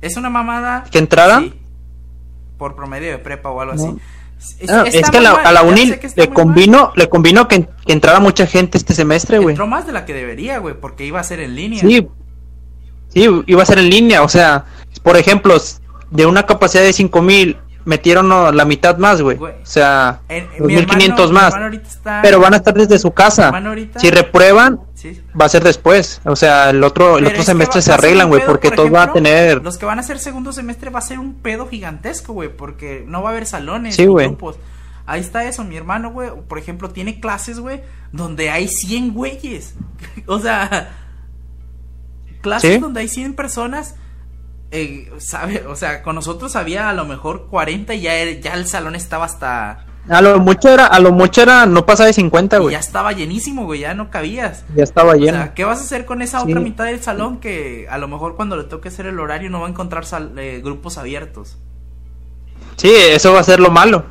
¿Es 0.01 0.17
una 0.17 0.29
mamada? 0.29 0.83
¿Que 0.91 0.97
entraran? 0.99 1.43
Sí. 1.45 1.53
Por 2.57 2.75
promedio 2.75 3.11
de 3.11 3.17
prepa 3.19 3.49
o 3.49 3.61
algo 3.61 3.73
No. 3.75 3.83
así. 3.83 3.99
Es, 4.59 4.69
Ah, 4.69 4.83
es 4.85 5.09
que 5.09 5.21
la, 5.21 5.33
mal, 5.33 5.45
a 5.47 5.51
la 5.53 5.61
ya 5.61 5.67
uni 5.67 5.87
sé 5.87 5.99
que 5.99 6.07
está 6.07 6.21
le 6.21 6.27
mal. 6.27 6.35
convino, 6.35 6.91
le 6.95 7.07
convino 7.07 7.47
que, 7.47 7.67
que 7.85 7.93
entrara 7.93 8.19
mucha 8.19 8.45
gente 8.45 8.77
este 8.77 8.93
semestre, 8.93 9.37
güey. 9.39 9.53
Entró 9.53 9.67
más 9.67 9.85
de 9.87 9.93
la 9.93 10.05
que 10.05 10.13
debería, 10.13 10.57
güey, 10.57 10.75
porque 10.79 11.05
iba 11.05 11.19
a 11.19 11.23
ser 11.23 11.39
en 11.39 11.55
línea. 11.55 11.79
Sí, 11.79 12.05
sí, 13.09 13.29
iba 13.47 13.63
a 13.63 13.65
ser 13.65 13.79
en 13.79 13.89
línea, 13.89 14.21
o 14.23 14.27
sea, 14.27 14.65
por 15.01 15.15
ejemplo, 15.15 15.55
de 16.11 16.25
una 16.25 16.45
capacidad 16.45 16.83
de 16.83 16.91
5000 16.91 17.57
metieron 17.85 18.29
la 18.55 18.65
mitad 18.65 18.97
más, 18.97 19.21
güey. 19.21 19.37
O 19.37 19.51
sea, 19.63 20.21
mi 20.29 20.75
2500 20.75 21.27
hermano- 21.31 21.69
mi 21.69 21.77
más. 21.77 21.87
está- 21.87 22.21
Pero 22.21 22.39
van 22.39 22.53
a 22.53 22.57
estar 22.57 22.73
desde 22.73 22.97
su 22.99 23.11
casa. 23.11 23.49
ahorita- 23.49 23.99
Si 23.99 24.09
reprueban, 24.09 24.79
Sí. 24.93 25.21
va 25.39 25.45
a 25.45 25.49
ser 25.49 25.63
después. 25.63 26.21
O 26.25 26.35
sea, 26.35 26.69
el 26.69 26.83
otro, 26.83 27.17
el 27.17 27.25
Pero 27.25 27.35
otro 27.35 27.43
semestre 27.43 27.81
se 27.81 27.91
arreglan, 27.91 28.29
güey, 28.29 28.45
porque 28.45 28.69
por 28.69 28.75
todos 28.77 28.91
van 28.91 29.09
a 29.09 29.13
tener. 29.13 29.61
Los 29.61 29.77
que 29.77 29.85
van 29.85 29.97
a 29.97 30.01
hacer 30.01 30.19
segundo 30.19 30.53
semestre 30.53 30.89
va 30.89 30.99
a 30.99 31.01
ser 31.01 31.19
un 31.19 31.33
pedo 31.35 31.67
gigantesco, 31.67 32.33
güey, 32.33 32.49
porque 32.55 33.03
no 33.07 33.21
va 33.21 33.29
a 33.29 33.31
haber 33.33 33.45
salones 33.45 33.95
Sí, 33.95 34.05
grupos. 34.05 34.55
Ahí 35.05 35.19
está 35.19 35.43
eso, 35.43 35.65
mi 35.65 35.75
hermano, 35.75 36.11
güey, 36.11 36.29
por 36.47 36.57
ejemplo, 36.57 36.89
tiene 36.89 37.19
clases, 37.19 37.59
güey, 37.59 37.81
donde 38.13 38.49
hay 38.49 38.69
100 38.69 39.13
güeyes. 39.13 39.75
o 40.27 40.39
sea, 40.39 40.91
clases 42.41 42.75
Sí. 42.75 42.79
donde 42.79 43.01
hay 43.01 43.07
100 43.09 43.33
personas. 43.33 43.95
Eh, 44.73 45.11
sabe, 45.19 45.65
o 45.67 45.75
sea, 45.75 46.01
con 46.03 46.15
nosotros 46.15 46.55
había 46.57 46.89
a 46.89 46.93
lo 46.93 47.05
mejor 47.05 47.47
40 47.49 47.93
y 47.93 48.01
ya, 48.01 48.19
el 48.21 48.67
salón 48.67 48.95
estaba 48.95 49.25
hasta 49.25 49.85
A 50.09 50.21
lo 50.21 50.39
mucho 50.39 50.67
era, 50.69 50.87
a 50.87 50.99
lo 50.99 51.11
mucho 51.13 51.41
era, 51.43 51.65
no 51.65 51.85
pasaba 51.85 52.07
de 52.07 52.13
50, 52.13 52.57
Y 52.57 52.59
güey. 52.59 52.73
ya 52.73 52.79
estaba 52.79 53.13
llenísimo, 53.13 53.63
güey, 53.65 53.79
ya 53.81 53.93
no 53.93 54.09
cabías. 54.09 54.65
Ya 54.75 54.83
estaba 54.83 55.11
O 55.13 55.15
lleno. 55.15 55.37
sea, 55.37 55.53
¿qué 55.53 55.63
vas 55.63 55.79
a 55.79 55.83
hacer 55.83 56.05
con 56.05 56.21
esa 56.21 56.39
Sí. 56.41 56.47
otra 56.49 56.59
mitad 56.59 56.85
del 56.85 57.01
salón 57.01 57.37
que 57.39 57.87
a 57.89 57.97
lo 57.97 58.07
mejor 58.09 58.35
cuando 58.35 58.57
le 58.57 58.65
toque 58.65 58.89
hacer 58.89 59.05
el 59.05 59.19
horario 59.19 59.49
no 59.49 59.61
va 59.61 59.67
a 59.67 59.69
encontrar 59.69 60.05
sal- 60.05 60.33
eh, 60.37 60.59
grupos 60.63 60.97
abiertos? 60.97 61.57
Sí, 62.75 62.91
eso 62.93 63.33
va 63.33 63.39
a 63.39 63.43
ser 63.43 63.59
lo 63.59 63.69
malo. 63.69 64.03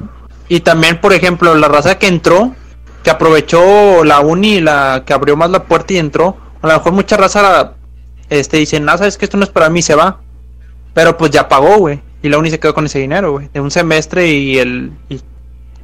Y 0.49 0.61
también, 0.61 1.01
por 1.01 1.13
ejemplo, 1.13 1.55
la 1.55 1.69
raza 1.69 1.99
que 1.99 2.07
entró, 2.07 2.55
que 3.03 3.11
aprovechó 3.11 4.05
la 4.05 4.21
uni, 4.21 4.61
la 4.61 5.03
que 5.05 5.13
abrió 5.13 5.37
más 5.37 5.51
la 5.51 5.65
puerta 5.65 5.93
y 5.95 5.99
entró, 5.99 6.37
a 6.63 6.69
lo 6.69 6.75
mejor 6.75 6.93
mucha 6.93 7.17
raza 7.17 7.75
este 8.31 8.57
dice, 8.59 8.81
no, 8.81 8.97
sabes 8.97 9.19
que 9.19 9.25
esto 9.27 9.37
no 9.37 9.45
es 9.45 9.51
para 9.51 9.69
mí, 9.69 9.83
se 9.83 9.95
va. 9.95 10.21
Pero 10.95 11.17
pues 11.17 11.31
ya 11.31 11.49
pagó, 11.49 11.79
güey. 11.79 12.01
Y 12.23 12.29
la 12.29 12.39
uni 12.39 12.51
se 12.51 12.61
quedó 12.61 12.75
con 12.75 12.87
ese 12.87 12.99
dinero, 12.99 13.33
güey. 13.33 13.49
De 13.53 13.61
un 13.61 13.71
semestre 13.71 14.29
y 14.31 14.59
el 14.59 14.93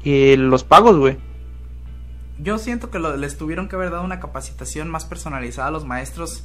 y, 0.05 0.37
los 0.37 0.65
pagos, 0.65 0.97
güey. 0.97 1.17
Yo 2.39 2.59
siento 2.59 2.91
que 2.91 2.99
lo- 3.01 3.17
les 3.17 3.37
tuvieron 3.37 3.69
que 3.69 3.77
haber 3.77 3.91
dado 3.91 4.05
una 4.05 4.21
capacitación 4.21 4.89
más 4.89 5.05
personalizada 5.05 5.69
a 5.69 5.71
los 5.73 5.85
maestros 5.85 6.45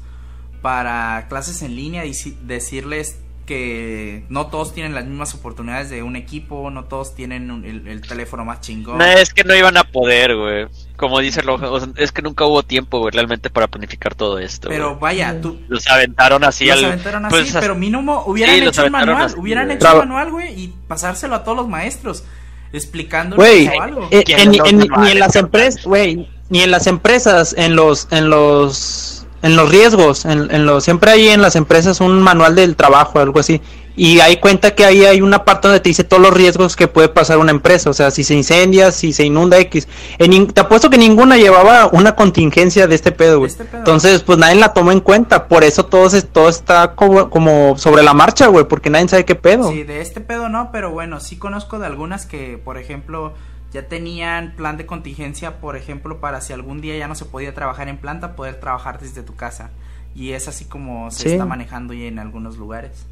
para 0.61 1.27
clases 1.29 1.61
en 1.61 1.75
línea 1.75 2.05
y 2.05 2.13
si- 2.13 2.37
decirles 2.43 3.19
que 3.45 4.23
no 4.29 4.47
todos 4.47 4.73
tienen 4.73 4.95
las 4.95 5.05
mismas 5.05 5.33
oportunidades 5.35 5.89
de 5.89 6.01
un 6.03 6.15
equipo, 6.15 6.69
no 6.69 6.85
todos 6.85 7.13
tienen 7.13 7.51
un- 7.51 7.65
el, 7.65 7.87
el 7.87 8.01
teléfono 8.01 8.45
más 8.45 8.61
chingón. 8.61 9.01
Es 9.01 9.33
que 9.33 9.43
no 9.43 9.53
iban 9.55 9.75
a 9.77 9.83
poder, 9.83 10.35
güey. 10.35 10.67
Como 10.95 11.19
dice 11.19 11.41
el 11.41 11.49
ojo, 11.49 11.69
o 11.71 11.79
sea, 11.79 11.89
es 11.97 12.11
que 12.11 12.21
nunca 12.21 12.45
hubo 12.45 12.63
tiempo, 12.63 12.99
güey, 12.99 13.11
realmente 13.11 13.49
para 13.49 13.67
planificar 13.67 14.15
todo 14.15 14.39
esto. 14.39 14.69
Pero 14.69 14.97
vaya, 14.97 15.41
tú, 15.41 15.59
los 15.67 15.85
aventaron 15.87 16.43
así 16.45 16.65
los 16.67 16.77
al. 16.77 16.85
aventaron 16.85 17.25
así, 17.25 17.35
pues, 17.35 17.57
pero 17.59 17.75
mínimo 17.75 18.23
hubieran 18.25 18.55
sí, 18.55 18.61
los 18.61 18.77
hecho 18.77 18.85
un 18.85 18.91
manual, 18.93 19.21
así, 19.23 19.35
hubieran 19.37 19.65
güey. 19.65 19.75
hecho 19.77 19.91
un 19.91 19.99
manual, 19.99 20.31
güey, 20.31 20.59
y 20.61 20.73
pasárselo 20.87 21.35
a 21.35 21.43
todos 21.43 21.57
los 21.57 21.67
maestros, 21.67 22.23
explicándoles 22.71 23.45
Güey, 23.45 23.67
o 23.77 23.81
algo. 23.81 24.07
eh, 24.11 24.23
¿Quién 24.23 24.39
en- 24.39 24.57
los 24.57 24.69
en- 24.69 24.77
ni 24.79 25.11
en 25.11 25.19
las 25.19 25.35
empresas, 25.35 25.83
güey, 25.83 26.27
ni 26.49 26.61
en 26.61 26.71
las 26.71 26.87
empresas, 26.87 27.53
en 27.57 27.75
los, 27.75 28.07
en 28.11 28.29
los, 28.29 29.22
en 29.43 29.55
los 29.55 29.69
riesgos, 29.69 30.25
en, 30.25 30.49
en 30.49 30.65
los, 30.65 30.83
siempre 30.83 31.11
hay 31.11 31.27
en 31.29 31.41
las 31.43 31.55
empresas 31.55 32.01
un 32.01 32.19
manual 32.21 32.55
del 32.55 32.75
trabajo, 32.75 33.19
algo 33.19 33.39
así, 33.39 33.61
y 33.95 34.21
hay 34.21 34.37
cuenta 34.37 34.73
que 34.73 34.85
ahí 34.85 35.05
hay 35.05 35.21
una 35.21 35.45
parte 35.45 35.67
donde 35.67 35.79
te 35.79 35.89
dice 35.89 36.03
todos 36.03 36.19
los 36.23 36.33
riesgos 36.33 36.75
que 36.75 36.87
puede 36.87 37.09
pasar 37.09 37.37
una 37.37 37.51
empresa, 37.51 37.91
o 37.91 37.93
sea, 37.93 38.09
si 38.09 38.23
se 38.23 38.33
incendia, 38.33 38.91
si 38.91 39.13
se 39.13 39.23
inunda 39.23 39.59
X, 39.59 39.87
en 40.17 40.47
te 40.47 40.61
apuesto 40.61 40.89
que 40.89 40.97
ninguna 40.97 41.37
llevaba 41.37 41.89
una 41.91 42.15
contingencia 42.15 42.87
de 42.87 42.95
este 42.95 43.11
pedo, 43.11 43.37
güey, 43.37 43.51
este 43.51 43.65
pedo. 43.65 43.77
entonces 43.79 44.23
pues 44.23 44.39
nadie 44.39 44.55
la 44.55 44.73
tomó 44.73 44.91
en 44.91 44.99
cuenta, 45.01 45.47
por 45.47 45.63
eso 45.63 45.85
todo, 45.85 46.09
se- 46.09 46.23
todo 46.23 46.49
está 46.49 46.95
como, 46.95 47.29
como 47.29 47.77
sobre 47.77 48.01
la 48.01 48.15
marcha, 48.15 48.47
güey, 48.47 48.65
porque 48.67 48.89
nadie 48.89 49.07
sabe 49.09 49.25
qué 49.25 49.35
pedo. 49.35 49.69
Sí, 49.69 49.83
de 49.83 50.01
este 50.01 50.21
pedo 50.21 50.49
no, 50.49 50.69
pero 50.71 50.89
bueno, 50.89 51.19
sí 51.19 51.35
conozco 51.37 51.77
de 51.77 51.85
algunas 51.85 52.25
que, 52.25 52.59
por 52.63 52.79
ejemplo, 52.79 53.33
ya 53.73 53.87
tenían 53.87 54.53
plan 54.55 54.77
de 54.77 54.85
contingencia, 54.85 55.59
por 55.59 55.75
ejemplo, 55.75 56.19
para 56.19 56.41
si 56.41 56.53
algún 56.53 56.79
día 56.81 56.97
ya 56.97 57.07
no 57.07 57.15
se 57.15 57.25
podía 57.25 57.53
trabajar 57.53 57.87
en 57.89 57.97
planta, 57.97 58.35
poder 58.35 58.59
trabajar 58.59 58.99
desde 58.99 59.23
tu 59.23 59.35
casa. 59.35 59.71
Y 60.15 60.31
es 60.33 60.47
así 60.47 60.65
como 60.65 61.09
se 61.11 61.23
Sí. 61.23 61.29
está 61.31 61.45
manejando 61.45 61.93
ya 61.93 62.05
en 62.05 62.19
algunos 62.19 62.57
lugares. 62.57 63.07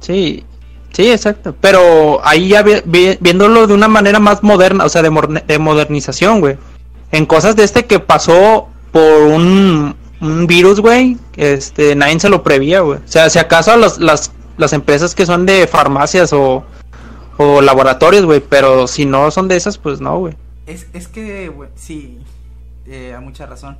Sí, 0.00 0.44
sí, 0.92 1.10
exacto. 1.10 1.54
Pero 1.60 2.20
ahí 2.26 2.48
ya 2.48 2.62
vi- 2.62 2.82
vi- 2.84 3.16
viéndolo 3.20 3.66
de 3.66 3.74
una 3.74 3.88
manera 3.88 4.18
más 4.18 4.42
moderna, 4.42 4.84
o 4.84 4.88
sea, 4.88 5.02
de, 5.02 5.42
de 5.46 5.58
modernización, 5.58 6.40
güey. 6.40 6.56
En 7.12 7.26
cosas 7.26 7.56
de 7.56 7.64
este 7.64 7.86
que 7.86 8.00
pasó 8.00 8.68
por 8.92 9.22
un, 9.22 9.94
un 10.20 10.46
virus, 10.46 10.80
güey, 10.80 11.16
este, 11.36 11.94
nadie 11.94 12.18
se 12.20 12.28
lo 12.28 12.42
prevía, 12.42 12.80
güey. 12.80 12.98
O 12.98 13.08
sea, 13.08 13.30
si 13.30 13.38
acaso 13.38 13.72
a 13.72 13.76
los- 13.76 13.98
las, 13.98 14.32
las 14.56 14.72
empresas 14.72 15.14
que 15.14 15.26
son 15.26 15.46
de 15.46 15.66
farmacias 15.66 16.32
o, 16.32 16.64
o 17.38 17.62
laboratorios, 17.62 18.26
güey, 18.26 18.40
pero 18.40 18.86
si 18.86 19.06
no 19.06 19.30
son 19.30 19.48
de 19.48 19.56
esas, 19.56 19.78
pues 19.78 20.00
no, 20.00 20.18
güey. 20.18 20.34
Es, 20.66 20.86
es 20.92 21.08
que, 21.08 21.48
güey, 21.48 21.70
sí, 21.76 22.18
eh, 22.86 23.14
a 23.14 23.20
mucha 23.20 23.46
razón. 23.46 23.78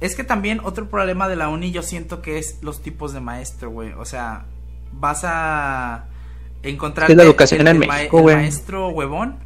Es 0.00 0.14
que 0.14 0.24
también 0.24 0.60
otro 0.62 0.88
problema 0.88 1.28
de 1.28 1.36
la 1.36 1.48
uni 1.48 1.70
yo 1.70 1.82
siento 1.82 2.20
que 2.22 2.38
es 2.38 2.58
los 2.62 2.82
tipos 2.82 3.12
de 3.12 3.20
maestro, 3.20 3.70
güey. 3.70 3.92
O 3.92 4.04
sea, 4.04 4.44
vas 4.92 5.22
a 5.24 6.06
encontrar 6.62 7.10
Es 7.10 7.16
la 7.16 7.22
educación 7.22 7.66
en 7.66 7.78
México, 7.78 8.20
güey. 8.20 8.34
el 8.34 8.42
maestro 8.42 8.88
huevón, 8.88 9.36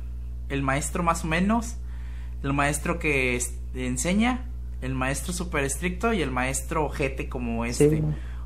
el 0.49 0.63
maestro 0.63 1.03
más 1.03 1.25
o 1.25 1.29
menos, 1.29 1.77
el 2.43 2.53
maestro 2.53 2.99
que 2.99 3.41
enseña, 3.75 4.47
el 4.81 4.95
maestro 4.95 5.33
súper 5.33 5.65
estricto 5.65 6.13
y 6.13 6.23
el 6.23 6.31
maestro 6.31 6.87
ojete 6.87 7.29
como 7.29 7.65
este. 7.65 7.91
Sí. 7.91 8.03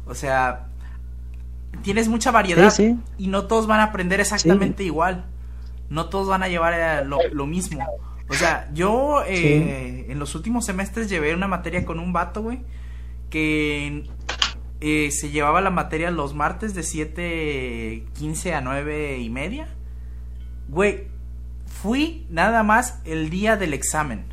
O 0.06 0.14
sea, 0.14 0.66
tienes 1.82 2.08
mucha 2.08 2.30
variedad 2.30 2.70
Sí, 2.70 2.88
sí. 2.90 2.98
y 3.18 3.28
no 3.28 3.46
todos 3.46 3.66
van 3.66 3.80
a 3.80 3.84
aprender 3.84 4.20
exactamente 4.20 4.84
igual. 4.84 5.26
No 5.88 6.06
todos 6.08 6.28
van 6.28 6.42
a 6.42 6.48
llevar 6.48 6.74
eh, 6.74 7.04
lo, 7.04 7.18
lo 7.32 7.46
mismo. 7.46 7.84
O 8.28 8.34
sea, 8.34 8.68
yo 8.74 9.22
eh, 9.26 10.06
en 10.08 10.18
los 10.18 10.34
últimos 10.34 10.64
semestres 10.66 11.08
llevé 11.08 11.32
una 11.34 11.46
materia 11.46 11.84
con 11.84 12.00
un 12.00 12.12
vato, 12.12 12.42
güey, 12.42 12.60
que 13.30 14.04
eh, 14.80 15.10
se 15.12 15.30
llevaba 15.30 15.60
la 15.60 15.70
materia 15.70 16.10
los 16.10 16.34
martes 16.34 16.74
de 16.74 16.82
7.15 16.82 18.52
a 18.52 18.60
9 18.60 19.18
y 19.18 19.30
media. 19.30 19.68
Güey, 20.68 21.04
fui 21.66 22.26
nada 22.30 22.64
más 22.64 23.00
el 23.04 23.30
día 23.30 23.56
del 23.56 23.74
examen. 23.74 24.24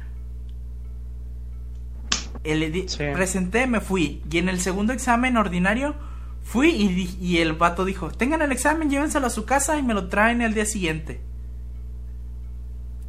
El. 2.43 2.86
Presenté, 3.13 3.67
me 3.67 3.79
fui. 3.79 4.21
Y 4.29 4.39
en 4.39 4.49
el 4.49 4.60
segundo 4.60 4.91
examen 4.91 5.38
ordinario 5.38 5.95
fui 6.43 6.69
y, 7.19 7.38
el 7.39 7.53
vato 7.53 7.86
dijo, 7.86 8.10
tengan 8.12 8.41
el 8.41 8.51
examen, 8.51 8.89
llévenselo 8.89 9.27
a 9.27 9.32
su 9.32 9.45
casa 9.45 9.77
y 9.77 9.84
me 9.84 9.93
lo 9.93 10.08
traen 10.10 10.41
el 10.41 10.53
día 10.53 10.65
siguiente. 10.65 11.21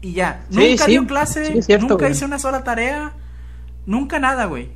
Y 0.01 0.13
ya, 0.13 0.45
Sí, 0.51 0.71
nunca 0.71 0.85
sí. 0.85 0.91
dio 0.91 1.07
clase, 1.07 1.47
Sí, 1.47 1.63
cierto, 1.63 1.87
nunca 1.87 2.05
güey. 2.05 2.13
hice 2.13 2.25
una 2.25 2.39
sola 2.39 2.63
tarea, 2.65 3.13
nunca 3.87 4.19
nada, 4.19 4.45
güey. 4.47 4.71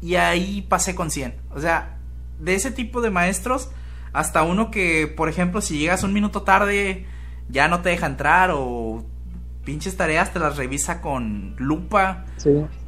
Y 0.00 0.16
ahí 0.16 0.62
pasé 0.68 0.94
con 0.94 1.10
100. 1.10 1.34
O 1.54 1.60
sea, 1.60 1.98
de 2.40 2.54
ese 2.54 2.70
tipo 2.70 3.00
de 3.02 3.10
maestros, 3.10 3.70
hasta 4.12 4.42
uno 4.42 4.70
que, 4.70 5.06
por 5.16 5.28
ejemplo, 5.28 5.60
si 5.60 5.78
llegas 5.78 6.02
un 6.02 6.12
minuto 6.12 6.42
tarde, 6.42 7.06
ya 7.48 7.68
no 7.68 7.80
te 7.82 7.90
deja 7.90 8.06
entrar 8.06 8.50
o 8.54 9.04
pinches 9.64 9.96
tareas 9.96 10.32
te 10.32 10.40
las 10.40 10.56
revisa 10.56 11.00
con 11.00 11.54
lupa. 11.58 12.24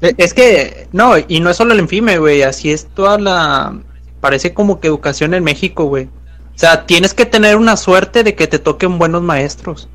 Eh, 0.01 0.15
Es 0.17 0.35
que, 0.35 0.89
no, 0.93 1.13
y 1.29 1.39
no 1.41 1.51
es 1.51 1.57
solo 1.57 1.73
el 1.73 1.81
infime, 1.81 2.19
güey, 2.19 2.43
así 2.43 2.73
es 2.73 2.87
toda 2.87 3.19
la... 3.19 3.81
Parece 4.25 4.55
como 4.55 4.81
que 4.81 4.89
educación 4.89 5.35
en 5.35 5.45
México, 5.45 5.85
güey. 5.85 6.07
O 6.07 6.59
sea, 6.59 6.87
tienes 6.87 7.13
que 7.13 7.27
tener 7.27 7.57
una 7.59 7.77
suerte 7.77 8.25
de 8.25 8.35
que 8.35 8.47
te 8.47 8.59
toquen 8.59 8.97
buenos 8.97 9.21
maestros. 9.21 9.91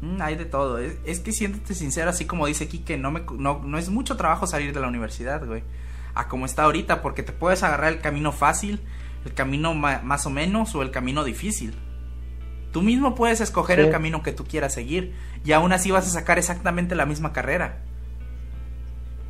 Mm, 0.00 0.22
hay 0.22 0.36
de 0.36 0.46
todo. 0.46 0.78
Es, 0.78 0.94
es 1.04 1.20
que 1.20 1.32
siéntete 1.32 1.74
sincero, 1.74 2.08
así 2.08 2.24
como 2.24 2.46
dice 2.46 2.66
que 2.70 2.96
no, 2.96 3.10
me, 3.10 3.20
no, 3.38 3.60
no 3.62 3.76
es 3.76 3.90
mucho 3.90 4.16
trabajo 4.16 4.46
salir 4.46 4.72
de 4.72 4.80
la 4.80 4.88
universidad, 4.88 5.44
güey. 5.44 5.62
A 6.14 6.26
como 6.28 6.46
está 6.46 6.62
ahorita, 6.62 7.02
porque 7.02 7.22
te 7.22 7.32
puedes 7.32 7.62
agarrar 7.62 7.92
el 7.92 8.00
camino 8.00 8.32
fácil, 8.32 8.80
el 9.26 9.34
camino 9.34 9.74
más 9.74 10.24
o 10.24 10.30
menos 10.30 10.74
o 10.74 10.80
el 10.80 10.90
camino 10.90 11.22
difícil. 11.22 11.74
Tú 12.72 12.80
mismo 12.80 13.14
puedes 13.14 13.42
escoger 13.42 13.78
Sí. 13.78 13.84
el 13.84 13.90
camino 13.90 14.22
que 14.22 14.32
tú 14.32 14.44
quieras 14.46 14.72
seguir 14.72 15.12
y 15.44 15.52
aún 15.52 15.74
así 15.74 15.90
vas 15.90 16.06
a 16.06 16.10
sacar 16.10 16.38
exactamente 16.38 16.94
la 16.94 17.04
misma 17.04 17.34
carrera. 17.34 17.82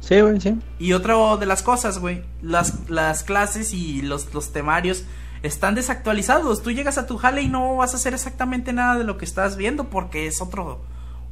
Sí, 0.00 0.20
güey, 0.20 0.40
sí. 0.40 0.54
Y 0.78 0.92
otra 0.92 1.14
de 1.36 1.46
las 1.46 1.62
cosas, 1.62 1.98
güey, 1.98 2.22
las, 2.42 2.88
las 2.88 3.22
clases 3.24 3.72
y 3.72 4.02
los, 4.02 4.32
los 4.32 4.52
temarios 4.52 5.04
están 5.42 5.74
desactualizados. 5.74 6.62
Tú 6.62 6.70
llegas 6.70 6.96
a 6.98 7.06
tu 7.06 7.16
jale 7.18 7.42
y 7.42 7.48
no 7.48 7.76
vas 7.76 7.92
a 7.94 7.96
hacer 7.96 8.14
exactamente 8.14 8.72
nada 8.72 8.96
de 8.98 9.04
lo 9.04 9.16
que 9.18 9.24
estás 9.24 9.56
viendo 9.56 9.84
porque 9.90 10.26
es 10.26 10.40
otro 10.40 10.80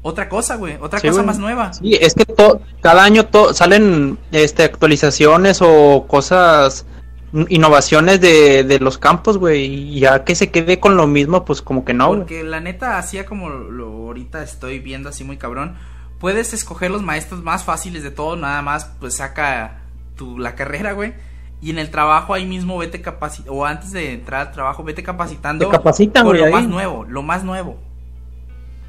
otra 0.06 0.28
cosa, 0.28 0.56
güey, 0.56 0.76
otra 0.82 0.98
Sí, 0.98 1.06
cosa 1.08 1.20
güey. 1.20 1.26
más 1.28 1.38
nueva. 1.38 1.72
Sí, 1.72 1.94
es 1.94 2.14
que 2.14 2.26
to- 2.26 2.60
cada 2.82 3.04
año 3.04 3.24
to- 3.26 3.54
salen 3.54 4.18
este, 4.32 4.62
actualizaciones 4.64 5.60
o 5.62 6.04
cosas, 6.06 6.84
in- 7.32 7.46
innovaciones 7.48 8.20
de, 8.20 8.64
de 8.64 8.80
los 8.80 8.98
campos, 8.98 9.38
güey, 9.38 9.64
y 9.64 10.00
ya 10.00 10.22
que 10.24 10.34
se 10.34 10.50
quede 10.50 10.78
con 10.78 10.98
lo 10.98 11.06
mismo, 11.06 11.46
pues 11.46 11.62
como 11.62 11.86
que 11.86 11.94
no, 11.94 12.08
güey. 12.08 12.18
Porque 12.20 12.44
la 12.44 12.60
neta, 12.60 12.98
hacía 12.98 13.24
como 13.24 13.48
lo 13.48 13.86
ahorita 13.86 14.42
estoy 14.42 14.78
viendo 14.78 15.08
así 15.08 15.24
muy 15.24 15.38
cabrón, 15.38 15.74
puedes 16.24 16.54
escoger 16.54 16.90
los 16.90 17.02
maestros 17.02 17.42
más 17.42 17.64
fáciles 17.64 18.02
de 18.02 18.10
todo, 18.10 18.34
nada 18.34 18.62
más 18.62 18.86
pues 18.98 19.16
saca 19.16 19.82
tu 20.16 20.38
la 20.38 20.54
carrera, 20.54 20.92
güey. 20.92 21.12
Y 21.60 21.68
en 21.68 21.78
el 21.78 21.90
trabajo 21.90 22.32
ahí 22.32 22.46
mismo 22.46 22.78
vete 22.78 23.02
capacitando, 23.02 23.52
o 23.52 23.66
antes 23.66 23.92
de 23.92 24.14
entrar 24.14 24.46
al 24.46 24.52
trabajo, 24.54 24.82
vete 24.84 25.02
capacitando 25.02 25.66
Te 25.66 25.70
capacitan, 25.70 26.24
güey, 26.24 26.38
lo 26.38 26.46
ahí. 26.46 26.52
más 26.52 26.66
nuevo, 26.66 27.04
lo 27.04 27.22
más 27.22 27.44
nuevo. 27.44 27.76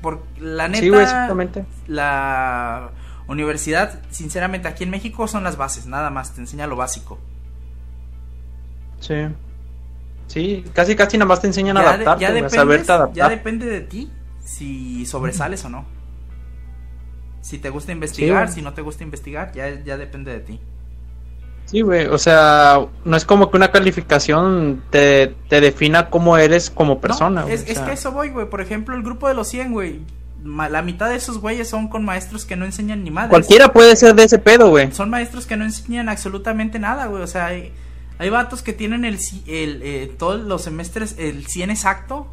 Por 0.01 0.23
la 0.39 0.69
neta, 0.69 0.79
Sí, 0.79 0.88
güey, 0.89 1.01
exactamente. 1.03 1.65
la 1.88 2.91
universidad, 3.27 3.99
sinceramente, 4.11 4.69
aquí 4.69 4.86
en 4.86 4.91
México 4.91 5.27
son 5.27 5.43
las 5.43 5.57
bases, 5.57 5.88
nada 5.88 6.09
más, 6.11 6.31
te 6.36 6.39
enseña 6.39 6.67
lo 6.67 6.77
básico. 6.77 7.19
Sí. 9.01 9.15
Sí, 10.27 10.63
casi 10.73 10.95
casi 10.95 11.17
nada 11.17 11.27
más 11.27 11.41
te 11.41 11.47
enseñan 11.47 11.75
a 11.75 11.81
Ya, 11.83 11.88
de- 11.97 12.03
adaptarte, 12.05 12.39
ya 12.41 12.45
a 12.45 12.49
saberte 12.49 12.91
adaptar. 12.93 13.13
ya 13.17 13.27
depende 13.29 13.65
de 13.65 13.81
ti 13.81 14.09
si 14.41 15.05
sobresales 15.05 15.65
o 15.65 15.69
no. 15.69 15.83
Si 17.45 17.59
te 17.59 17.69
gusta 17.69 17.91
investigar, 17.91 18.49
si 18.49 18.63
no 18.63 18.73
te 18.73 18.81
gusta 18.81 19.03
investigar, 19.03 19.51
ya, 19.53 19.79
ya 19.83 19.97
depende 19.97 20.31
de 20.31 20.39
ti. 20.39 20.59
Sí, 21.65 21.81
güey, 21.81 22.07
o 22.07 22.17
sea, 22.17 22.87
no 23.03 23.15
es 23.15 23.23
como 23.23 23.51
que 23.51 23.57
una 23.57 23.71
calificación 23.71 24.81
te, 24.89 25.35
te 25.47 25.61
defina 25.61 26.09
cómo 26.09 26.39
eres 26.39 26.71
como 26.71 26.99
persona. 26.99 27.41
No, 27.41 27.47
es, 27.47 27.61
o 27.61 27.65
es 27.65 27.77
sea. 27.77 27.85
que 27.85 27.93
eso 27.93 28.11
voy, 28.11 28.29
güey. 28.29 28.49
Por 28.49 28.61
ejemplo, 28.61 28.95
el 28.95 29.03
grupo 29.03 29.27
de 29.27 29.35
los 29.35 29.47
100, 29.47 29.73
güey. 29.73 29.99
La 30.43 30.81
mitad 30.81 31.07
de 31.07 31.17
esos 31.17 31.37
güeyes 31.37 31.69
son 31.69 31.87
con 31.87 32.03
maestros 32.03 32.45
que 32.45 32.55
no 32.55 32.65
enseñan 32.65 33.03
ni 33.03 33.11
madres. 33.11 33.29
Cualquiera 33.29 33.71
puede 33.71 33.95
ser 33.95 34.15
de 34.15 34.23
ese 34.23 34.39
pedo, 34.39 34.71
güey. 34.71 34.91
Son 34.91 35.11
maestros 35.11 35.45
que 35.45 35.55
no 35.55 35.65
enseñan 35.65 36.09
absolutamente 36.09 36.79
nada, 36.79 37.05
güey. 37.05 37.21
O 37.21 37.27
sea, 37.27 37.45
hay, 37.45 37.71
hay 38.17 38.29
vatos 38.31 38.63
que 38.63 38.73
tienen 38.73 39.05
el, 39.05 39.19
el 39.45 39.81
eh, 39.83 40.15
todos 40.17 40.41
los 40.41 40.63
semestres 40.63 41.13
el 41.19 41.45
100 41.45 41.69
exacto. 41.69 42.25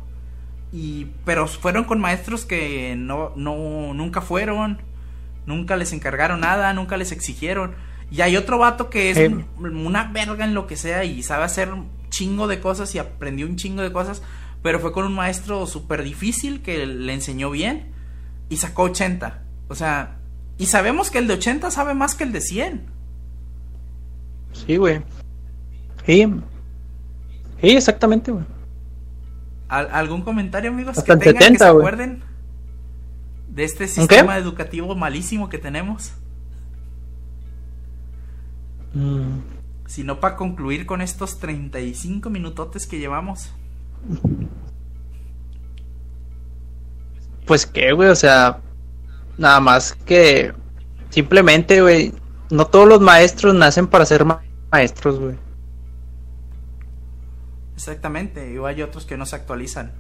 Y, 0.73 1.09
pero 1.27 1.47
fueron 1.47 1.85
con 1.85 2.01
maestros 2.01 2.47
que 2.47 2.95
no, 2.97 3.33
no, 3.37 3.93
nunca 3.93 4.23
fueron. 4.23 4.81
Nunca 5.47 5.77
les 5.77 5.93
encargaron 5.93 6.41
nada, 6.41 6.73
nunca 6.73 6.97
les 6.97 7.13
exigieron. 7.13 7.75
Y 8.11 8.21
hay 8.21 8.37
otro 8.37 8.59
vato 8.59 8.91
que 8.91 9.11
es 9.11 9.17
Eh. 9.17 9.29
un- 9.29 9.87
una 9.87 10.05
verga 10.13 10.45
en 10.45 10.55
lo 10.55 10.67
que 10.67 10.77
sea 10.77 11.05
y 11.05 11.23
sabe 11.23 11.45
hacer 11.45 11.73
un 11.73 11.89
chingo 12.11 12.47
de 12.47 12.61
cosas 12.61 12.95
y 12.95 12.99
aprendió 12.99 13.47
un 13.47 13.57
chingo 13.57 13.83
de 13.83 13.93
cosas. 13.93 14.23
Pero 14.63 14.79
fue 14.79 14.93
con 14.93 15.05
un 15.07 15.15
maestro 15.15 15.67
súper 15.67 16.03
difícil 16.05 16.63
que 16.63 16.87
le 16.87 17.13
enseñó 17.15 17.51
bien 17.51 17.93
y 18.49 18.59
sacó 18.59 18.83
80. 18.85 19.43
O 19.69 19.75
sea, 19.75 20.19
y 20.59 20.67
sabemos 20.67 21.11
que 21.11 21.19
el 21.19 21.27
de 21.27 21.35
80 21.35 21.71
sabe 21.71 21.95
más 21.95 22.15
que 22.15 22.25
el 22.25 22.33
de 22.33 22.41
100. 22.41 22.87
Sí, 24.53 24.77
güey. 24.77 25.03
Sí. 26.07 26.27
Sí, 27.61 27.71
exactamente, 27.71 28.31
güey. 28.31 28.45
¿Al- 29.69 29.89
¿Algún 29.93 30.23
comentario, 30.23 30.71
amigos, 30.71 30.99
Hasta 30.99 31.15
que 31.15 31.19
tengan 31.25 31.35
que 31.39 31.45
70, 31.45 31.65
se 31.65 31.71
acuerden 31.71 32.23
de 33.55 33.65
este 33.65 33.85
¿Un 33.85 33.91
sistema 33.91 34.39
educativo 34.39 34.95
malísimo 34.95 35.49
que 35.49 35.59
tenemos? 35.59 36.13
Mm, 38.95 39.41
Si 39.87 40.05
no, 40.05 40.21
para 40.21 40.37
concluir 40.37 40.87
con 40.87 41.03
estos 41.03 41.39
35 41.39 42.31
minutotes 42.31 42.87
que 42.87 42.99
llevamos. 42.99 43.53
Pues 47.47 47.67
qué, 47.67 47.93
güey, 47.93 48.09
o 48.09 48.15
sea, 48.17 48.61
nada 49.37 49.61
más 49.61 49.95
que 50.07 50.55
simplemente, 51.11 51.83
güey, 51.83 52.15
no 52.51 52.67
todos 52.67 52.89
los 52.89 53.01
maestros 53.01 53.55
nacen 53.55 53.87
para 53.87 54.07
ser 54.07 54.25
ma- 54.25 54.43
maestros, 54.71 55.19
güey. 55.19 55.37
Exactamente, 57.75 58.53
y 58.55 58.59
hay 58.65 58.83
otros 58.83 59.05
que 59.05 59.17
no 59.17 59.27
se 59.27 59.37
actualizan. 59.37 59.93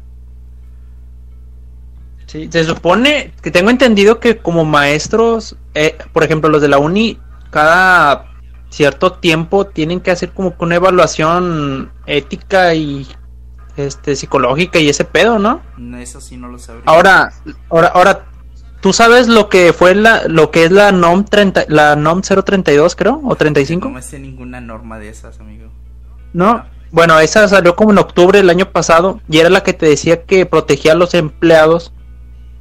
Sí, 2.26 2.48
se 2.50 2.64
supone 2.64 3.32
que 3.42 3.50
tengo 3.50 3.70
entendido 3.70 4.20
que 4.20 4.38
como 4.38 4.64
maestros, 4.64 5.56
eh, 5.74 5.96
por 6.12 6.24
ejemplo, 6.24 6.48
los 6.48 6.62
de 6.62 6.68
la 6.68 6.78
uni, 6.78 7.18
cada 7.50 8.32
cierto 8.70 9.12
tiempo 9.12 9.66
tienen 9.66 10.00
que 10.00 10.10
hacer 10.10 10.32
como 10.32 10.56
que 10.56 10.64
una 10.64 10.76
evaluación 10.76 11.92
ética 12.06 12.74
y 12.74 13.06
este 13.76 14.16
psicológica 14.16 14.78
y 14.78 14.88
ese 14.88 15.04
pedo, 15.04 15.38
¿no? 15.38 15.60
Eso 15.98 16.20
sí 16.20 16.36
no 16.36 16.48
lo 16.48 16.58
sabría. 16.58 16.84
Ahora, 16.86 17.32
ahora, 17.68 17.88
ahora, 17.88 18.24
¿tú 18.80 18.92
sabes 18.92 19.28
lo 19.28 19.48
que 19.48 19.72
fue 19.72 19.94
la, 19.94 20.26
lo 20.26 20.50
que 20.50 20.64
es 20.64 20.72
la 20.72 20.92
NOM 20.92 21.24
30, 21.24 21.66
la 21.68 21.96
NOM 21.96 22.22
032, 22.22 22.96
creo, 22.96 23.20
o 23.24 23.36
35? 23.36 23.88
No 23.88 23.94
me 23.94 24.02
sé 24.02 24.18
ninguna 24.18 24.60
norma 24.60 24.98
de 24.98 25.08
esas, 25.08 25.38
amigo. 25.40 25.70
No. 26.32 26.64
Bueno, 26.90 27.18
esa 27.20 27.48
salió 27.48 27.74
como 27.74 27.92
en 27.92 27.98
octubre 27.98 28.38
del 28.38 28.50
año 28.50 28.70
pasado 28.70 29.20
y 29.28 29.38
era 29.38 29.48
la 29.48 29.62
que 29.62 29.72
te 29.72 29.86
decía 29.86 30.24
que 30.24 30.44
protegía 30.44 30.92
a 30.92 30.94
los 30.94 31.14
empleados 31.14 31.92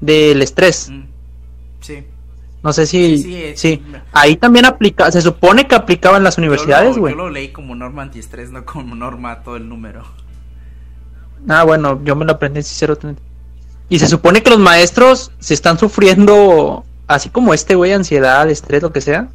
del 0.02 0.42
estrés. 0.42 0.90
Mm, 0.90 1.04
Sí. 1.80 2.04
No 2.64 2.74
sé 2.74 2.86
si, 2.86 3.18
Sí, 3.18 3.24
sí, 3.24 3.54
sí, 3.56 3.84
es- 3.94 4.02
ahí 4.14 4.36
también 4.36 4.66
aplica, 4.66 5.12
se 5.12 5.20
supone 5.22 5.68
que 5.68 5.74
aplicaba 5.74 6.18
en 6.18 6.24
las 6.24 6.38
universidades, 6.38 6.96
güey. 6.98 7.14
Yo 7.14 7.18
lo 7.18 7.30
leí 7.32 7.48
como 7.50 7.74
norma 7.74 8.04
antiestrés, 8.04 8.52
no 8.52 8.64
como 8.66 8.94
norma 8.94 9.42
todo 9.42 9.56
el 9.56 9.68
número. 9.68 10.04
Ah, 11.50 11.64
bueno, 11.64 12.00
yo 12.04 12.16
me 12.16 12.26
lo 12.26 12.34
aprendí 12.34 12.60
en 12.60 12.66
030. 12.98 13.22
Y 13.90 14.00
se 14.00 14.08
supone 14.08 14.44
que 14.44 14.52
los 14.52 14.60
maestros 14.60 15.32
se 15.40 15.54
están 15.54 15.78
sufriendo, 15.80 16.86
así 17.08 17.30
como 17.30 17.54
este 17.54 17.76
güey, 17.76 17.94
ansiedad, 17.94 18.48
estrés, 18.50 18.82
lo 18.84 18.94
que 18.94 19.02
sea. 19.02 19.28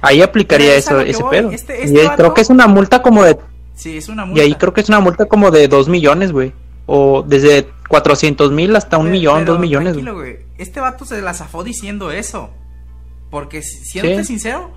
Ahí 0.00 0.22
aplicaría 0.22 0.74
eso, 0.76 1.00
ese 1.00 1.22
voy, 1.22 1.30
pedo. 1.32 1.50
este- 1.50 1.80
y 1.80 1.84
este 1.86 2.00
ahí 2.00 2.06
vato- 2.06 2.16
creo 2.16 2.34
que 2.34 2.40
es 2.40 2.50
una 2.50 2.66
multa 2.66 3.02
como 3.02 3.24
de 3.24 3.36
Sí, 3.74 3.96
es 3.96 4.08
una 4.08 4.24
Y 4.24 4.26
multa. 4.28 4.42
ahí 4.42 4.54
creo 4.54 4.72
que 4.74 4.80
es 4.82 4.88
una 4.88 5.00
multa 5.00 5.24
como 5.26 5.50
de 5.50 5.66
2 5.66 5.88
millones, 5.88 6.32
güey. 6.32 6.52
O 6.92 7.22
desde 7.26 7.68
400 7.88 8.50
mil 8.50 8.74
hasta 8.74 8.98
un 8.98 9.10
millón, 9.12 9.40
pero 9.40 9.52
2 9.52 9.60
millones. 9.60 9.96
güey. 9.96 10.38
Este 10.58 10.80
vato 10.80 11.04
se 11.04 11.22
la 11.22 11.34
zafó 11.34 11.62
diciendo 11.62 12.10
eso. 12.10 12.50
Porque, 13.30 13.62
si- 13.62 13.84
siéndote 13.84 14.22
Sí. 14.24 14.28
sincero, 14.32 14.72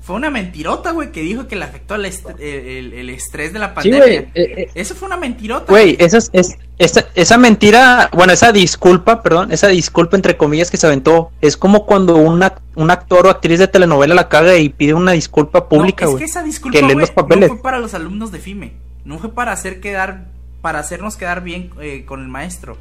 fue 0.00 0.16
una 0.16 0.28
mentirota, 0.30 0.90
güey, 0.90 1.12
que 1.12 1.20
dijo 1.22 1.46
que 1.46 1.54
le 1.54 1.64
afectó 1.64 1.94
el, 1.94 2.06
est- 2.06 2.26
el- 2.40 3.08
estrés 3.08 3.52
de 3.52 3.60
la 3.60 3.68
Sí, 3.68 3.74
pandemia. 3.74 4.00
güey. 4.00 4.16
eh, 4.16 4.30
eh, 4.34 4.70
Eso 4.74 4.94
fue 4.96 5.06
una 5.06 5.16
mentirota. 5.16 5.66
Güey, 5.70 5.96
esa, 6.00 6.18
es, 6.18 6.28
es- 6.32 6.58
esa, 6.78 7.06
esa 7.14 7.38
mentira, 7.38 8.10
bueno, 8.12 8.32
esa 8.32 8.50
disculpa, 8.50 9.22
perdón, 9.22 9.52
esa 9.52 9.68
disculpa 9.68 10.16
entre 10.16 10.36
comillas 10.36 10.70
que 10.72 10.76
se 10.76 10.88
aventó, 10.88 11.30
es 11.40 11.56
como 11.56 11.86
cuando 11.86 12.16
una, 12.16 12.54
un 12.74 12.90
actor 12.90 13.26
o 13.28 13.30
actriz 13.30 13.60
de 13.60 13.68
telenovela 13.68 14.14
la 14.16 14.28
caga 14.28 14.56
y 14.56 14.68
pide 14.70 14.92
una 14.94 15.12
disculpa 15.12 15.60
No, 15.60 15.68
pública, 15.68 16.04
es 16.06 16.10
güey. 16.10 16.18
que 16.18 16.24
esa 16.30 16.42
disculpa, 16.42 16.76
que 16.78 16.84
güey, 16.84 16.96
los 16.96 17.10
papeles. 17.12 17.48
no 17.48 17.54
fue 17.54 17.62
para 17.62 17.78
los 17.78 17.94
alumnos 17.94 18.32
de 18.32 18.40
FIME. 18.40 18.72
No 19.04 19.18
fue 19.20 19.32
para 19.32 19.52
hacer 19.52 19.80
quedar, 19.80 20.32
para 20.64 20.78
hacernos 20.78 21.18
quedar 21.18 21.42
bien 21.42 21.68
eh, 21.78 22.06
con 22.06 22.22
el 22.22 22.28
maestro. 22.28 22.78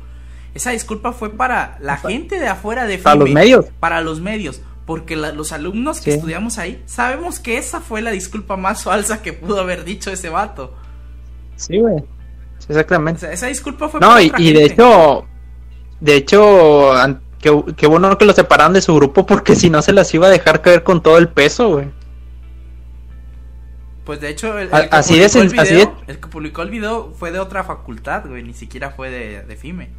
Esa 0.53 0.71
disculpa 0.71 1.11
fue 1.11 1.31
para 1.31 1.75
la 1.81 1.97
gente 1.97 2.39
de 2.39 2.47
afuera 2.47 2.85
de 2.85 2.93
FIME. 2.97 3.03
Para 3.03 3.15
los 3.19 3.29
medios. 3.31 3.65
Para 3.81 4.01
los 4.01 4.21
medios. 4.21 4.61
Porque 4.85 5.17
la- 5.17 5.33
los 5.33 5.51
alumnos 5.51 5.97
que 5.99 6.11
Sí. 6.11 6.17
estudiamos 6.17 6.57
ahí, 6.59 6.81
sabemos 6.85 7.39
que 7.41 7.57
esa 7.57 7.81
fue 7.81 8.01
la 8.01 8.11
disculpa 8.11 8.55
más 8.55 8.83
falsa 8.85 9.21
que 9.21 9.33
pudo 9.33 9.59
haber 9.59 9.83
dicho 9.83 10.11
ese 10.11 10.29
vato. 10.29 10.73
Sí, 11.57 11.77
güey. 11.77 11.95
O 11.97 12.05
exactamente. 12.69 13.19
sea, 13.19 13.33
esa 13.33 13.47
disculpa 13.47 13.89
fue 13.89 13.99
No, 13.99 14.07
para 14.07 14.21
y, 14.21 14.27
otra 14.29 14.39
y 14.41 14.53
de 14.53 14.63
hecho, 14.63 15.25
de 15.99 16.15
hecho, 16.15 16.91
qué 17.75 17.85
bueno 17.87 18.17
que 18.17 18.23
lo 18.23 18.31
separaron 18.31 18.71
de 18.71 18.81
su 18.81 18.95
grupo 18.95 19.25
porque 19.25 19.57
si 19.57 19.69
no 19.69 19.81
se 19.81 19.91
las 19.91 20.13
iba 20.13 20.27
a 20.27 20.29
dejar 20.29 20.61
caer 20.61 20.83
con 20.83 21.03
todo 21.03 21.17
el 21.17 21.27
peso, 21.27 21.67
güey. 21.69 21.87
Pues 24.05 24.19
de 24.19 24.29
hecho, 24.29 24.57
el, 24.59 24.69
que 24.69 24.75
así 24.91 25.17
de 25.17 25.29
publicó 25.29 25.53
el 25.53 25.59
así 25.59 25.73
video, 25.75 25.95
de- 26.05 26.11
el 26.13 26.19
que 26.19 26.27
publicó 26.27 26.61
el 26.61 26.69
video 26.69 27.13
fue 27.17 27.31
de 27.31 27.39
otra 27.39 27.63
facultad, 27.63 28.25
güey, 28.27 28.43
ni 28.43 28.53
siquiera 28.53 28.89
fue 28.91 29.09
de, 29.09 29.43
de 29.43 29.55
FIME. 29.55 29.89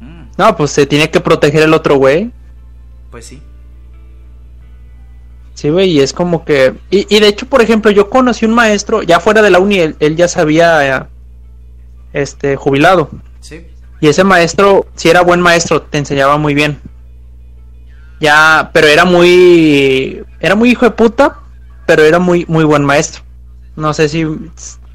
Mm, 0.00 0.22
No, 0.38 0.56
pues 0.56 0.70
se 0.70 0.86
tiene 0.86 1.10
que 1.10 1.20
proteger 1.20 1.62
el 1.62 1.74
otro 1.74 1.96
güey. 1.96 2.30
pues 3.10 3.26
sí. 3.26 3.42
Sí, 5.54 5.68
güey, 5.68 5.90
y 5.90 6.00
es 6.00 6.12
como 6.14 6.44
que... 6.44 6.74
Y, 6.90 7.06
y 7.14 7.20
de 7.20 7.28
hecho, 7.28 7.44
por 7.46 7.60
ejemplo, 7.60 7.90
yo 7.90 8.08
conocí 8.08 8.46
un 8.46 8.54
maestro, 8.54 9.02
ya 9.02 9.20
fuera 9.20 9.42
de 9.42 9.50
la 9.50 9.58
uni, 9.58 9.78
él, 9.78 9.96
él 10.00 10.16
ya 10.16 10.26
se 10.26 10.40
había 10.40 11.08
este, 12.14 12.56
jubilado. 12.56 13.10
Sí. 13.40 13.66
Y 14.00 14.08
ese 14.08 14.24
maestro, 14.24 14.86
si 14.94 15.10
era 15.10 15.20
buen 15.20 15.40
maestro, 15.42 15.82
te 15.82 15.98
enseñaba 15.98 16.38
muy 16.38 16.54
bien. 16.54 16.78
Ya, 18.20 18.70
pero 18.72 18.86
era 18.86 19.04
muy... 19.04 20.24
Era 20.40 20.54
muy 20.54 20.70
hijo 20.70 20.86
de 20.86 20.92
puta, 20.92 21.40
pero 21.90 22.04
era 22.04 22.20
muy, 22.20 22.44
muy 22.46 22.62
buen 22.62 22.84
maestro. 22.84 23.24
No 23.74 23.92
sé 23.92 24.08
si 24.08 24.24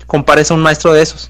compares 0.07 0.49
a 0.49 0.53
un 0.53 0.61
maestro 0.61 0.93
de 0.93 1.01
esos. 1.01 1.29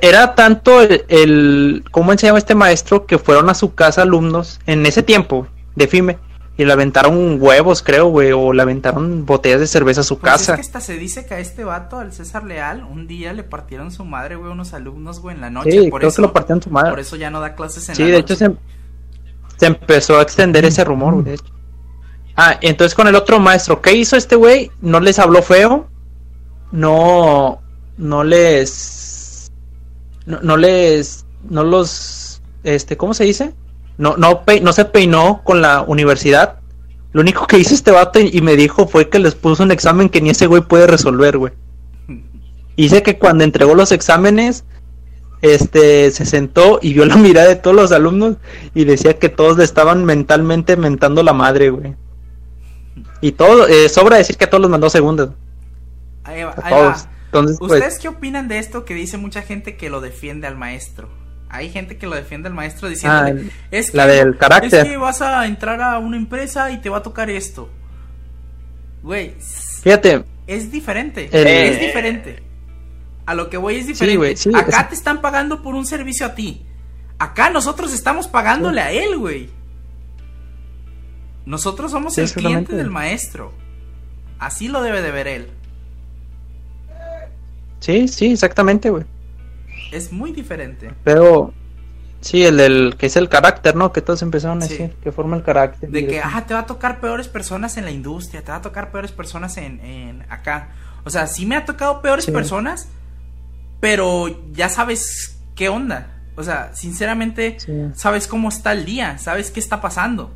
Era 0.00 0.36
tanto 0.36 0.80
el, 0.82 1.04
el... 1.08 1.84
¿Cómo 1.90 2.12
enseñaba 2.12 2.38
este 2.38 2.54
maestro? 2.54 3.06
Que 3.06 3.18
fueron 3.18 3.50
a 3.50 3.54
su 3.54 3.74
casa 3.74 4.02
alumnos 4.02 4.60
en 4.66 4.86
ese 4.86 5.02
tiempo 5.02 5.48
de 5.74 5.88
FIME. 5.88 6.18
Y 6.56 6.64
le 6.64 6.72
aventaron 6.72 7.38
huevos, 7.42 7.82
creo, 7.82 8.06
güey. 8.06 8.30
O 8.30 8.52
le 8.52 8.62
aventaron 8.62 9.26
botellas 9.26 9.58
de 9.58 9.66
cerveza 9.66 10.02
a 10.02 10.04
su 10.04 10.16
Pues 10.20 10.32
casa. 10.34 10.52
es 10.52 10.56
que 10.58 10.60
hasta 10.60 10.80
se 10.80 10.96
dice 10.96 11.26
que 11.26 11.34
a 11.34 11.40
este 11.40 11.64
vato, 11.64 11.98
al 11.98 12.12
César 12.12 12.44
Leal, 12.44 12.84
un 12.84 13.08
día 13.08 13.32
le 13.32 13.42
partieron 13.42 13.90
su 13.90 14.04
madre, 14.04 14.36
güey, 14.36 14.52
unos 14.52 14.74
alumnos, 14.74 15.18
güey, 15.18 15.34
en 15.34 15.40
la 15.40 15.50
noche. 15.50 15.72
Sí, 15.72 15.90
por 15.90 15.98
creo 16.02 16.10
eso, 16.10 16.16
que 16.16 16.22
lo 16.22 16.32
partieron 16.32 16.62
su 16.62 16.70
madre. 16.70 16.90
Por 16.90 17.00
eso 17.00 17.16
ya 17.16 17.30
no 17.30 17.40
da 17.40 17.56
clases 17.56 17.88
en 17.88 17.96
Sí, 17.96 18.02
la 18.02 18.08
de 18.10 18.12
noche. 18.20 18.34
hecho 18.34 18.46
se, 18.46 18.54
se 19.56 19.66
empezó 19.66 20.20
a 20.20 20.22
extender 20.22 20.64
ese 20.64 20.84
rumor, 20.84 21.14
güey, 21.14 21.24
de 21.24 21.34
hecho. 21.34 21.44
Ah, 22.36 22.58
entonces 22.60 22.94
con 22.94 23.08
el 23.08 23.14
otro 23.14 23.40
maestro, 23.40 23.80
¿qué 23.80 23.94
hizo 23.94 24.16
este 24.16 24.36
güey? 24.36 24.70
No 24.82 25.00
les 25.00 25.18
habló 25.18 25.42
feo, 25.42 25.88
no, 26.70 27.62
no 27.96 28.24
les, 28.24 29.50
no, 30.26 30.56
les, 30.56 31.24
no 31.48 31.64
los, 31.64 32.42
este, 32.62 32.96
¿cómo 32.96 33.14
se 33.14 33.24
dice? 33.24 33.54
No, 33.96 34.16
no, 34.18 34.44
pe- 34.44 34.60
no 34.60 34.72
se 34.74 34.84
peinó 34.84 35.40
con 35.44 35.62
la 35.62 35.80
universidad. 35.82 36.58
Lo 37.12 37.22
único 37.22 37.46
que 37.46 37.58
hizo 37.58 37.72
este 37.74 37.90
vato 37.90 38.20
y, 38.20 38.28
y 38.30 38.42
me 38.42 38.56
dijo 38.56 38.86
fue 38.86 39.08
que 39.08 39.18
les 39.18 39.34
puso 39.34 39.62
un 39.62 39.70
examen 39.70 40.10
que 40.10 40.20
ni 40.20 40.30
ese 40.30 40.46
güey 40.46 40.60
puede 40.60 40.86
resolver, 40.86 41.38
güey. 41.38 41.54
Dice 42.76 43.02
que 43.02 43.18
cuando 43.18 43.44
entregó 43.44 43.74
los 43.74 43.90
exámenes, 43.92 44.64
este, 45.40 46.10
se 46.10 46.26
sentó 46.26 46.78
y 46.82 46.92
vio 46.92 47.06
la 47.06 47.16
mirada 47.16 47.48
de 47.48 47.56
todos 47.56 47.74
los 47.74 47.92
alumnos 47.92 48.36
y 48.74 48.84
decía 48.84 49.18
que 49.18 49.30
todos 49.30 49.56
le 49.56 49.64
estaban 49.64 50.04
mentalmente 50.04 50.76
mentando 50.76 51.22
la 51.22 51.32
madre, 51.32 51.70
güey. 51.70 51.94
Y 53.20 53.32
todo, 53.32 53.66
eh, 53.68 53.88
sobra 53.88 54.16
decir 54.16 54.36
que 54.36 54.44
a 54.44 54.50
todos 54.50 54.60
los 54.62 54.70
mandó 54.70 54.88
segundas. 54.90 55.30
Ahí 56.24 56.42
va, 56.42 56.50
A 56.52 56.66
ahí 56.66 56.72
va. 56.72 56.96
Entonces, 57.26 57.56
pues, 57.58 57.72
¿Ustedes 57.72 57.98
qué 57.98 58.08
opinan 58.08 58.48
de 58.48 58.58
esto 58.58 58.84
que 58.84 58.94
dice 58.94 59.16
mucha 59.18 59.42
gente 59.42 59.76
que 59.76 59.90
lo 59.90 60.00
defiende 60.00 60.46
al 60.46 60.56
maestro? 60.56 61.08
Hay 61.48 61.70
gente 61.70 61.96
que 61.98 62.06
lo 62.06 62.16
defiende 62.16 62.48
al 62.48 62.54
maestro 62.54 62.88
diciendo 62.88 63.18
Ah, 63.18 63.32
es 63.70 63.90
que, 63.90 63.96
la 63.96 64.06
del 64.06 64.36
carácter. 64.36 64.80
Es 64.86 64.88
que 64.90 64.96
vas 64.96 65.22
a 65.22 65.46
entrar 65.46 65.80
a 65.80 65.98
una 65.98 66.16
empresa 66.16 66.70
y 66.70 66.78
te 66.80 66.88
va 66.88 66.98
a 66.98 67.02
tocar 67.02 67.30
esto. 67.30 67.68
Güey, 69.02 69.34
Fíjate, 69.82 70.24
es 70.46 70.70
diferente. 70.72 71.28
El- 71.32 71.46
Es 71.46 71.80
diferente. 71.80 72.42
A 73.24 73.34
lo 73.34 73.48
que 73.50 73.56
voy 73.56 73.76
es 73.76 73.86
diferente. 73.86 74.36
sí, 74.36 74.50
Acá 74.54 74.80
es- 74.82 74.88
te 74.90 74.94
están 74.96 75.20
pagando 75.20 75.62
por 75.62 75.74
un 75.74 75.86
servicio 75.86 76.26
a 76.26 76.34
ti. 76.34 76.64
Acá 77.18 77.50
nosotros 77.50 77.92
estamos 77.92 78.26
pagándole 78.28 78.80
a 78.80 78.90
él, 78.90 79.16
güey. 79.16 79.48
Nosotros 81.46 81.90
somos 81.92 82.14
Sí, 82.14 82.20
el 82.22 82.32
cliente 82.32 82.74
del 82.76 82.90
maestro. 82.90 83.52
Así 84.38 84.68
lo 84.68 84.82
debe 84.82 85.00
de 85.00 85.10
ver 85.10 85.26
él. 85.28 85.48
sí, 87.80 88.08
sí, 88.08 88.32
exactamente, 88.32 88.90
güey. 88.90 89.04
Es 89.92 90.12
muy 90.12 90.32
diferente. 90.32 90.92
Pero, 91.04 91.52
sí, 92.20 92.44
el 92.44 92.56
del 92.56 92.96
que 92.98 93.06
es 93.06 93.16
el 93.16 93.28
carácter, 93.28 93.76
¿no? 93.76 93.92
Que 93.92 94.02
todos 94.02 94.22
empezaron 94.22 94.58
a 94.62 94.66
Sí. 94.66 94.70
decir, 94.76 94.96
que 95.02 95.12
forma 95.12 95.36
el 95.36 95.42
carácter. 95.42 95.88
De 95.90 96.06
que, 96.06 96.20
ah, 96.20 96.44
te 96.46 96.54
va 96.54 96.60
a 96.60 96.66
tocar 96.66 97.00
peores 97.00 97.28
personas 97.28 97.76
en 97.76 97.84
la 97.84 97.90
industria, 97.92 98.42
te 98.42 98.50
va 98.50 98.58
a 98.58 98.62
tocar 98.62 98.90
peores 98.90 99.12
personas 99.12 99.56
en, 99.56 99.80
en 99.80 100.22
acá. 100.30 100.70
O 101.04 101.10
sea, 101.10 101.26
sí 101.28 101.46
me 101.46 101.56
ha 101.56 101.64
tocado 101.64 102.02
peores 102.02 102.24
Sí. 102.24 102.32
personas, 102.32 102.88
pero 103.80 104.26
ya 104.52 104.68
sabes 104.68 105.38
qué 105.54 105.68
onda. 105.68 106.12
O 106.34 106.42
sea, 106.42 106.74
sinceramente, 106.74 107.56
sabes 107.94 108.26
cómo 108.26 108.48
está 108.48 108.72
el 108.72 108.84
día, 108.84 109.16
sabes 109.18 109.50
qué 109.52 109.60
está 109.60 109.80
pasando. 109.80 110.34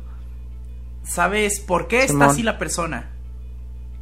Sabes 1.03 1.59
por 1.59 1.87
qué 1.87 2.03
está 2.03 2.25
así 2.25 2.43
la 2.43 2.57
persona. 2.57 3.09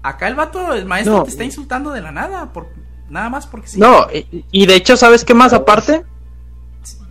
Acá 0.03 0.27
el 0.27 0.35
vato, 0.35 0.73
el 0.73 0.85
maestro, 0.85 1.17
No. 1.17 1.23
te 1.23 1.29
está 1.29 1.43
insultando 1.43 1.91
de 1.91 2.01
la 2.01 2.11
nada, 2.11 2.51
por, 2.53 2.67
nada 3.09 3.29
más 3.29 3.47
porque 3.47 3.67
sí. 3.67 3.79
No, 3.79 4.07
y, 4.13 4.45
y 4.51 4.65
de 4.65 4.75
hecho, 4.75 4.95
¿sabes 4.97 5.25
qué 5.25 5.33
más 5.33 5.53
aparte? 5.53 6.03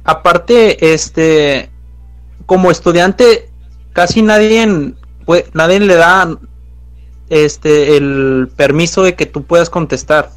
Aparte, 0.04 0.92
este, 0.92 1.70
como 2.46 2.70
estudiante, 2.70 3.50
casi 3.92 4.22
nadie, 4.22 4.62
en- 4.62 4.96
pue- 5.26 5.46
nadie 5.52 5.80
le 5.80 5.94
da, 5.96 6.38
este, 7.28 7.96
el 7.96 8.50
permiso 8.56 9.02
de 9.02 9.14
que 9.14 9.26
tú 9.26 9.44
puedas 9.44 9.68
contestar. 9.68 10.30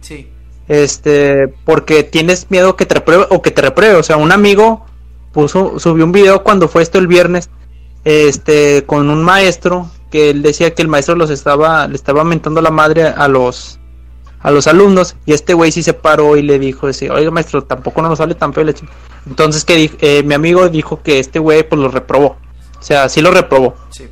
Sí, 0.00 0.30
este 0.68 1.48
porque 1.64 2.02
tienes 2.02 2.50
miedo 2.50 2.76
que 2.76 2.84
te 2.86 2.94
repruebe 2.96 3.26
o 3.30 3.40
que 3.40 3.50
te 3.50 3.62
repruebe 3.62 3.94
o 3.96 4.02
sea 4.02 4.18
un 4.18 4.32
amigo 4.32 4.84
puso 5.32 5.78
subió 5.80 6.04
un 6.04 6.12
video 6.12 6.42
cuando 6.44 6.68
fue 6.68 6.82
esto 6.82 6.98
el 6.98 7.06
viernes 7.06 7.48
este 8.08 8.84
con 8.86 9.10
un 9.10 9.22
maestro 9.22 9.90
que 10.10 10.30
él 10.30 10.42
decía 10.42 10.74
que 10.74 10.82
el 10.82 10.88
maestro 10.88 11.14
los 11.14 11.30
estaba 11.30 11.86
le 11.86 11.96
estaba 11.96 12.24
mentando 12.24 12.60
la 12.60 12.70
madre 12.70 13.04
a 13.04 13.28
los 13.28 13.78
a 14.40 14.50
los 14.50 14.66
alumnos 14.66 15.16
y 15.26 15.32
este 15.32 15.52
güey 15.52 15.72
sí 15.72 15.82
se 15.82 15.94
paró 15.94 16.36
y 16.36 16.42
le 16.42 16.58
dijo 16.58 16.86
decía, 16.86 17.12
oiga 17.12 17.30
maestro 17.30 17.64
tampoco 17.64 18.00
no 18.02 18.08
nos 18.08 18.18
sale 18.18 18.34
tan 18.34 18.54
feo 18.54 18.64
la 18.64 18.72
chi-". 18.72 18.88
entonces 19.26 19.64
que 19.64 19.90
eh, 20.00 20.22
mi 20.22 20.34
amigo 20.34 20.68
dijo 20.68 21.02
que 21.02 21.18
este 21.18 21.38
güey 21.38 21.68
pues 21.68 21.80
lo 21.80 21.88
reprobó 21.88 22.36
o 22.78 22.82
sea 22.82 23.08
sí 23.08 23.20
lo 23.20 23.30
reprobó 23.30 23.74
sí. 23.90 24.08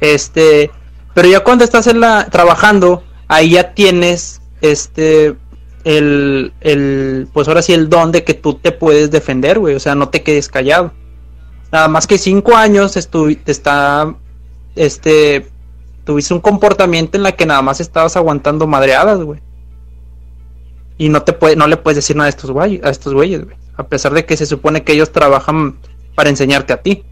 este, 0.00 0.70
pero 1.16 1.28
ya 1.28 1.40
cuando 1.40 1.64
estás 1.64 1.86
en 1.86 2.00
la 2.00 2.28
trabajando, 2.28 3.02
ahí 3.26 3.52
ya 3.52 3.72
tienes 3.72 4.42
este 4.60 5.34
el, 5.84 6.52
el 6.60 7.26
pues 7.32 7.48
ahora 7.48 7.62
sí 7.62 7.72
el 7.72 7.88
don 7.88 8.12
de 8.12 8.22
que 8.22 8.34
tú 8.34 8.52
te 8.52 8.70
puedes 8.70 9.10
defender, 9.10 9.58
güey, 9.58 9.74
o 9.74 9.80
sea, 9.80 9.94
no 9.94 10.10
te 10.10 10.22
quedes 10.22 10.50
callado. 10.50 10.92
Nada 11.72 11.88
más 11.88 12.06
que 12.06 12.18
cinco 12.18 12.56
años 12.56 12.96
está 12.96 14.14
este 14.76 15.48
tuviste 16.04 16.32
un 16.34 16.40
comportamiento 16.40 17.16
en 17.16 17.24
la 17.24 17.32
que 17.32 17.46
nada 17.46 17.62
más 17.62 17.80
estabas 17.80 18.16
aguantando 18.16 18.66
madreadas, 18.66 19.18
güey. 19.20 19.40
Y 20.98 21.08
no 21.08 21.22
te 21.22 21.32
puede, 21.32 21.56
no 21.56 21.66
le 21.66 21.76
puedes 21.76 21.96
decir 21.96 22.16
nada 22.16 22.26
a 22.26 22.30
estos 22.30 22.50
güey, 22.50 22.80
a 22.82 22.90
estos 22.90 23.12
güeyes, 23.12 23.44
güey. 23.44 23.56
A 23.76 23.86
pesar 23.88 24.14
de 24.14 24.24
que 24.24 24.36
se 24.36 24.46
supone 24.46 24.82
que 24.84 24.92
ellos 24.92 25.12
trabajan 25.12 25.76
para 26.14 26.30
enseñarte 26.30 26.72
a 26.72 26.82
ti. 26.82 27.04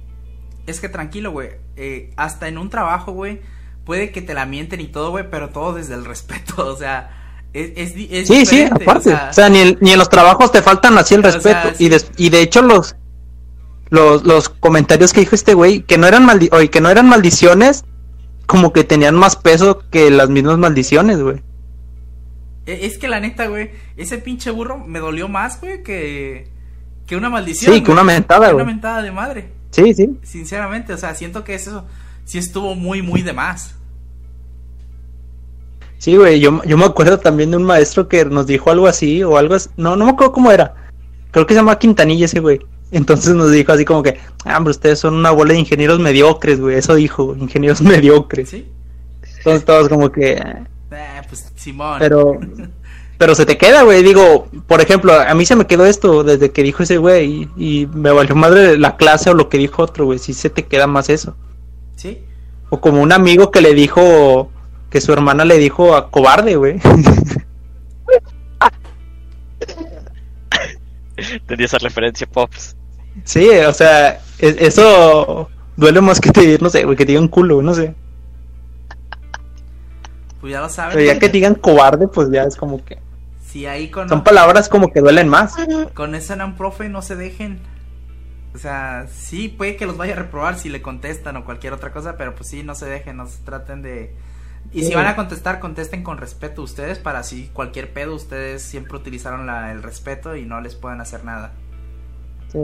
Es 0.67 0.81
que 0.81 0.89
tranquilo, 0.89 1.33
güey. 1.33 1.51
eh, 1.77 2.13
hasta 2.17 2.49
en 2.49 2.57
un 2.57 2.71
trabajo, 2.71 3.13
güey, 3.13 3.41
puede 3.85 4.13
que 4.13 4.23
te 4.23 4.33
la 4.33 4.47
mienten 4.47 4.81
y 4.81 4.87
todo, 4.87 5.11
güey, 5.11 5.29
pero 5.31 5.51
todo 5.51 5.75
desde 5.75 5.95
el 5.95 6.05
respeto. 6.05 6.55
O 6.67 6.77
sea, 6.77 7.11
es, 7.53 7.73
es, 7.77 7.95
es 8.11 8.29
Sí, 8.29 8.47
sí, 8.47 8.63
aparte. 8.63 9.11
o 9.11 9.13
sea, 9.13 9.29
O 9.31 9.33
sea, 9.35 9.49
ni, 9.51 9.59
en- 9.59 9.79
ni 9.81 9.93
en 9.93 9.99
los 9.99 10.09
trabajos 10.09 10.51
te 10.53 10.63
faltan 10.63 10.97
así 10.97 11.15
el 11.15 11.23
respeto. 11.23 11.49
sea, 11.63 11.75
sí. 11.75 11.85
y, 11.85 11.89
des- 11.91 12.11
y 12.17 12.31
de 12.31 12.41
hecho 12.41 12.63
los, 12.63 12.97
los 13.95 14.25
los 14.25 14.49
comentarios 14.49 15.13
que 15.13 15.21
dijo 15.21 15.35
este 15.35 15.55
güey, 15.55 15.83
que 15.83 15.97
no 15.99 16.07
eran 16.07 16.27
maldi 16.27 16.49
oye, 16.53 16.69
que 16.69 16.81
no 16.81 16.91
eran 16.91 17.09
maldiciones, 17.09 17.85
como 18.47 18.73
que 18.73 18.85
tenían 18.85 19.15
más 19.15 19.37
peso 19.37 19.83
que 19.91 20.11
las 20.11 20.29
mismas 20.29 20.59
maldiciones, 20.59 21.21
güey. 21.23 21.43
e- 22.67 22.87
es 22.87 22.99
que 22.99 23.09
la 23.09 23.21
neta, 23.21 23.47
güey, 23.47 23.71
ese 23.97 24.19
pinche 24.19 24.51
burro 24.51 24.79
me 24.79 24.99
dolió 24.99 25.29
más, 25.29 25.61
güey, 25.61 25.83
que, 25.83 26.49
que 27.07 27.17
una 27.17 27.31
maldición. 27.31 27.73
Sí, 27.73 27.81
que 27.81 27.87
güey, 27.87 27.93
una 27.93 28.05
mentada, 28.05 28.49
que 28.49 28.55
una 28.55 28.65
güey. 28.65 28.75
mentada 28.75 29.03
de 29.03 29.13
madre. 29.13 29.49
Sí, 29.71 29.93
sí. 29.95 30.19
Sinceramente, 30.23 30.93
o 30.93 30.97
sea, 30.99 31.15
siento 31.15 31.43
que 31.45 31.55
eso 31.55 31.85
sí 32.25 32.39
estuvo 32.39 32.75
muy, 32.75 33.03
muy 33.03 33.23
de 33.23 33.33
más. 33.33 33.75
Sí, 35.99 36.17
güey, 36.17 36.39
yo, 36.41 36.63
yo 36.65 36.77
me 36.77 36.85
acuerdo 36.85 37.19
también 37.19 37.51
de 37.51 37.57
un 37.57 37.65
maestro 37.65 38.09
que 38.09 38.25
nos 38.27 38.47
dijo 38.47 38.71
algo 38.71 38.87
así, 38.87 39.23
o 39.23 39.39
algo 39.39 39.55
así, 39.55 39.71
no, 39.77 39.97
no 39.97 40.05
me 40.05 40.11
acuerdo 40.11 40.33
cómo 40.33 40.51
era, 40.53 40.75
creo 41.31 41.47
que 41.47 41.55
se 41.55 41.61
llama 41.61 41.79
Quintanilla 41.79 42.27
ese 42.27 42.41
güey, 42.41 42.61
entonces 42.91 43.35
nos 43.35 43.51
dijo 43.51 43.73
así 43.73 43.85
como 43.85 44.03
que, 44.03 44.19
ah, 44.45 44.57
hombre, 44.57 44.73
ustedes 44.73 44.99
son 44.99 45.15
una 45.15 45.31
bola 45.31 45.53
de 45.53 45.61
ingenieros 45.61 45.99
mediocres, 45.99 46.61
güey, 46.61 46.77
eso 46.77 46.95
dijo, 46.95 47.35
ingenieros 47.41 47.83
mediocres, 47.83 48.51
¿Sí? 48.51 48.67
entonces 49.39 49.65
todos 49.65 49.89
como 49.89 50.11
que. 50.11 50.33
Eh, 50.33 51.23
pues 51.29 51.53
Simón. 51.57 51.97
pero, 51.99 52.39
pero 53.19 53.35
se 53.35 53.47
te 53.47 53.59
queda, 53.59 53.83
güey, 53.83 54.03
digo, 54.03 54.49
por 54.67 54.81
ejemplo, 54.81 55.13
a 55.13 55.35
mí 55.35 55.45
se 55.45 55.57
me 55.57 55.67
quedó 55.67 55.87
esto 55.87 56.25
desde 56.25 56.51
que 56.51 56.63
dijo 56.63 56.83
ese 56.83 56.99
güey, 56.99 57.49
y, 57.57 57.83
y 57.83 57.87
me 57.87 58.11
valió 58.13 58.35
madre 58.35 58.79
la 58.79 58.97
clase 58.97 59.31
o 59.31 59.35
lo 59.35 59.49
que 59.49 59.59
dijo 59.59 59.83
otro, 59.83 60.05
güey, 60.05 60.19
sí 60.19 60.33
se 60.33 60.51
te 60.51 60.65
queda 60.65 60.87
más 60.87 61.09
eso, 61.09 61.37
¿Sí? 61.97 62.19
o 62.71 62.81
como 62.81 63.03
un 63.03 63.13
amigo 63.13 63.51
que 63.51 63.61
le 63.61 63.75
dijo, 63.75 64.51
que 64.91 65.01
su 65.01 65.13
hermana 65.13 65.45
le 65.45 65.59
dijo 65.59 65.95
a 65.95 66.11
cobarde, 66.11 66.57
güey. 66.57 66.81
Tenía 71.47 71.67
esa 71.67 71.79
referencia, 71.79 72.27
Pops. 72.27 72.77
Sí, 73.25 73.49
o 73.49 73.73
sea, 73.73 74.21
es- 74.39 74.57
eso 74.59 75.49
duele 75.77 76.01
más 76.01 76.21
que 76.21 76.31
te, 76.31 76.59
no 76.59 76.71
sé, 76.71 76.85
güey, 76.85 76.97
que 76.97 77.05
te 77.07 77.13
digan 77.13 77.29
culo, 77.29 77.63
no 77.63 77.75
sé. 77.75 77.95
Pues 80.41 80.53
ya 80.53 80.61
lo 80.61 80.69
saben. 80.69 80.95
Pero 80.95 81.07
ya 81.07 81.19
que 81.19 81.29
te 81.29 81.33
digan 81.33 81.55
cobarde, 81.55 82.09
pues 82.09 82.31
ya 82.31 82.43
es 82.45 82.57
como 82.57 82.85
que... 82.85 82.99
Si 83.47 83.67
ahí 83.67 83.89
con, 83.89 84.09
Son 84.09 84.25
palabras 84.25 84.69
como 84.69 84.93
que 84.93 85.01
duelen 85.01 85.29
más. 85.29 85.55
con 85.95 86.15
ese 86.15 86.35
un 86.35 86.57
profe 86.57 86.89
no 86.89 87.03
se 87.03 87.15
dejen. 87.17 87.61
O 88.55 88.59
sea, 88.59 89.07
sí, 89.13 89.49
puede 89.49 89.77
que 89.77 89.87
los 89.87 89.97
vaya 89.97 90.15
a 90.15 90.17
reprobar 90.17 90.59
si 90.59 90.69
le 90.69 90.83
contestan 90.83 91.37
o 91.37 91.45
cualquier 91.45 91.73
otra 91.73 91.93
cosa, 91.93 92.17
pero 92.17 92.35
pues 92.35 92.49
sí, 92.49 92.63
no 92.63 92.75
se 92.75 92.87
dejen, 92.87 93.17
no 93.17 93.27
se 93.27 93.43
traten 93.45 93.83
de... 93.83 94.15
Y 94.73 94.83
si 94.85 94.95
van 94.95 95.07
a 95.07 95.15
contestar, 95.17 95.61
contesten 95.61 96.03
con 96.03 96.19
respeto 96.19 96.63
ustedes 96.63 96.99
para 96.99 97.21
así 97.21 97.49
cualquier 97.53 97.93
pedo, 97.93 98.15
ustedes 98.15 98.63
siempre 98.63 98.97
utilizaron 98.97 99.47
la, 99.47 99.71
el 99.71 99.83
respeto 99.83 100.35
y 100.37 100.45
no 100.45 100.61
les 100.61 100.75
puedan 100.75 101.01
hacer 101.01 101.25
nada. 101.25 101.53
Sí. 102.53 102.59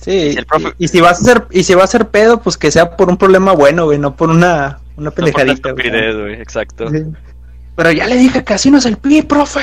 Sí, 0.00 0.32
Si 0.32 0.38
el 0.38 0.46
profe- 0.46 0.74
y, 0.78 0.84
y 0.86 0.88
si 0.88 1.00
vas 1.00 1.18
a 1.18 1.22
hacer, 1.22 1.46
y 1.50 1.62
si 1.64 1.74
va 1.74 1.84
a 1.84 1.86
ser 1.86 2.08
pedo, 2.08 2.40
pues 2.42 2.56
que 2.56 2.70
sea 2.70 2.96
por 2.96 3.08
un 3.08 3.16
problema 3.18 3.52
bueno, 3.52 3.84
güey, 3.84 3.98
no 3.98 4.16
por 4.16 4.30
una, 4.30 4.80
una 4.96 5.04
No 5.06 5.10
pendejadita, 5.12 5.72
güey. 5.72 5.86
estupidez, 5.86 6.16
güey, 6.16 6.34
exacto. 6.40 6.88
Sí. 6.90 7.04
Pero 7.76 7.92
ya 7.92 8.06
le 8.06 8.16
dije 8.16 8.42
que 8.42 8.54
así 8.54 8.70
no 8.70 8.78
es 8.78 8.86
el 8.86 8.96
pi, 8.96 9.22
profe. 9.22 9.60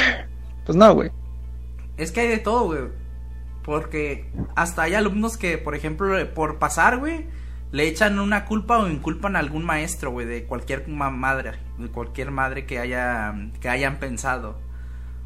Pues 0.65 0.75
no, 0.77 0.93
güey. 0.93 1.09
Es 1.97 2.11
que 2.11 2.21
hay 2.21 2.27
de 2.29 2.37
todo, 2.37 2.65
güey. 2.65 2.79
Porque 3.63 4.31
hasta 4.55 4.83
hay 4.83 4.93
alumnos 4.93 5.35
que, 5.37 5.57
por 5.57 5.75
ejemplo, 5.75 6.15
por 6.33 6.57
pasar, 6.59 6.97
güey, 6.99 7.27
le 7.71 7.87
echan 7.87 8.19
una 8.19 8.45
culpa 8.45 8.79
o 8.79 8.87
inculpan 8.87 9.35
a 9.35 9.39
algún 9.39 9.63
maestro, 9.65 10.11
güey, 10.11 10.25
de 10.25 10.45
cualquier 10.45 10.87
ma- 10.87 11.09
madre, 11.11 11.53
de 11.77 11.87
cualquier 11.89 12.31
madre 12.31 12.65
que 12.65 12.79
haya 12.79 13.33
que 13.61 13.69
hayan 13.69 13.97
pensado. 13.99 14.57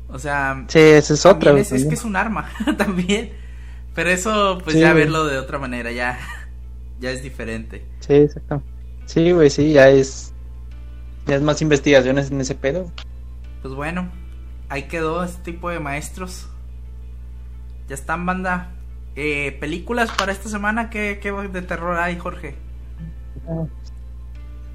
O 0.09 0.19
sea, 0.19 0.65
Sí, 0.67 0.79
esa 0.79 1.13
es 1.13 1.25
otra, 1.25 1.57
es, 1.57 1.71
es 1.71 1.85
que 1.85 1.93
es 1.95 2.03
un 2.03 2.15
arma 2.15 2.49
también. 2.77 3.31
Pero 3.95 4.09
eso, 4.09 4.59
pues 4.63 4.73
Sí, 4.75 4.81
ya 4.81 4.91
güey. 4.91 5.03
verlo 5.03 5.25
de 5.25 5.37
otra 5.37 5.57
manera, 5.59 5.91
ya, 5.91 6.19
ya 6.99 7.11
es 7.11 7.23
diferente. 7.23 7.85
Sí, 7.99 8.13
exacto. 8.15 8.61
Sí, 9.05 9.31
güey, 9.31 9.49
sí, 9.49 9.71
ya 9.73 9.89
es. 9.89 10.33
Ya 11.25 11.35
es 11.35 11.41
más 11.41 11.61
investigaciones 11.61 12.31
en 12.31 12.41
ese 12.41 12.55
pedo. 12.55 12.91
Pues 13.61 13.73
bueno, 13.73 14.09
ahí 14.67 14.83
quedó 14.83 15.23
este 15.23 15.51
tipo 15.53 15.69
de 15.69 15.79
maestros. 15.79 16.49
Ya 17.87 17.95
están, 17.95 18.25
banda. 18.25 18.71
Eh, 19.16 19.57
películas 19.59 20.09
para 20.11 20.32
esta 20.32 20.49
semana, 20.49 20.89
¿qué, 20.89 21.20
qué 21.22 21.32
de 21.32 21.61
terror 21.61 21.97
hay, 21.97 22.18
Jorge? 22.18 22.55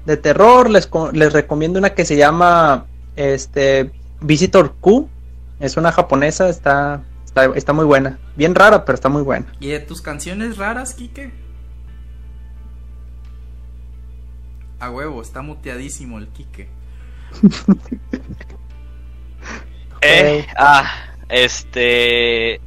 De 0.05 0.17
terror, 0.17 0.69
les, 0.69 0.89
les 1.13 1.33
recomiendo 1.33 1.79
una 1.79 1.93
que 1.93 2.05
se 2.05 2.15
llama 2.15 2.85
este 3.15 3.91
Visitor 4.21 4.75
Q. 4.79 5.09
Es 5.59 5.75
una 5.75 5.91
japonesa, 5.91 6.47
está, 6.47 7.03
está, 7.25 7.45
está 7.55 7.73
muy 7.73 7.85
buena. 7.85 8.17
Bien 8.37 8.55
rara, 8.55 8.85
pero 8.85 8.95
está 8.95 9.09
muy 9.09 9.23
buena. 9.23 9.45
¿Y 9.59 9.67
de 9.69 9.79
tus 9.79 10.01
canciones 10.01 10.57
raras, 10.57 10.93
Kike? 10.93 11.31
A 14.79 14.89
huevo, 14.89 15.21
está 15.21 15.41
muteadísimo 15.41 16.17
el 16.17 16.29
Kike. 16.29 16.69
Eh, 20.01 20.47
ah, 20.57 20.89
este. 21.27 22.61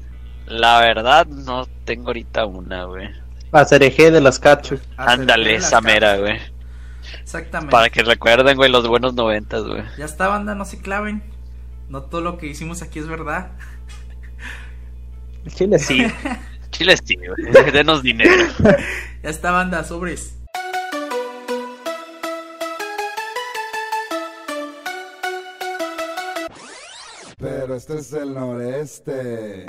La 0.46 0.80
verdad, 0.80 1.26
no 1.26 1.66
tengo 1.84 2.08
ahorita 2.08 2.46
una, 2.46 2.84
güey. 2.84 3.08
La 3.52 3.64
cereje 3.64 4.10
de 4.10 4.20
las 4.20 4.38
cachos. 4.38 4.80
Ándale, 4.96 5.56
esa 5.56 5.80
mera, 5.80 6.16
güey. 6.16 6.38
Exactamente. 7.20 7.70
Para 7.70 7.90
que 7.90 8.02
recuerden, 8.02 8.56
güey, 8.56 8.70
los 8.70 8.86
buenos 8.86 9.14
noventas, 9.14 9.64
güey. 9.64 9.82
Ya 9.98 10.04
está, 10.04 10.28
banda, 10.28 10.54
no 10.54 10.64
se 10.64 10.80
claven. 10.80 11.22
No 11.88 12.02
todo 12.02 12.20
lo 12.22 12.38
que 12.38 12.46
hicimos 12.46 12.82
aquí 12.82 12.98
es 12.98 13.06
verdad. 13.06 13.52
Chile 15.48 15.78
sí. 15.78 16.06
Chile 16.70 16.96
sí, 17.04 17.16
güey. 17.16 17.70
Denos 17.72 18.02
dinero. 18.02 18.30
Ya 19.22 19.30
está, 19.30 19.50
banda, 19.50 19.84
sobres. 19.84 20.38
Pero 27.38 27.74
este 27.74 27.98
es 27.98 28.12
el 28.12 28.34
noreste. 28.34 29.66